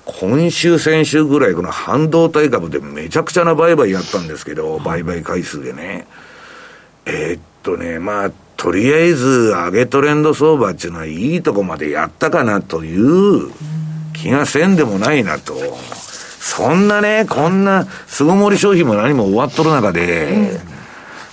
[0.05, 6.07] 今週、先週ぐらい、この半導体株でめちゃくちゃな売買やったんですけど、売買回数でね。
[7.05, 8.31] え、っとね、まあ、
[8.64, 13.51] とりあえず、上げトレンド相場っていうのはいいとこまでやったかなという
[14.14, 15.53] 気がせんでもないなと。
[16.39, 20.61] そんなね、こんな巣ごもり消費も何も終わっとる中で、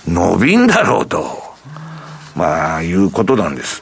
[0.05, 1.41] 伸びんだろうと。
[2.35, 3.81] まあ、いうことなんです。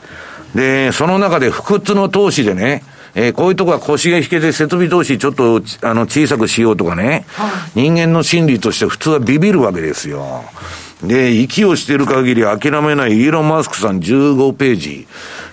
[0.53, 2.83] で、その中で不屈の投資でね、
[3.15, 7.25] えー、こういうとこは腰が引けて設備投資ちょっと、あの、小さくしようとかね、
[7.73, 10.43] 人間の心理として普通はビビるわけですよ。
[11.03, 15.07] で、息をしてる限り諦めないイーロン・マスクさん15ページ。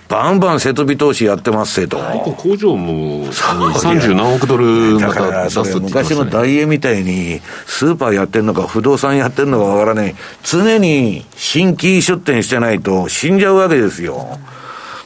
[0.09, 1.97] バンバン設備投資やってますせと。
[2.37, 10.15] 工場も30何億ドルだからそれ昔のダイエーみたいにスーパーやってんのか不動産やってんのかわからない。
[10.43, 14.39] 常に新規出店してないと死んじゃうわけですよ。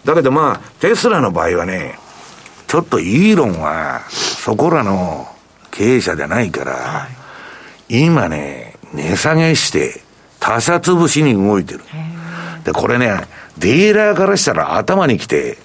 [0.05, 1.99] だけどまあ、テスラの場合はね、
[2.67, 5.27] ちょっとイーロンは、そこらの
[5.71, 7.07] 経営者じゃないから、は
[7.89, 10.01] い、今ね、値下げして、
[10.41, 11.81] 他社潰しに動いてる。
[12.65, 13.27] で、これね、
[13.57, 15.57] ディーラーからしたら頭に来て、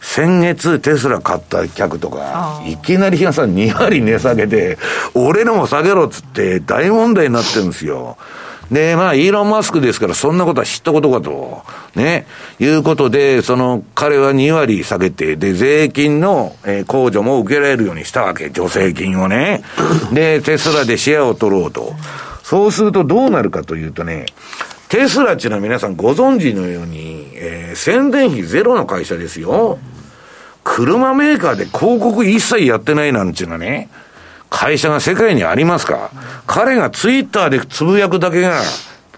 [0.00, 4.78] 先月テスラ買った客とか、いきなり日さん2割値下げて、
[5.14, 8.18] 俺のも下げろっつって大問題になってるんですよ。
[8.70, 11.62] で、まあ、イーロン・マスクですから、そんなことは知ったことかと、
[11.94, 12.26] ね、
[12.58, 19.62] いうことで、その、彼は2割下げて、で、税金の、えー、控除も受けられるようにしたわけ、助成金をね。
[20.12, 21.94] で、テスラでシェアを取ろうと。
[22.44, 24.26] そうするとどうなるかというとね、
[24.90, 29.78] テスラっていうのは皆さんご存知のように、えー、宣伝費ゼロの会社ですよ。
[30.62, 33.88] 車メーカーで広告一切やってないなんていうのはね、
[34.50, 36.10] 会社が世界にありますか
[36.46, 38.60] 彼がツイッターでつぶやくだけが、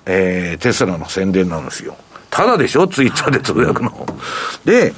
[0.06, 1.96] えー、テスラの宣伝なんですよ。
[2.30, 4.06] ただでしょツイッターでつぶやくの。
[4.64, 4.94] で、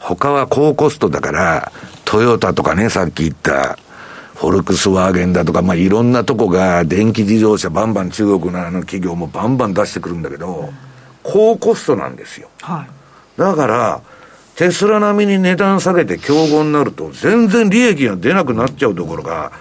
[0.00, 1.72] 他は高コストだから、
[2.04, 3.78] トヨタとかね、さっき言った、
[4.36, 10.68] フォルクスワーゲンだとか、まあ、いろんなとこが電気自動車バンバン中国のあの企業もバンバン出してくるんだけど、
[11.22, 12.48] 高コストなんですよ。
[12.60, 14.02] はい、だから、
[14.54, 19.52] テスラ並みに値段下げて競合になると、全然利益が出なくなっちゃうところが、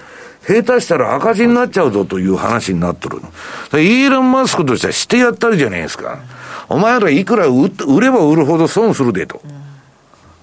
[0.46, 3.80] 下手したら赤字になっちゃうぞという話になっとるの。
[3.80, 6.20] イーロン・マスクとしてはしてやったりじゃないですか。
[6.68, 7.72] お前らいくら売
[8.02, 9.42] れば売るほど損するでと。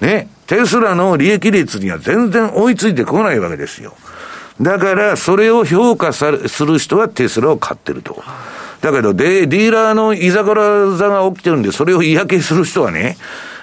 [0.01, 0.29] ね。
[0.47, 3.95] テスラの利益率には全然追いついてこないわけですよ。
[4.63, 8.23] だから、それを評価さする人はテスラを買ってると。
[8.81, 13.17] だけど、で、ディーラーの居酒屋座が起きてるんで、それを嫌気する人はね、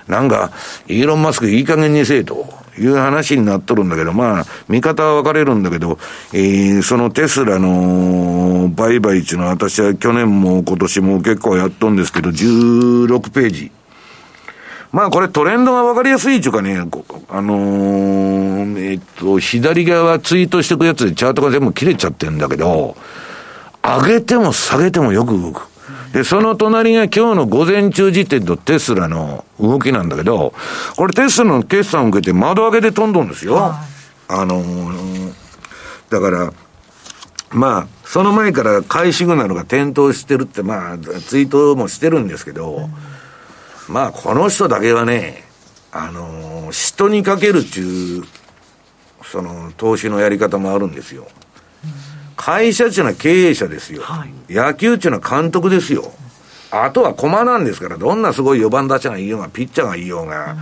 [0.07, 0.51] なんか、
[0.87, 2.59] イーロン・マスクいい加減にせえと。
[2.77, 5.99] いう話になっとるんだけど、まあ、見方は分かれるんだけど、
[6.33, 13.71] えー、そのテスラの売買っていうのは私は去年も今年も結構やっとんですけど、16ページ。
[14.91, 16.77] まあこれトレンドが分かりやすいっていうかね、
[17.29, 22.95] あのー、えっと、左側ツイートしていくやつでチャートが全部切れちゃってるんだけど、
[23.83, 25.67] 上げても下げてもよく動く。
[26.13, 30.53] で、その隣が今日の午前中時点のテスラの動きなんだけど、
[30.95, 33.55] これテスラの決算を受けて窓開けで飛んどんですよ。
[33.55, 33.85] は
[34.29, 35.33] い、あのー、
[36.09, 36.51] だから、
[37.51, 42.93] まあ、その前から買いシグナルが点灯してるって、まあ、ツイートもしてるんですけど、うん、
[43.89, 45.43] まあ、この人だけはね、
[45.91, 48.23] あのー、人にかけるっていう、
[49.23, 51.27] その、投資のやり方もあるんですよ。
[52.35, 54.03] 会社っていうのは経営者ですよ。
[54.03, 56.13] はい、野球っていうのは監督ですよ。
[56.71, 60.55] あとは駒なんですから、どんなすごい4番打者がいようが、ピッチャーがいようが、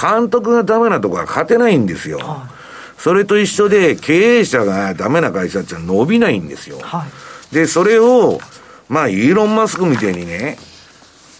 [0.00, 2.18] 監督がダメなとこは勝てないんですよ。
[2.18, 6.78] はい、それと一緒で、経営者がダメな会社ってのは伸びないんですよ。
[6.82, 7.06] は
[7.50, 8.40] い、で、それを、
[8.90, 10.58] まあ、イーロン・マスクみたいにね、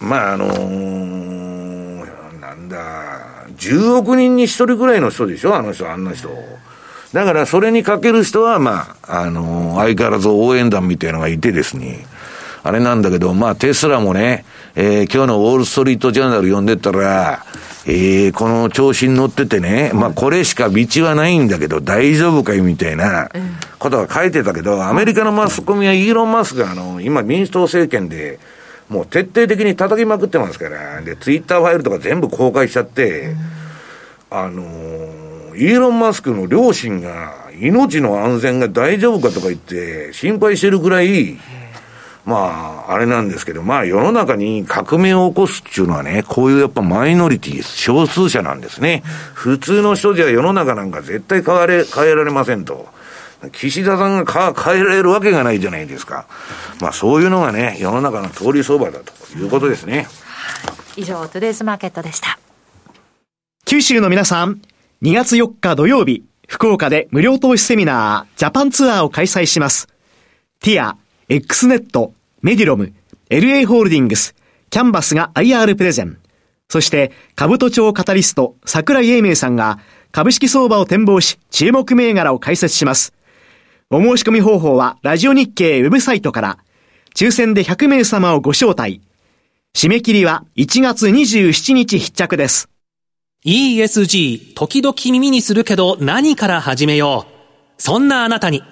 [0.05, 6.29] まあ、あのー、なんだ、10億人に1人ぐらいの人でしょあの人、あんな人。
[7.13, 12.07] だからそれにかける人は、まあ、あのー、相変わらず応援団みたいなのがいてですね、
[12.65, 17.45] あれなんだけど、まあテスラもね、えー、今日のウォール・ストリート・ジャーナル読んでたら、
[17.87, 23.29] えー、この調子に乗っててね、まあこれしか道はないんだけど大丈夫かいみたいな
[23.79, 28.41] ことが書いてたけど、アメリカのマスコミはイーロン・マスクがあの、今民主党政権で、
[28.95, 33.35] もう徹底的に叩きまくってますから、で、ツイッターファイルとか全部公開しちゃって、
[34.31, 35.25] あのー
[35.57, 41.39] イーロン・マスクの両親が命の安全が大丈夫かとか言って心配してるぐらい、
[42.25, 49.03] まあ、あれなんですけど、まあ世の中に革命を起こすっていうのはね、こういうやっぱマイノリティ、少数者なんですね。
[49.35, 52.89] 普通の人じゃ世の中なんか絶対変われ、変えられませんと。
[53.51, 56.27] 岸田さんが変えられるわけがないじゃないですか。
[56.81, 60.07] まあそういうのがね、世の中の通り相場だということですね。
[60.97, 62.39] 以上、トゥデイズマーケットでした。
[63.65, 64.61] 九州の皆さん、
[65.03, 69.89] 2月4日土曜日、福岡で無料投資セミナー、ジャパンツアーを開催します。
[70.61, 70.97] ティア、
[71.29, 72.93] X ネット、メディロム、
[73.31, 74.35] LA ホールディングス、
[74.71, 76.19] キャンバスが IR プレゼン。
[76.69, 79.79] そして、株都庁カタリスト、桜井英明さんが、
[80.13, 83.15] 株式相場を展望し、注目銘柄を解説します。
[83.95, 86.59] お申し込み方法は、ラジオ日経ウェブサイトから、
[87.15, 89.01] 抽選で100名様をご招待。
[89.73, 92.69] 締め切りは1月27日必着です。
[93.47, 97.33] ESG、時々耳にするけど何から始めよう。
[97.79, 98.65] そんなあなたに。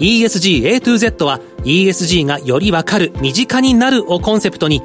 [0.00, 4.82] ESG A to Z は ESG がよりわかる、身近になるをコンセプトに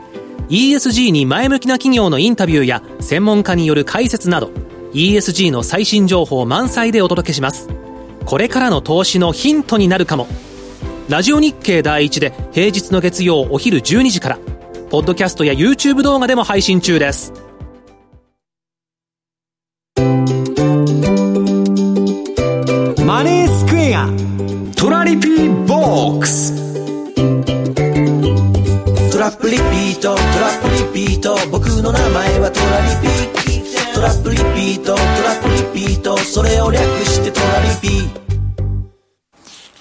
[0.48, 4.52] ESG に前向きな企業のインタビューや専門家による解説など
[4.94, 7.83] ESG の最新情報満載でお届けします。
[8.26, 10.28] これからの投資のヒントになるかも。
[11.10, 14.38] ラジオ日経第一で平日の月曜お昼12時から、
[14.90, 17.34] ポッドキャストや YouTube 動画でも配信中です。
[23.06, 24.10] マネースクエア
[24.76, 26.54] トラリピーボックス
[29.12, 30.62] トラップリピートトラッ
[30.94, 33.43] プリピート僕の名前はトラリピト
[34.04, 38.10] ラップリピートトラップリピートそれを略してトラリピ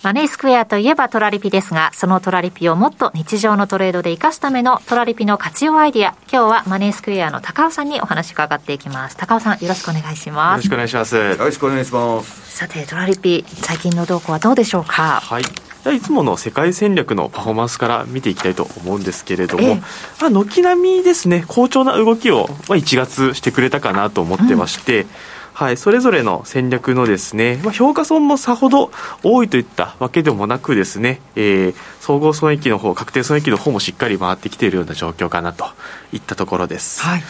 [0.00, 9.16] マネースクエアといえばトラリピですが、そのトラリピをもっと日常のトレードで活かすためのトラリピの活用アイディア、今日はマネースクエアの高尾さんにお話伺っていきます。
[9.16, 10.52] 高尾さん、よろしくお願いします。
[10.52, 11.16] よろしくお願いします。
[11.16, 12.56] よろしくお願いします。
[12.56, 15.20] さて、トラリピ、最近の動向はどうでしょうか？
[15.20, 15.42] はい。
[15.90, 19.76] いつもの世界戦略のパフォーマンスから見ていきたいと思うんですけれども、
[20.20, 25.08] まあ、軒並みですね、好調な動きを、まあ、1月してくれたかなと思ってまして、うん
[25.54, 28.90] はい、それぞれの戦略のですね、まあ、評価損もさほど
[29.22, 35.66] 多いといったわけでもなくですね、えー、総合損益の方、確定損益の方もしっかり回ってきているような状況かなと
[36.12, 37.02] いったところです。
[37.02, 37.22] はい。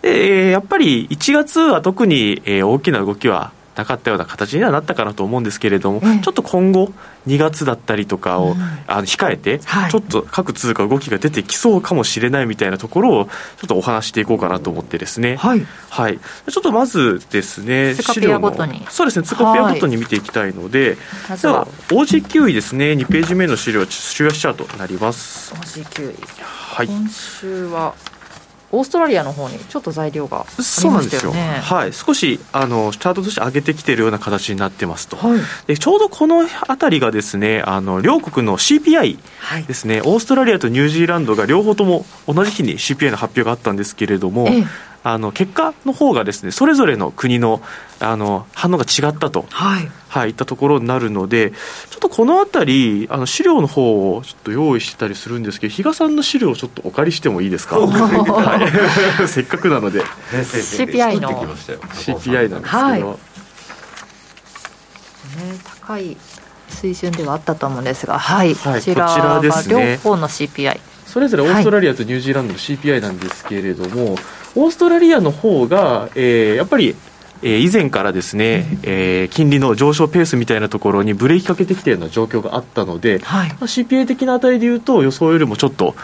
[0.00, 6.92] で、やっぱり1月は特に、えー、大きな動きはなかったような形にはなったかなと思うんですけれども、うん、ちょっと今後、
[7.28, 8.56] 2月だったりとかを、うん、
[8.88, 13.30] あの控えて、はい、ちょっと各通貨動きが出てきそうかもしれないみたいなところを、ちょ
[13.66, 15.36] っとお話していこうかなと思ってですね。
[15.36, 15.64] はい。
[15.90, 16.18] はい。
[16.18, 18.52] ちょっとまずですね、資料の。
[18.90, 20.96] そうですね、ツカペアごとに見ていきたいので、
[21.28, 25.54] まずは、OG9 位ですね、2ページ目の資料、週足チャートになります。
[25.54, 26.14] OG9 位。
[26.42, 26.86] はい。
[26.88, 27.94] 今週は、
[28.70, 30.90] オーストラリアの方にちょっと材料がありましたよね。
[30.90, 31.32] そうなんですよ。
[31.32, 35.16] はい、少しあのチャートとして上げてきているような形になってますと。
[35.16, 39.18] はい、でちょうどこの辺りがですね、あの両国の CPI
[39.66, 44.64] ですね、はい、オーストラリアとニュージーランドが両方とも同じ日に CPI の発表があったんですけれども、ええ、
[45.02, 47.62] あの結果の方がですねそれぞれの国の
[48.00, 60.02] あの反応が違ったと、はいはい、いったところになるのでちょっとこの辺りあの資料の方をちょっと用意してたりするんですけど比嘉さんの資料をちょっとお借りしてもいいですか、はい、せっかくなので。
[60.02, 61.30] CPI の。
[61.30, 63.08] CPI なんですけど、はい、ね、
[65.80, 66.16] 高い
[66.68, 70.80] 水準ではあったと思うんですが、はい、はい、こちらが両方の CPI。
[71.06, 74.16] それぞれオーストラリアとニュージーランドの CPI なんですけれども、はい、
[74.56, 76.94] オーストラリアの方が、えー、やっぱり
[77.42, 85.94] えー、以前からですね、えー、金利の上昇ペースみたいなところにブレーキかけてきているような状況があったので、はい、まあ、CPI 的な値でいうと予想よりもちょっと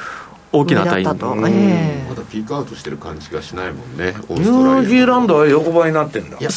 [0.53, 6.39] 大きな値に、えー、まだピークアウトしてる感じがしないもんねニュージーランドは横ばいになってんだ。
[6.39, 6.51] いや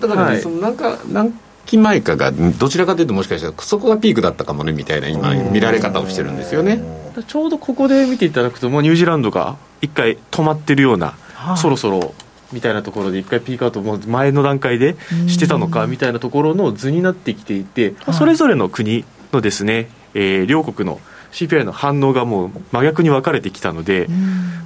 [0.00, 1.32] だからね、はい、そのなんかなん
[1.66, 6.82] 期前かがどちらかというともしかしたらそこがピークだったかもねみたいな今見られ方をしてるんですよね。
[7.26, 12.12] ちょうどここで見ていただくともうニュージーランドが一回止まってるような、はい、そろそろ
[12.54, 14.96] みたいなところで一回ピークアウトも前の段階で
[15.26, 21.00] してたのかみたいなところの図になってきていて、はい、それぞれの国のですね、えー、両国の
[21.32, 24.06] CPI の反応がもう真逆に分かれてきたので、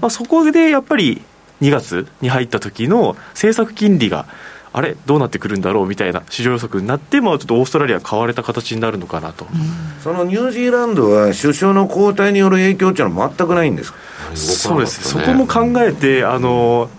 [0.01, 1.23] まあ、そこでやっぱり
[1.63, 4.27] 2月に入った時の政策金利が
[4.71, 4.95] あれ？
[5.07, 5.89] どうなってくるんだろう？
[5.89, 9.47] みたいな市場予測になって、まあ、ちょっとオーストラリア買われた形になるのかなと、
[10.05, 13.99] そのニュージーランドは首相の交代による影響っていうのは全くないんですか？
[14.37, 16.91] そうです、そこも考えてあの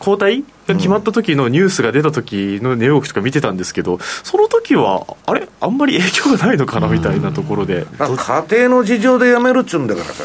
[0.00, 6.88] 交代が決まった時のニュースが出た時の値動きとか見てたんですけど、その時は、あれ、あんまり影響がないのかな？
[6.88, 7.86] みたいなところで。
[7.98, 10.24] 家庭の事情で辞めるっちゅうんだからさ、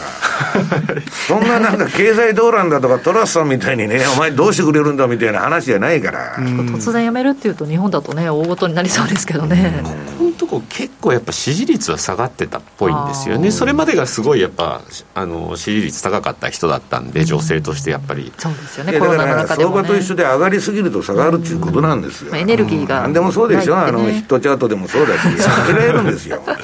[1.28, 6.36] そんななんか経済動乱だとか、トラスさんみたいにね、お前どうしてくれるんだみたいな話じゃないから。
[6.38, 9.84] 突然辞めるっていうと、日本だとね、大ごとになりそうですけどね。
[10.18, 13.52] 本とこ結構やっぱ支持率は下がってたっぽいんですよね。
[13.52, 14.82] それまでがすごいやっぱ
[15.14, 18.32] あの支持率高かった人だったんで、うん、女性としてやっぱり。
[18.38, 19.00] そうですよね。
[19.00, 25.28] コロナの中でも、ね、相場と一緒で上がりすぎると下がるっていうことなんですよ、うん、エネルギーが、何でもそうでしょ、ね、あのヒットチャートでもそうだし。
[25.28, 26.58] 避けられるんですよそこの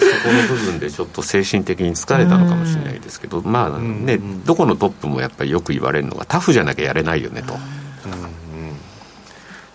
[0.47, 7.55] 部分でちょっと精神的に疲れたのかもしれないですけど、まあね、どこのトップもやっぱりよく言われるのがタフじゃなきゃやれないよねと。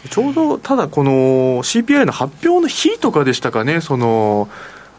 [0.09, 4.49] ちょうどただこの CPI の発表の日とかでしたかね、その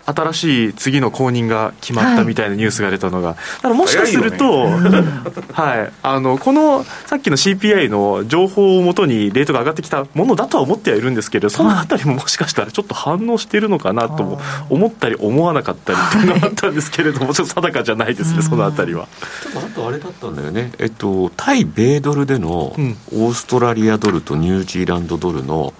[0.07, 5.03] 新しい次の後任が決まったみたいなニュースが出たのが、はい、だからもしかすると、ね、
[5.51, 14.39] はい、あのこのさっきの CPI の情報をもとにレートが上がってきたものだとは思ってはいるんですけど、そのあたりももしかしたらちょっと反応しているのかなとも
[14.69, 19.07] 思ったり思わなかったりっていうのがあったんですけれども、 ちょっと定かじゃないですね、そのあたりは。
[19.43, 25.73] ちょっとあとあれだったんだよね、えっと、対米ドルでのオーストラリアドルとニュージーランドドルの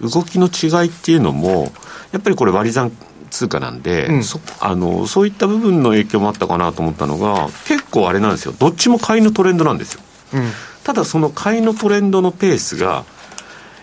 [0.00, 1.72] 動きの違いっていうのも、
[2.12, 2.90] やっぱりこれ割り算
[3.36, 8.54] 通貨なんで、うん、そあのそういった部分の影響もあったかなと思ったのが結構あれなんですよ。
[8.58, 10.00] どっちも買いのトレンドなんですよ、
[10.34, 10.50] うん、
[10.84, 13.04] ただその買いのトレンドのペースが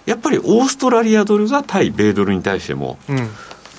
[0.05, 3.29] やっぱりオーストラリアドルが対米ドルに対しても、うん、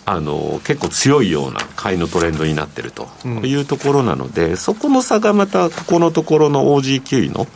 [0.07, 7.47] あの結構強いような買いのトレンドになってるというところなので、そこの差がまたここのところの OG9 位の、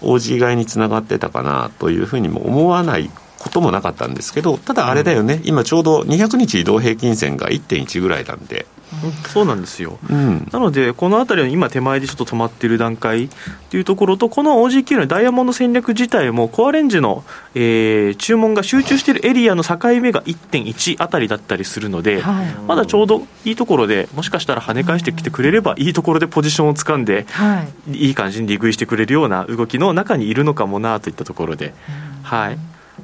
[0.00, 3.10] OG 買いにつながってたかなというふうにも思わない
[3.46, 8.66] こともなかったんですけど、ただあれだよね、うん、今ちょうど200日移動平均線が1.1ぐらいなんで。
[9.04, 13.28] うん、そうなんですよ、うん、なので、このあたりは今、手前でちょっと止まっている段階
[13.68, 17.24] というところと、この OG9 のダイヤモンド戦略自体も、コアレンジの、
[17.54, 31.74] えー、注文が集中しているエリアの境目が1.1あたりだったりするので、はい、まだちょうどいいところで、もしかしたら跳ね返してきてくれれば、いいところでポジションを掴んで、はい、いい感じに利食いしてくれるような動きの中にいるのかもなといったところで。
[32.22, 32.58] はい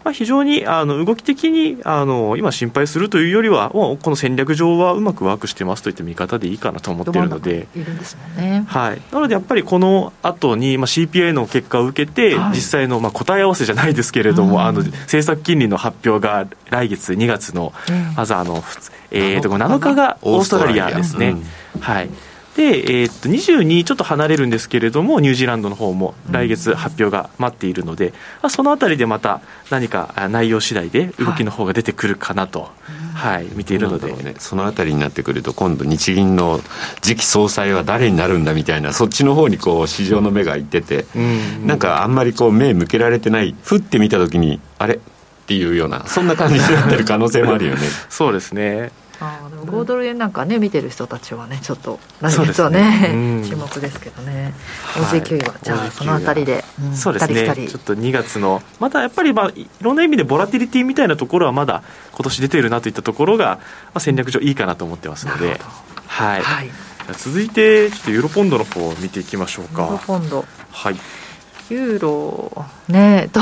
[0.05, 7.68] まあ、非常にあの動き的にあの今、心配するというよりは、もうこの戦略上はうまくワークしてますといった見方でいいかなと思っているので、
[8.66, 17.72] はい、なのでやっぱりこの後に、まあ、CPI の結果を受けて、はい、実際の、まあ、答え合わせじゃないですけれども、うん、あの政策金利の発表が来月2月の、
[18.16, 18.62] まずあの、
[19.11, 21.36] えー、と7日がオーストラリアですね。
[21.76, 22.11] うん、はい
[22.57, 29.41] で、えー、っと22ちょっと離れるんですけれどもニュージーランドの方も来月発表が待っているので、うん、そのあたりでまた
[29.71, 32.71] 何か内容次第で動きの方が出てくるかなと、
[33.15, 36.61] はい、はい、見ているので、ね、そのあたりになってくると今度日銀の
[37.01, 45.01] 次期総裁は誰になるんだみたいなそっちの方にこう市場の目がいってて、うん、なんかあんまりこう目向けられてないふって見た時にあれ？
[45.43, 47.81] っていうようなそんな感じになってる可能性もあるよね。
[48.09, 48.93] そうですね
[49.23, 54.55] あでも5ドル円なんかね見てる人たちはねちょっと来月はね、ね、注目ですけどね。
[54.95, 57.68] OG9 位は、じゃあそのあたりで、うん、そうですね。
[57.68, 63.62] ちょっと2月のまたやっぱりまあいろんな意味でボラティリティみたいなところはまだ今年出てるなといったところが、ま
[63.95, 65.61] あ、戦略上いいかなと思ってますので。
[66.07, 66.70] はい、はい、
[67.16, 69.83] 続いてちょっとユーロポンドの方を見ていきましょうか。
[69.83, 70.45] ユーロポンド。
[70.70, 70.97] はい
[71.71, 73.41] ユーロねと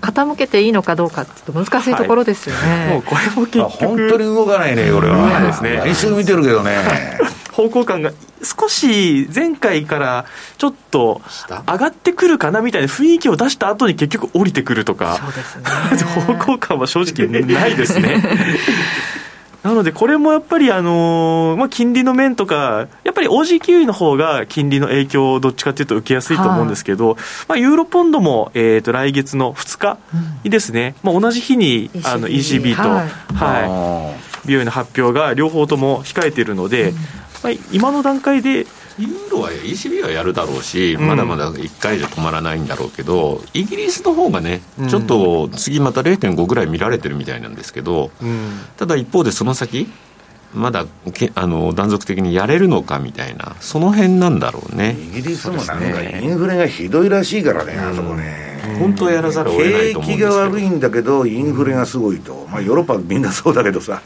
[0.00, 3.86] 傾けていいのかどうかちょっと難しいところですよね、はい、もうこれも結局。
[3.86, 5.76] 本当に動かないね これは、ですね。
[5.84, 7.18] 来週見てるけどね。
[7.52, 8.12] 方向感が
[8.42, 10.24] 少し前回から
[10.56, 11.20] ちょっと
[11.66, 18.22] 上がってくるかなみたいな雰囲気を出した後に結局降りてくるとか、そうですね、 方向感は正直ないですね。
[19.62, 27.16] なので、これもやっぱり、あのー、まあ、金利の面とか、やっぱり OG キウイの方が金利の影響をどっちかというと受けやすいと思うんですけど、はい、
[27.48, 29.98] まあ、ユーロポンドも、えー、と来月の2日
[30.44, 33.08] にですね、うん、まあ、同じ日にあの ECB と、はい。
[33.34, 38.66] はい、美容院の発表が両方とも控えているので、うん、まあ、今の段階で、
[39.00, 48.10] ユーロは ECB はやるだろうし、まだまだ1回じゃ止まらないんだろうけど、イギリスの方がね、ちょっと次また0.5ぐらい見られてるみたいなんですけど、
[48.76, 49.88] ただ一方でその先、
[50.52, 50.84] まだ
[51.14, 54.96] けあの断続的にやれるのかみたいな、その辺なんだろうね。
[54.98, 58.50] イギリスもなんかインフレがひどいらしいからね、あそこね。
[58.78, 64.02] 本当はやらざるを得ないと思うんです景気が悪いんだけど、インフレがすごいと、まあ、ヨーロッパみんなそうだけどさ。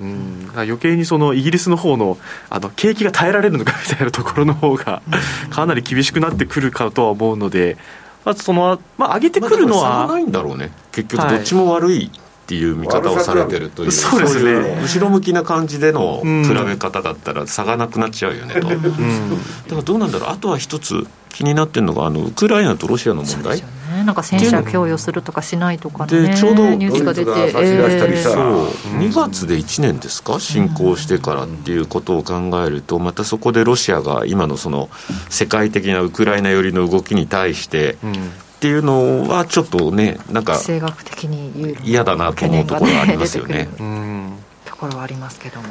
[0.00, 5.02] うん、余計にそのイギリスの方のあの景気が耐えられるのかみたいなところの方が
[5.50, 7.76] かなり厳しくなってくるかとは思うので、
[8.24, 10.72] まあそのまあ、上げてくるのは、ないんだろうね。
[10.92, 12.10] 結局どっちも悪い、
[12.50, 18.96] っていう見方をされてるという、そうですね、後ろ向きな感じでの比べ方だったら差がなくなっちゃうよねと、うん、だか
[19.76, 20.30] らどうなんだろう。
[20.30, 23.64] あとは一つ気になってるのがあのウクライナとロシアの問題、ね、
[24.10, 28.66] なんか戦車供与するとかしないとかねでちょうどニュースが出て、えー、そう
[28.98, 32.34] 2月で1年ですか侵攻してからっていうことを考
[32.66, 34.88] えるとまたそこでロシアが今のその
[35.28, 37.96] 世界的なウクライナ寄りの動きに対してっ
[38.58, 43.68] ていうのはちょっとねなんか地政学的に嫌だなと思うところがありますよね。
[44.64, 45.68] ところはありますけども。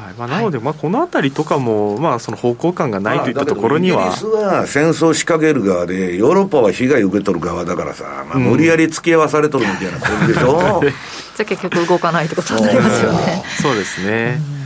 [0.00, 10.90] はいまあ、なので、まあ、この辺りとかも、まあ、その方向感がないといったところには、イギリスは戦争仕掛ける側で、ヨーロッパは被害受け取る側だからさ、まあ、無理やり付き合わされとるみたいな感じでしょ、 じゃ
[11.40, 13.42] あ結局動かないってことになりますよね。
[13.62, 14.59] そうですね。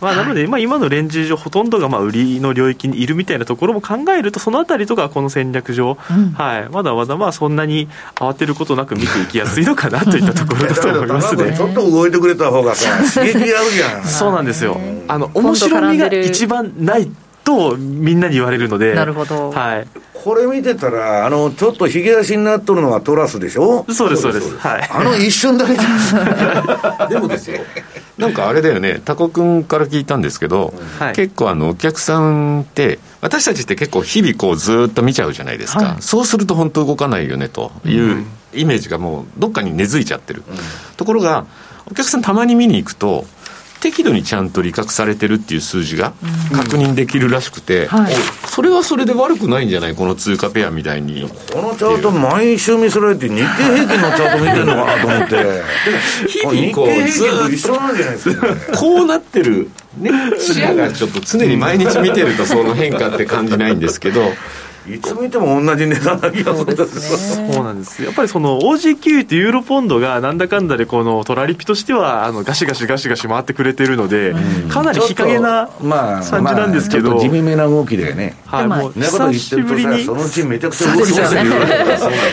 [0.00, 11.56] まあ、なので、まあ、今のレンジ上ほとんどがまあ売りの領域にいるみたいなところも考えるとそのあたりとかこの戦略上、はい、まだまだまあそんなに慌てることなく見ていきやすいのかなといったところだと思いますね。
[11.56, 12.90] ちょっと動いてくれた方がさ
[13.20, 14.78] 刺激あるやんそうなんですよ。
[15.08, 17.10] あの面白みが一番ない
[17.44, 19.86] とみんなに言われるのでなるほど、はい、
[20.26, 23.86] これ見てたら、あの、ちょっとひげ足になっとるのはトラスでしょ？
[23.92, 24.56] そうです、そうです。
[24.58, 24.88] はい。
[24.90, 27.60] あの一瞬だけじゃ でもですよ。
[28.18, 35.84] なんかあれだよね、タコ君から聞いたんですけど、はい、結構あの、お客さんって、私たちって結構日々こうずっと見ちゃうじゃないですか。
[35.84, 38.24] はい、そうすると本当動かないよねという
[38.54, 40.44] イメージがもうどっかに根付いちゃってる。
[40.48, 40.56] うん、
[40.96, 41.46] ところが、
[41.90, 43.26] お客さんたまに見に行くと、
[43.80, 46.14] 適度にちゃんと利確されてるっていう数字が
[46.52, 48.14] 確認できるらしくて、うんはい、
[48.56, 49.94] それはそれで悪くないんじゃない？
[49.94, 51.28] この通貨ペアみたいに。
[51.52, 55.62] このチャート毎週見せられて日経平均のチャート見てるのかなと思って。
[56.26, 59.70] 日々こうずっと一緒なんじゃないですか、ね、こうなってる。
[59.98, 64.22] ね視野がちょっと常に毎日見てるとその変化って感じないんですけど
[64.88, 66.72] いつ見ても同じ値段な気がする。
[66.72, 78.36] んですそうなんですやっぱりその OG9 とユーロポンドがなんだかんだでこのトラリピとしてはあのガシガシガシガシ回ってくれてるので、うん、かなり日陰な感じなんですけど、まあまあ、地味めな動きでね。
[78.46, 78.68] はい。
[78.68, 80.04] もう久しぶりに。
[80.04, 81.50] そのうちめちゃくちゃ動きますよね。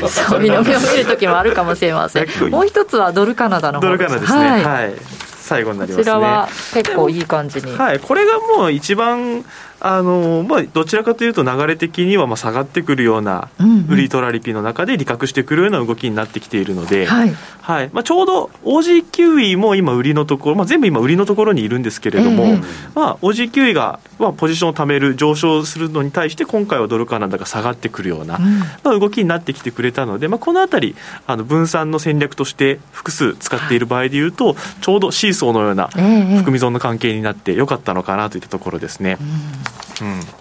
[0.08, 2.28] そう見の目を見る時もあるかもしれません。
[2.52, 4.40] もう一つはドルカナダのドルカナダですね。
[4.40, 4.94] はい、はい、
[5.40, 6.04] 最後になりますね。
[6.04, 7.76] こちらは結構いい感じに。
[7.76, 8.00] はい。
[8.00, 9.44] これがもう一番
[9.86, 13.50] あのまあ、どちらかというと流れ的にはまあ下がってくるような
[13.90, 17.34] 売りトラリピの中で利確してくるような動きになってきているので、はい。
[17.62, 17.90] はい。
[17.92, 22.64] まあ、ちょうど OG キウイも今売りのところ、まあ、全部今売りのところにいるんですけれども、えー
[22.96, 30.96] まあ、OG キウイが、まあ、ポジションを貯める上昇するのに対して今回はドルカナダが下がってくるような、うん、まあ、動きになってきてくれたので、まあ、このあたり
[31.28, 39.18] あの分散の戦略として複数使っている場合でいうと、ちょうどシーソーのような含み損の関係になってよかったのかなといったところですね。
[39.20, 39.73] うん、うん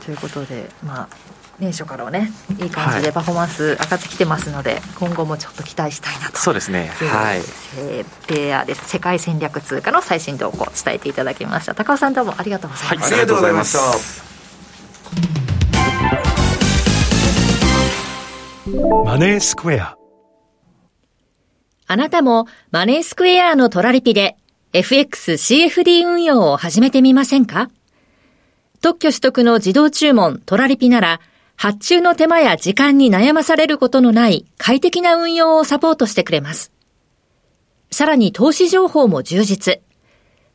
[0.05, 1.09] ということで、まあ、
[1.59, 6.39] 年初からはねいい感じでパフォーマンス上がってきてますので、はい、今後もちょっと期待したいなと。
[6.39, 6.89] そうですね。
[6.89, 7.43] はい。
[8.27, 11.75] ペアです世界戦略通貨の最新動向を伝えていただきました。
[11.75, 13.79] 高尾さんどうもありがとうございました、はい、ありがとうございました。
[19.05, 19.97] マネースクエア。
[21.87, 24.37] あなたもマネースクエアのトラリピで
[24.73, 27.71] FXCFD 運用を始めてみませんか？
[28.83, 31.21] 特許取得の自動注文トラリピなら、
[31.57, 36.73] 発注の手間や時間に悩まされることのない快適な運用をサポートしてくれます。
[37.93, 39.81] さらに投資情報も充実。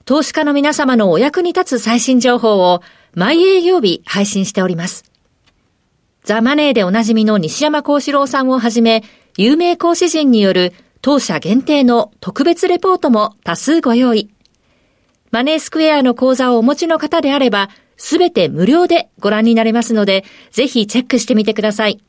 [0.04, 2.82] 投資家の皆様のお役に立つ最新情報を
[3.16, 5.06] 毎営業日配信しております。
[6.26, 9.06] ザ・マネーでおなじみの西山幸四郎さんをはじめ、
[9.38, 14.30] 有名講師陣による当社限定の特別レポートも多数ご用意。
[15.32, 22.00] マネースクエアの講座をお持ちの方であれば、すべて無料でご覧になれますので、ぜひチェックしてみてください。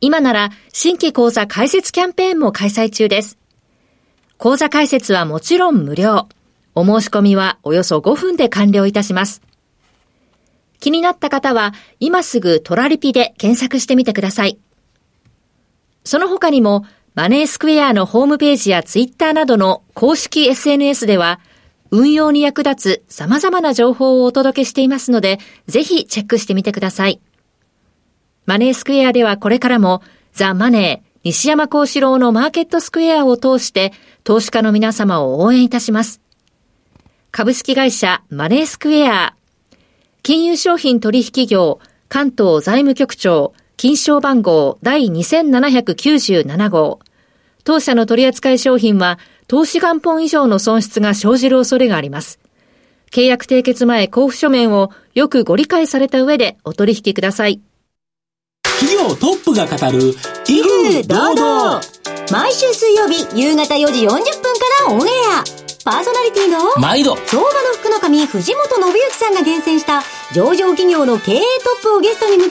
[0.00, 3.36] 今なら新規講座開設キャンペーンも開催中です。
[4.36, 6.28] 講座開設はもちろん無料。
[6.76, 9.42] お申し込みはおよそ5分で完了いたします。
[10.78, 14.58] 気になった方は今すぐトラリピで検索してみてください。
[16.04, 16.84] その他にも
[17.16, 21.40] マネースクエアのホームページやツイッターなどの公式 SNS では
[21.90, 27.20] 運用に役立つ様々な情報をお届けしていますので、ぜひチェックしてみてください。
[28.46, 30.02] マネースクエアではこれからも、
[30.32, 33.92] ザ・マネー、西山幸四郎のマーケットスクエアを通して、
[34.24, 36.20] 投資家の皆様を応援いたします。
[37.30, 39.34] 株式会社マネースクエア、
[40.22, 47.00] 金融商品取引業、関東財務局長、金賞番号第2797号。
[47.64, 49.18] 当社の取扱い商品は、
[49.48, 52.38] 投資元本以上の損失が生じる恐れがあります。
[53.10, 57.60] 契約締結前交付書面をよくご理解された上でお取引ください。
[58.62, 60.14] 企業トップが語る、
[60.46, 61.80] 威風堂々
[62.30, 64.20] 毎週水曜日夕方4時40分か
[64.86, 65.10] らオンエ
[65.64, 67.16] アパーソナリティの毎度。
[67.16, 67.48] 相場の
[67.80, 70.02] 福の神藤本信之さんが厳選した
[70.34, 72.50] 上場企業の経営トップをゲストに迎え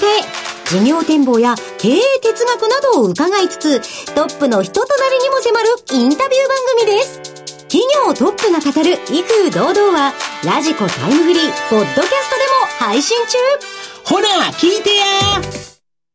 [0.66, 7.22] 事業展望や経営哲学などを伺いつつトップの人となりにも迫るインタビュー番組です。
[7.70, 13.38] 企業トップが語る威風堂々はラジコタイムフリーポッドキャストでも配信中。
[14.04, 15.06] ほら聞いてや。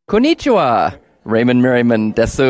[0.09, 0.99] こんにちは。
[1.25, 2.43] Raymond Merriman です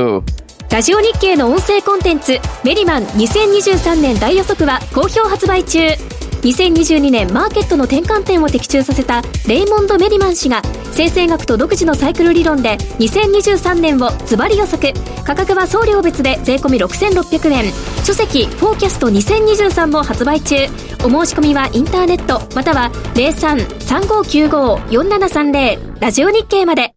[0.72, 5.80] ラジオ日経の音声コンテンツメリマン2023年大予測は好評発売中。
[5.80, 10.62] 2022年マーケットの転換点を的中させたレイモンド・メリマン氏が
[10.92, 14.94] 先生学と独自のサイクル理論で2023年をズバリ予測。
[15.26, 17.70] 価格は送料別で税込6600円。
[18.02, 20.56] 書籍「フォーキャスト2023」も発売中。
[21.04, 26.91] お申し込みはインターネットまたは03-3595-4730ラジオ日経まで。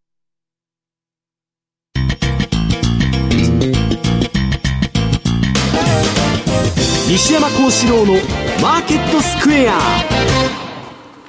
[7.46, 8.14] 山幸四郎の
[8.60, 9.78] マーケットスクエア。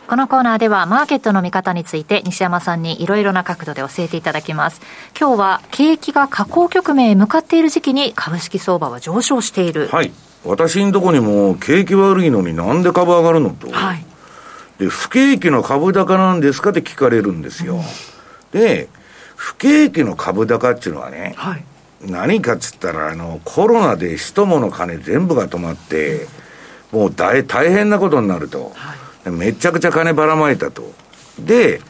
[0.09, 4.81] このコーナーではマーケットの見方について西山さんにいろいろな角度で教えていただきます。
[5.19, 9.89] 今日は景気が下降局面へ向かっている時期に株式相場は上昇している。
[9.89, 10.13] はい。
[10.43, 14.05] 私んとこにも景気悪いのになんで株上がるのと、はい、
[14.79, 17.83] で不景気の株高なんですかって聞かれるんですよ、
[18.55, 18.89] うん、で
[19.35, 21.65] 不景気の株高っていうのはね、はい
[22.07, 26.27] 何かっつったら、あの、コロナで人もの金全部が止まって、
[26.93, 28.73] もう大大変なことになると。
[28.75, 28.95] は
[29.31, 30.93] い、めちゃくちゃ金ばらまいたと。
[31.39, 31.81] で、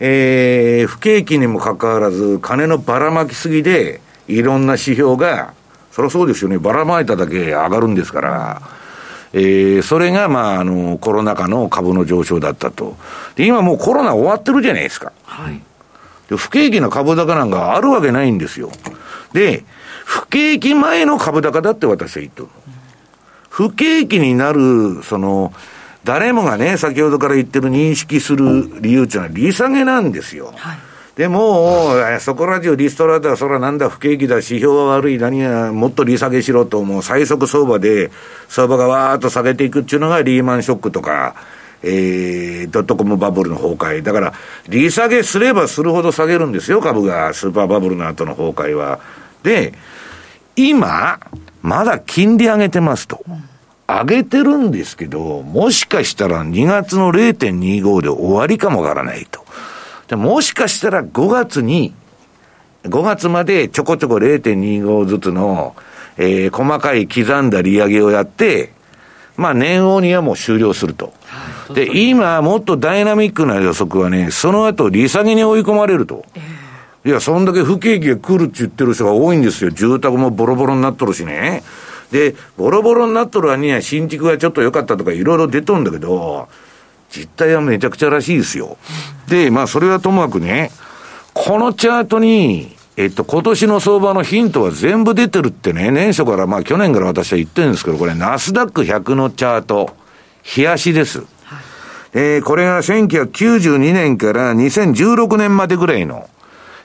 [0.00, 5.54] えー、不景気にもかかわらず、金のばらまきすぎで、いろんな指標が、
[5.90, 8.62] そりゃそうですよね、ばらまいただけ上がるんですから、
[9.32, 12.96] えー、それが、まあ、あの、コロナ禍の株の上昇だったと。
[13.34, 15.12] で、今もうコロナ終わってるじゃないですか。
[15.24, 15.60] はい。
[16.28, 18.70] で、不景気の株高なんかあるわけないんですよ。
[19.32, 19.64] で、
[20.04, 22.48] 不景気前の株高だって私は言ってる。
[23.48, 25.52] 不景気になる、その、
[26.04, 30.52] 誰もがね、先ほどから言ってる認識する理由っていうのは利下げなんですよ。
[30.56, 30.78] はい、
[31.16, 38.10] でも、そこら中リストラだ、そらなんだ、不景気だ、指標は悪い、何が、もっと利下げしろと、もう最速相場で、
[38.48, 41.34] 相場がわーっと下げていくっていうのがリーマンショックとか、
[41.82, 44.02] えー、ドットコムバブルの崩壊。
[44.02, 44.32] だから、
[44.68, 47.32] 利下げすればするほど下げるんですよ、株が。
[47.34, 48.98] スーパーバブルの後の崩壊は。
[49.42, 49.72] で、
[50.56, 51.20] 今、
[51.62, 53.24] まだ金利上げてますと。
[53.86, 59.44] 上げてるんですけど、もしかしたら2月の0.25で終わりかもわからないと。
[60.08, 61.94] でもしかしたら5月に、
[62.84, 65.74] 5月までちょこちょこ0.25ずつの、
[66.16, 68.72] えー、細かい刻んだ利上げをやって、
[69.38, 71.14] まあ年王にはもう終了すると。
[71.72, 76.26] で、今、もっとダイナミックな予測はね、その後利下げに追い込まれると。
[76.34, 76.58] えー
[77.04, 79.70] いや、そんだけ不景気が来るって言ってる人が多いんですよ。
[79.70, 81.62] 住宅もボロボロになっとるしね。
[82.10, 86.48] で、ボロボロになっとる割には新築がちょっと良かったとかいろいろ出とるんだけど、
[87.10, 88.76] 実態はめちゃくちゃらしいですよ。
[89.28, 90.70] で、まあそれはともかくね、
[91.32, 99.94] このチャートに、えっと、今年の相場のヒントは全部出てるってね、年初から、まあ去年から私は言ってるんですけど、これナスダック100のチャート、
[100.56, 101.22] 冷やしです。
[102.12, 106.28] えー、これが1992年から2016年までぐらいの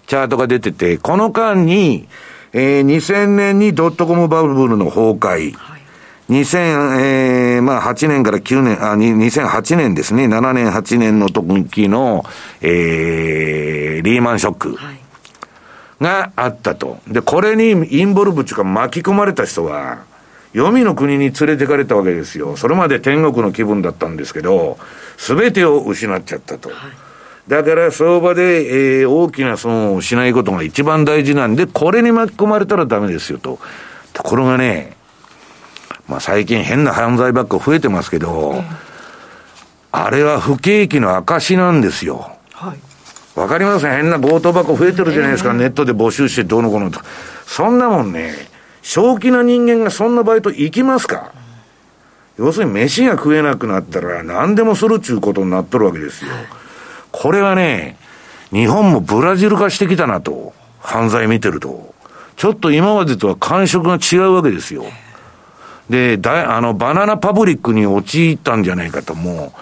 [0.06, 2.08] チャートが出てて、この間に、
[2.52, 5.82] えー、2000年にドットコムバブルの崩壊、はい、
[6.30, 12.24] 2000、えー、まあ8年から9年、あ、2008年ですね、7年、8年の時の、
[12.62, 14.78] えー、リーマンショック。
[16.04, 17.00] があったと。
[17.08, 20.04] で、これにインボルブチが巻き込まれた人は、
[20.54, 22.56] 黄泉の国に連れてかれたわけですよ。
[22.58, 24.78] それまで天国の気分だったんですけど、
[25.18, 26.70] すべてを失っちゃったと。
[26.70, 26.78] はい
[27.48, 33.60] だから相場で、えー、大きな損をしないことが一番大事なんで、これに巻き込まれたらダメですよと。
[34.14, 34.96] ところがね、
[36.08, 38.64] まあ最近変な犯罪ばっか増えてますけど、
[39.92, 42.32] あれは不景気の証なんですよ。
[42.54, 42.93] はい。
[43.36, 47.00] わかります変な強盗箱増えてるじゃないですか、えー、ネットで募集してどうのこうのと。
[47.46, 48.34] そんなもんね、
[48.82, 51.34] 正気な人間がそんなバイト行きますか？
[52.38, 56.32] 要するに飯が食えなくなったら何でもするっちゅうことになっとるわけですよ。
[56.32, 56.46] はい
[57.16, 57.96] これはね、
[58.52, 61.94] 日本もブラジル化してきたなと、犯罪見てると。
[62.38, 64.84] ちょっと今までとは感触が違うわけですよ。
[65.92, 69.62] で、だあの、バナナパブリックに陥ったんじゃないかと、もう、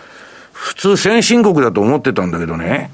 [0.53, 2.89] 普通先進国だと思ってたんだけどね、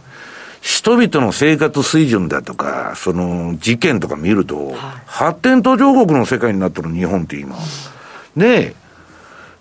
[0.67, 4.73] 人々の生活水準だとか、その事件とか見ると、
[5.05, 7.55] 発展途上国の世界になってる日本って今。
[8.35, 8.75] で、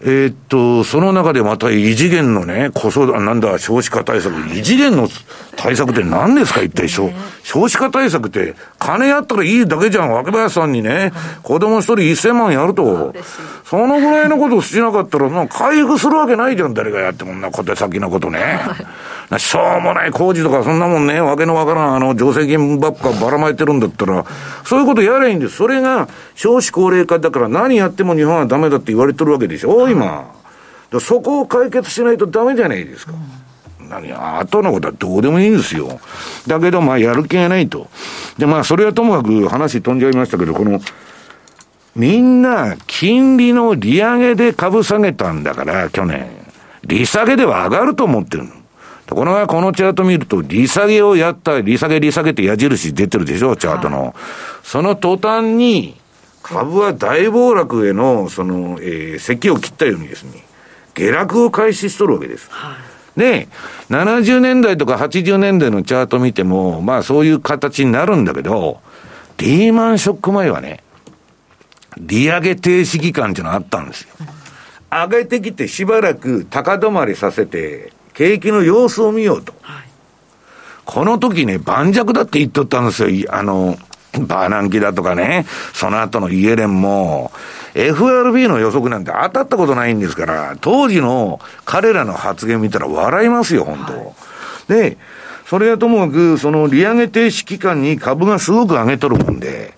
[0.01, 0.27] え。
[0.27, 5.09] ー、っと、その中でまた異次元のね、子育て、なんだ、少子化対策、異次元の
[5.57, 7.11] 対策って何ですか、一体、少
[7.45, 11.13] 少子化対策って、金やったらいいだけじゃん、若林さんにね、
[11.43, 13.15] 子供一人1000万やると、
[13.65, 18.61] そのぐらいのことをしなかったら、な回復するわけないじゃん、誰がやってもんな、小手先のことね。
[19.39, 24.25] しょうもない工事とか、そんなもんね、わけのわからん、あの、助成金ばっかばらまいてるんだったら、
[24.65, 25.57] そういうことやればいいんです。
[25.57, 30.33] それが、少子高齢化だから何やっても日本はダメだって言われてるわけでしょ、今。
[31.01, 33.13] そこを解決しないとダメじゃないですか。
[33.13, 36.01] う何後のことはどうでもいいんですよ。
[36.47, 37.89] だけど、まあ、やる気がないと。
[38.39, 40.81] で、まあ、それはともかく話飛んじゃいましたけど、この、
[41.95, 46.29] みんな、金利の利上げで株下げたんだから、去年。
[46.85, 48.51] 利下げでは上がると思ってるの。
[49.07, 54.07] ところが、このチャート見ると、利下げをやった、利下げ、利下げって矢印出てるでしょ、チャートの。
[54.07, 54.13] はい、
[54.63, 55.97] その途端に、
[56.43, 60.45] 株は大暴落への、その、えー、席を切ったようにですね、
[60.95, 62.49] 下落を開始しとるわけです。
[62.51, 62.77] は
[63.17, 63.49] い、で、
[63.91, 68.81] 70年代とか80年代のチャート見ても、まあそういう形になるんだけど、
[69.39, 70.83] リーマンショック前はね、
[71.99, 74.09] 利上げ停止期間っていうのがあったんですよ。
[74.91, 79.55] 上げてきてしばらく高止まりさせて、景気の様子を見ようと。
[79.63, 79.85] はい、
[80.85, 83.33] この時ね、盤石だって言っとったんですよ。
[83.33, 83.77] あの、
[84.19, 87.31] バーナンキだとかね、その後のイエレンも、
[87.75, 94.13] FRB の予測なんて当たったことないんですから、当時の彼らの発言見たら笑いますよ、本当、はい、
[94.69, 94.97] で、
[95.47, 99.75] それはともかく、その利上げ停止期間に株がすごく上げとるもんで、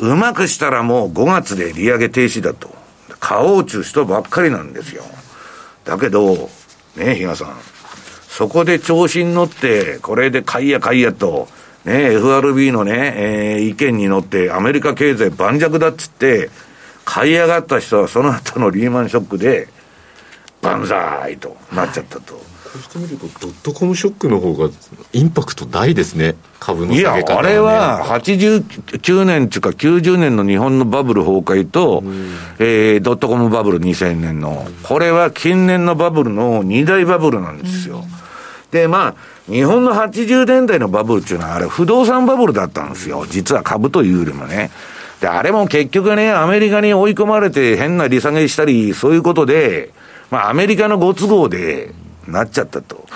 [0.00, 2.74] うまくしたらもう5月で利上げ停止だと。
[3.20, 5.02] 買おうちゅう人ばっかりなんですよ。
[5.84, 6.50] だけど、
[6.96, 7.73] ね、比嘉さん。
[8.36, 11.46] そこで調子に乗って、これで買いや買いやと、
[11.84, 16.50] ね、FRB のね、えー、意見に乗って、アメリカ経済盤石だっつって、
[17.04, 19.68] 買い上がった人はその後のリーマンショックで、
[20.62, 22.34] 万歳となっちゃったと。
[22.34, 22.40] こ
[22.80, 24.68] うしてみると、ドットコムショックの方が
[25.12, 38.04] インパクト大ですね、株の下げ方、ね、いや、あれは89年っていうか、90年の日本のバブル崩壊と、うん、えー、ドットコムバブル2000年の、これは近年のバブルの2大バブルなんですよ。
[38.74, 39.14] うん、で、まあ、
[39.46, 43.26] 日本の80年代のバブルっていうのは、あれ、不動産バブルだったんですよ。
[43.28, 44.70] 実は株というよりもね。
[45.20, 49.90] で、あれも結局ね、アメリカに追い込まれて変な利下げしたり、そういうことで、
[50.30, 51.92] まあ、アメリカのご都合で、
[52.26, 53.06] なっちゃったと。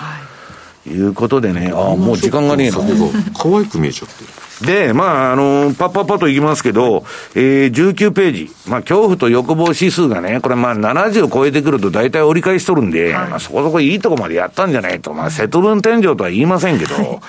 [0.87, 2.77] いうことでね、ああ、もう時間がねえな。
[2.77, 4.29] 可愛く見えちゃってる。
[4.61, 8.51] で、まあ、あの、パッパッパといきますけど、えー、19ページ。
[8.67, 15.13] まあ、恐怖と欲望指数がね、これまあ、70を超えてくると大体折り返しとるんで、はい、まあ、そこそこいいとこまでやったんじゃないと。
[15.13, 17.21] まあ、節分天井とは言いませんけど、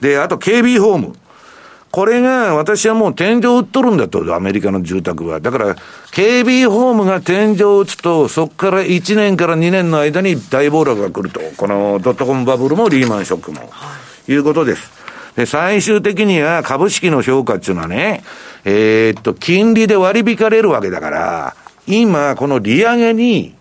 [0.00, 1.14] で、あと、KB ホーム。
[1.90, 5.40] これが、私はもう天井売っとるんだと、アメリカの住宅は。
[5.40, 5.76] だから、
[6.12, 11.40] KB ホームが天井を打つと、そこから1年から2年の間に大暴落が来ると。
[11.58, 13.70] このドットコムバブルもリーマンショックも。
[14.26, 15.01] いうことです。
[15.36, 18.22] で、最終的には株式の評価っていうのはね、
[18.64, 21.56] えー、っと、金利で割り引かれるわけだから、
[21.86, 23.54] 今、この利上げに、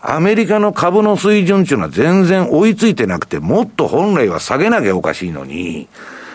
[0.00, 5.88] アメリカの株の水準っていうのは全然追いついてなくて、もっと本来は下げなきゃおかしいのに、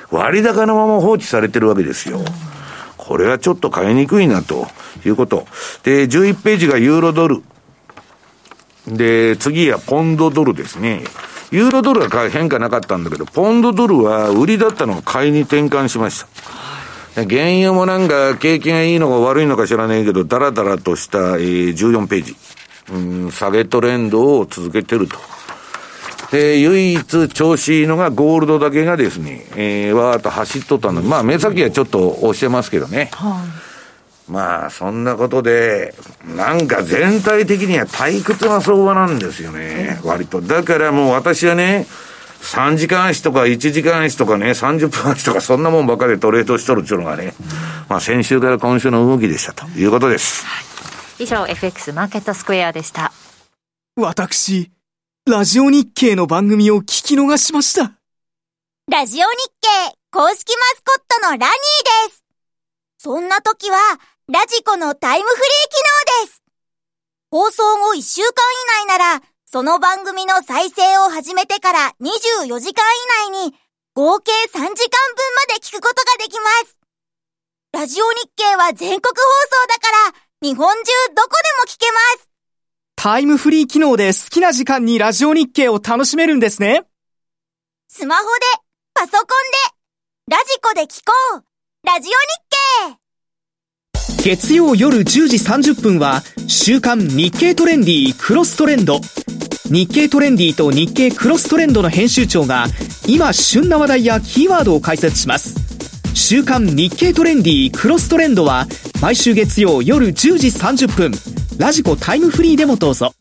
[0.09, 2.19] 割高のまま放置されてるわけですよ。
[2.97, 4.67] これはちょっと買いにくいなと
[5.05, 5.45] いうこと。
[5.83, 7.43] で、11ページがユーロドル。
[8.87, 11.01] で、次はポンドドルですね。
[11.51, 16.25] ユーロドルは変化なかったんだけど、ポンドドルは売りだったのを買いに転換しまし
[17.15, 17.23] た。
[17.23, 22.35] 原油もなんか景気がいいのか悪いのか知らないけど、だらだらとした、えー、14ページ。
[22.91, 25.17] うん、下げトレンドを続けてると。
[26.31, 33.09] で、唯一調子いいのがゴールドだけがですね、えー、わーっと走っとったの、まあ目先はちょっと押してますけどね。
[33.13, 33.70] はい、
[34.27, 35.93] まあ、そんなことで、
[36.25, 40.41] なんか全体的には退屈な相場なんですよね、割と。
[40.41, 41.85] だからもう私はね、
[42.41, 47.33] 3時間足とか1時間足とかね、30分足とかそんなもんばっかりトレードしとるっていうのがね、
[47.87, 50.45] まあ先週から今週の動きでしたということです。
[50.45, 50.61] は
[51.19, 53.11] い、以上、FX マーケットスクエアでした。
[53.95, 54.71] 私、
[55.29, 57.91] ラジオ日経の番組を聞き逃しました。
[58.89, 59.25] ラジオ日
[59.61, 61.47] 経公式マスコットのラニー
[62.09, 62.23] です。
[62.97, 63.77] そんな時は、
[64.31, 66.41] ラジコのタイムフリー機能です。
[67.31, 68.29] 放送後1週間
[68.85, 72.85] 以内なら、その番組の再生を始めてから24時間
[73.27, 73.53] 以内に、
[73.93, 74.73] 合計3時間分ま
[75.53, 76.79] で聞くことができます。
[77.73, 79.21] ラジオ日経は全国放
[79.51, 82.29] 送だから、日本中どこでも聞けます。
[82.95, 86.85] タイムフリー機能で好きな時間にラジオ日経を楽しめるんですね。
[87.89, 88.29] スマホで、
[88.93, 89.25] パソコン
[90.29, 91.43] で、ラジコで聞こう。
[91.85, 92.11] ラジオ
[92.87, 93.00] 日経。
[94.23, 99.01] 月曜夜10時30分は、週刊日経トレンディクロストレンド。
[99.65, 102.67] 日経トレンディと日経クロストレンドの編集長が、
[103.07, 105.55] 今旬な話題やキーワードを解説します。
[106.13, 108.67] 週刊日経トレンディクロストレンドは、
[109.01, 111.11] 毎週月曜夜10時30分、
[111.57, 113.15] ラジコタイムフリーでもどうぞ。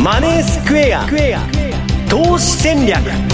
[0.00, 1.08] マネースクエア
[2.08, 3.31] 投資戦略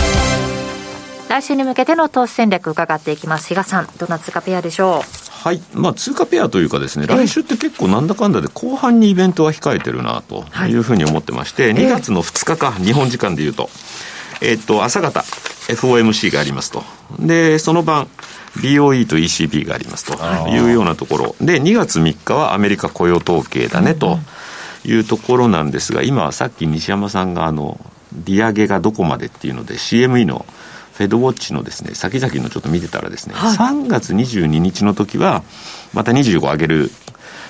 [1.28, 3.48] 来週に向けての投資戦略伺っていきます。
[3.48, 5.02] 比嘉さん、どなつかペアでしょう？
[5.30, 13.68] はい、まあ、通貨ペアというかですね、来週って結構なんだかんだで後半にイベントは控えてるなというふうに思ってまして、2月の2日か、日本時間でいうと、
[14.40, 15.20] えっと、朝方、
[15.68, 16.82] FOMC がありますと。
[17.20, 18.08] で、その晩、
[18.56, 20.14] BOE と ECB がありますと
[20.48, 20.58] い。
[20.58, 21.36] うようなところ。
[21.40, 24.18] で、2月3日はアメリカ雇用統計だねと
[24.84, 27.78] いうところなんですが、今はさっき西山さんがあの、
[28.12, 30.46] 利上げがどこまでっていうので CME の
[30.98, 35.44] フェドウォッチのですね、先々のちょっと見てたらですね、はい、3月22日の時は、
[35.94, 36.90] また25上げる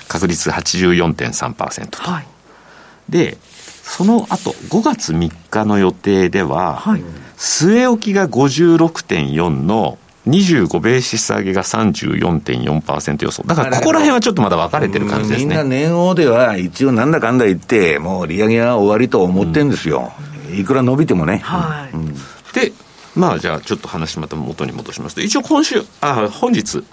[0.07, 1.97] 確率84.3%と。
[1.97, 2.27] はい、
[3.09, 3.39] で、
[3.81, 7.01] その後、5月3日の予定では、はい、
[7.37, 9.97] 据え置きが56.4の
[10.27, 13.41] 25ベーシス上げが34.4%予想。
[13.47, 15.45] だからここら辺はちょっとまだ分かれてる感じですね。
[15.47, 20.13] みんな年王では一応なんだかんだ言って、もう利上げは終わりと思ってるんですよ。
[20.51, 21.39] うん、いくら伸びてもね。
[21.39, 21.95] はい。
[21.95, 22.13] うん、
[22.53, 22.73] で、
[23.15, 26.83] まあじゃあちょっと話また元に戻しますと、一応今週、あ、本日、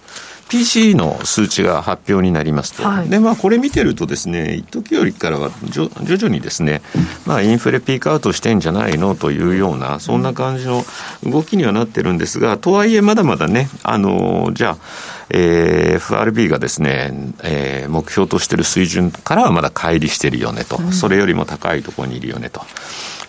[0.49, 6.83] PC の数値が発表になりますと、はい、でまあ、これ見てると、ですね一時よりからは徐々にですね、
[7.27, 10.85] まあ、インフレピークアウトしてんじゃないのというような、そんな感じの
[11.25, 14.79] 動きにはなってるんですが、とはいえ、まだまだね、あのじゃあ、
[15.31, 17.13] えー、FRB がですね、
[17.43, 22.63] えー、目標としている水準からはまだ乖離してるよねと、それよりも高いところにいるよねと。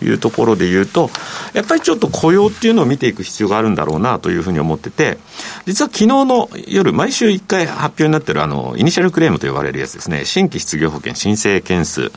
[0.00, 1.10] いうところで言うと、
[1.54, 5.18] やっぱりちょっと雇用っていうのを見ていく必要があるんだろうなというふうに思ってて、
[5.66, 12.02] 実は昨日の夜、毎週1回発表になってるあの、 initial claim と呼ばれるやつですね、新規失業保険申請件数。
[12.02, 12.10] はい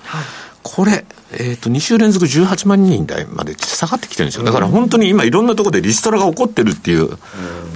[0.63, 4.43] これ、えっ、ー、と、2週連続18万人台まで下がってきてるんですよ。
[4.43, 7.17] だから本当に今いろんなところでリストラが起こってるっていう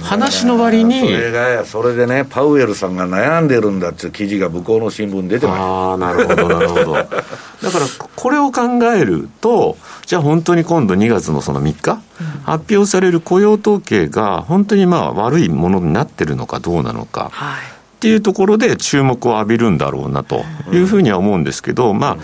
[0.02, 1.00] 話の割に。
[1.00, 6.92] それが、それでね、パウエルさんが悩んでるんだっていう記事が向こうの新聞出てますああ、なるほど、なるほど。
[6.94, 7.18] だか
[7.62, 8.62] ら、これを考
[8.94, 11.98] えると、じゃあ本当に今度2月のその3日、
[12.44, 17.30] 発表される雇用統計が本当にまあ悪いものになってるのかどうなのか。
[17.32, 22.16] はいっていうところで注目を浴びるんだろうなというふうには思うんですけど、まあ、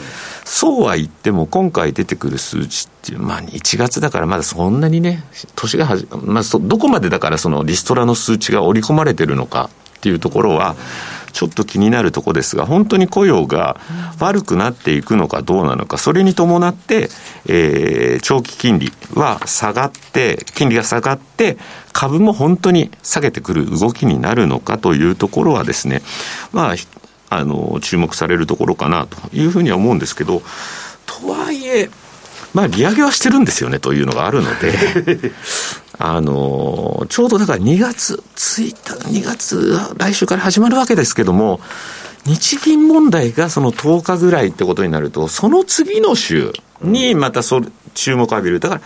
[0.44, 5.24] そうは言っても、今回出てくる数値っていう、まあ、1月だからまだそんなにね、
[5.56, 10.76] 年がはじ、まあ、どこまでだからそのリストラの数値が織り込まれてるのかっていうところは、
[11.32, 13.80] ちょっと気になるところですが、本当に雇用が
[14.18, 17.08] 悪くなっていくのかどうなのか、それに伴って、
[17.46, 21.56] えー、長期金利は下がって、金利が下がって、
[21.92, 26.02] 株も本当に下げてくる動きになるのかというところはですね、
[26.52, 26.74] まあ、
[27.30, 30.42] あの、注目されるところかなというふうには思うんですけど、
[31.06, 31.90] とはいえ、
[32.54, 35.32] まあ、利上げはしてるんですよねというのがあるので、
[36.04, 41.60] あの、ちょうどだから2月1日、2月、来週から始まるわけですけども、
[42.26, 46.52] 日銀問題がその10日ぐらいってことになると、その次の週
[46.82, 47.60] にまたそ
[47.94, 48.60] 注目を浴びる。
[48.60, 48.80] だから、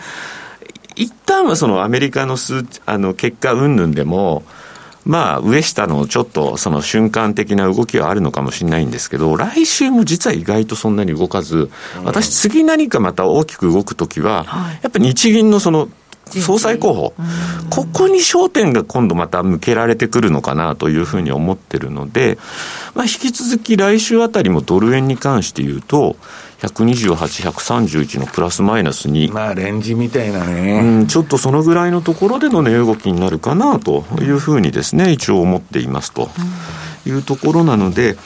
[0.95, 4.43] 一旦はそのアメリカの数あの結果云々でも、
[5.03, 11.71] まあ、上下のちょっとその瞬間的な動きはあるのかもしれないんですけど、来週も実は意外とそんなに動かず、
[12.03, 14.45] 私、次何かまた大きく動くときは、
[14.83, 15.89] やっぱり日銀のその
[16.27, 17.13] 総裁候補、
[17.69, 22.37] ここに焦点が今度また向けられてくるのかなというふうに思ってるので、
[22.95, 26.15] まあ、引き続き来週あたりもドル円に関して言うと、
[26.61, 29.29] 128、131のプラスマイナスに。
[29.31, 30.81] まあ、レンジみたいなね。
[30.83, 36.23] うん、ちょっとそのぐらいのところでの値動きになるかなというふうにですね、一応思っていますと。
[36.23, 36.27] うん
[37.07, 38.17] いうところなので、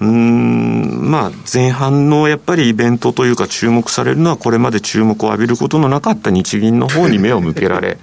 [0.00, 7.98] うん、まあ、前半のやっぱりイベントというか注目されるのは、これまで注目を浴びることのなかった日銀の方に目を向けられ、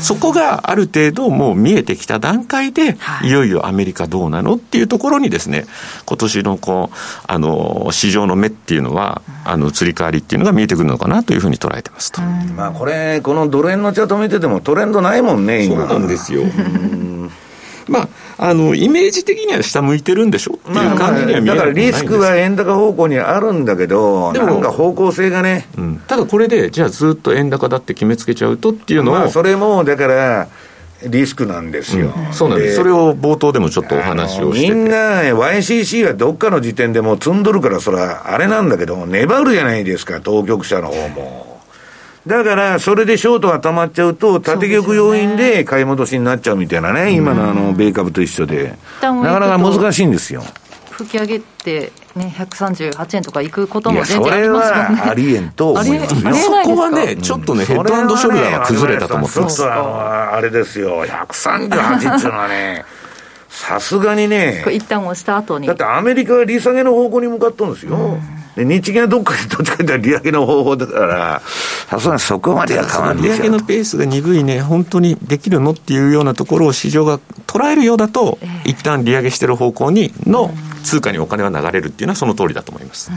[0.00, 5.66] そこがある程度もう見えてきた段階で、いよいよアメリカどうなのっていうところにですね、
[6.06, 6.96] 今年のこう、
[7.26, 12.20] あの、市場の目っていうのは、あの、移り変わりっていうのが見えてくるのかなというふうに捉えてますと。
[12.20, 15.88] まあ、これ、このドル円のチャート見ててもトレンドないもんね、今。
[15.88, 16.42] そうなんですよ。
[17.90, 18.08] ま
[18.38, 20.54] あ、あの、イメージ的には下向いてるんでしょ？
[20.54, 30.48] っていう感じには見えない、だからリスクは円高方向にあるんだけど、でもなんか方向性がね、うん、ただこれで、じゃあずっと円高だって決めつけちゃうとっていうのは、まあ、それもだから、
[31.06, 32.76] リスクなんですよ、うん、そうなんです。
[32.76, 41.49] それを冒頭でもちょっとお話をしてみんな、YCC はどっかの時点でもう積んどるから、それはあれなんだけど、粘るじゃないですか、当局者の方も。
[42.26, 48.74] だから、それでショートが溜まっちゃうと、縦玉要因で買い戻しになっちゃうみたいなね、今のあの、米株と一緒で。
[49.00, 50.44] なかなか難しいんですよ。
[50.90, 54.84] 吹き上げて、ね、138円とかいくことも全然ありますもんね。
[54.84, 56.34] それはありえんと思いますよ。
[56.34, 59.64] そこはね、ちょっとね、ヘッドショルダーが崩れたと思ってます。
[59.64, 62.84] あれですよ、138っていうのはね、
[63.50, 64.64] さすがにね。
[64.72, 65.66] 一旦押した後に。
[65.66, 68.18] だってアメリカは利下げの方向に向かったんですよ。
[68.56, 80.50] で日銀はどっかでどっちかというと利上げの方法だからさすがにそこまでは変わらない利上げのペースが鈍いね本当にできるのっていうようなところを市場が捉えるようだと、えー、一旦利上げしてる方向にの
[80.82, 83.10] 通貨にお金は流れるっていうのはその通りだと思います。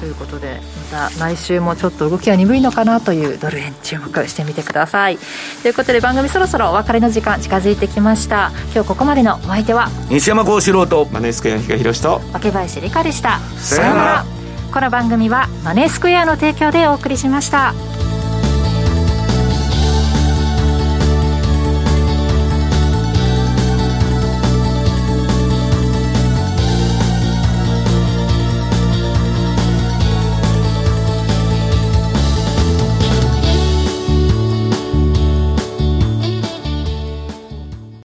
[0.00, 5.18] ということでまた来週もちょっと動きが鈍いのかなというドル円注目してみてください。
[5.62, 8.52] ということで番組そろそろお別れの時間近づいてきました。
[8.72, 13.40] 今日ここまでのお相手は西山幸四郎とマネースクエア比嘉宏と若林理香でした。
[13.58, 14.24] さよなら。
[14.72, 17.74] この番組はマネースクエアの提供でお送りしました。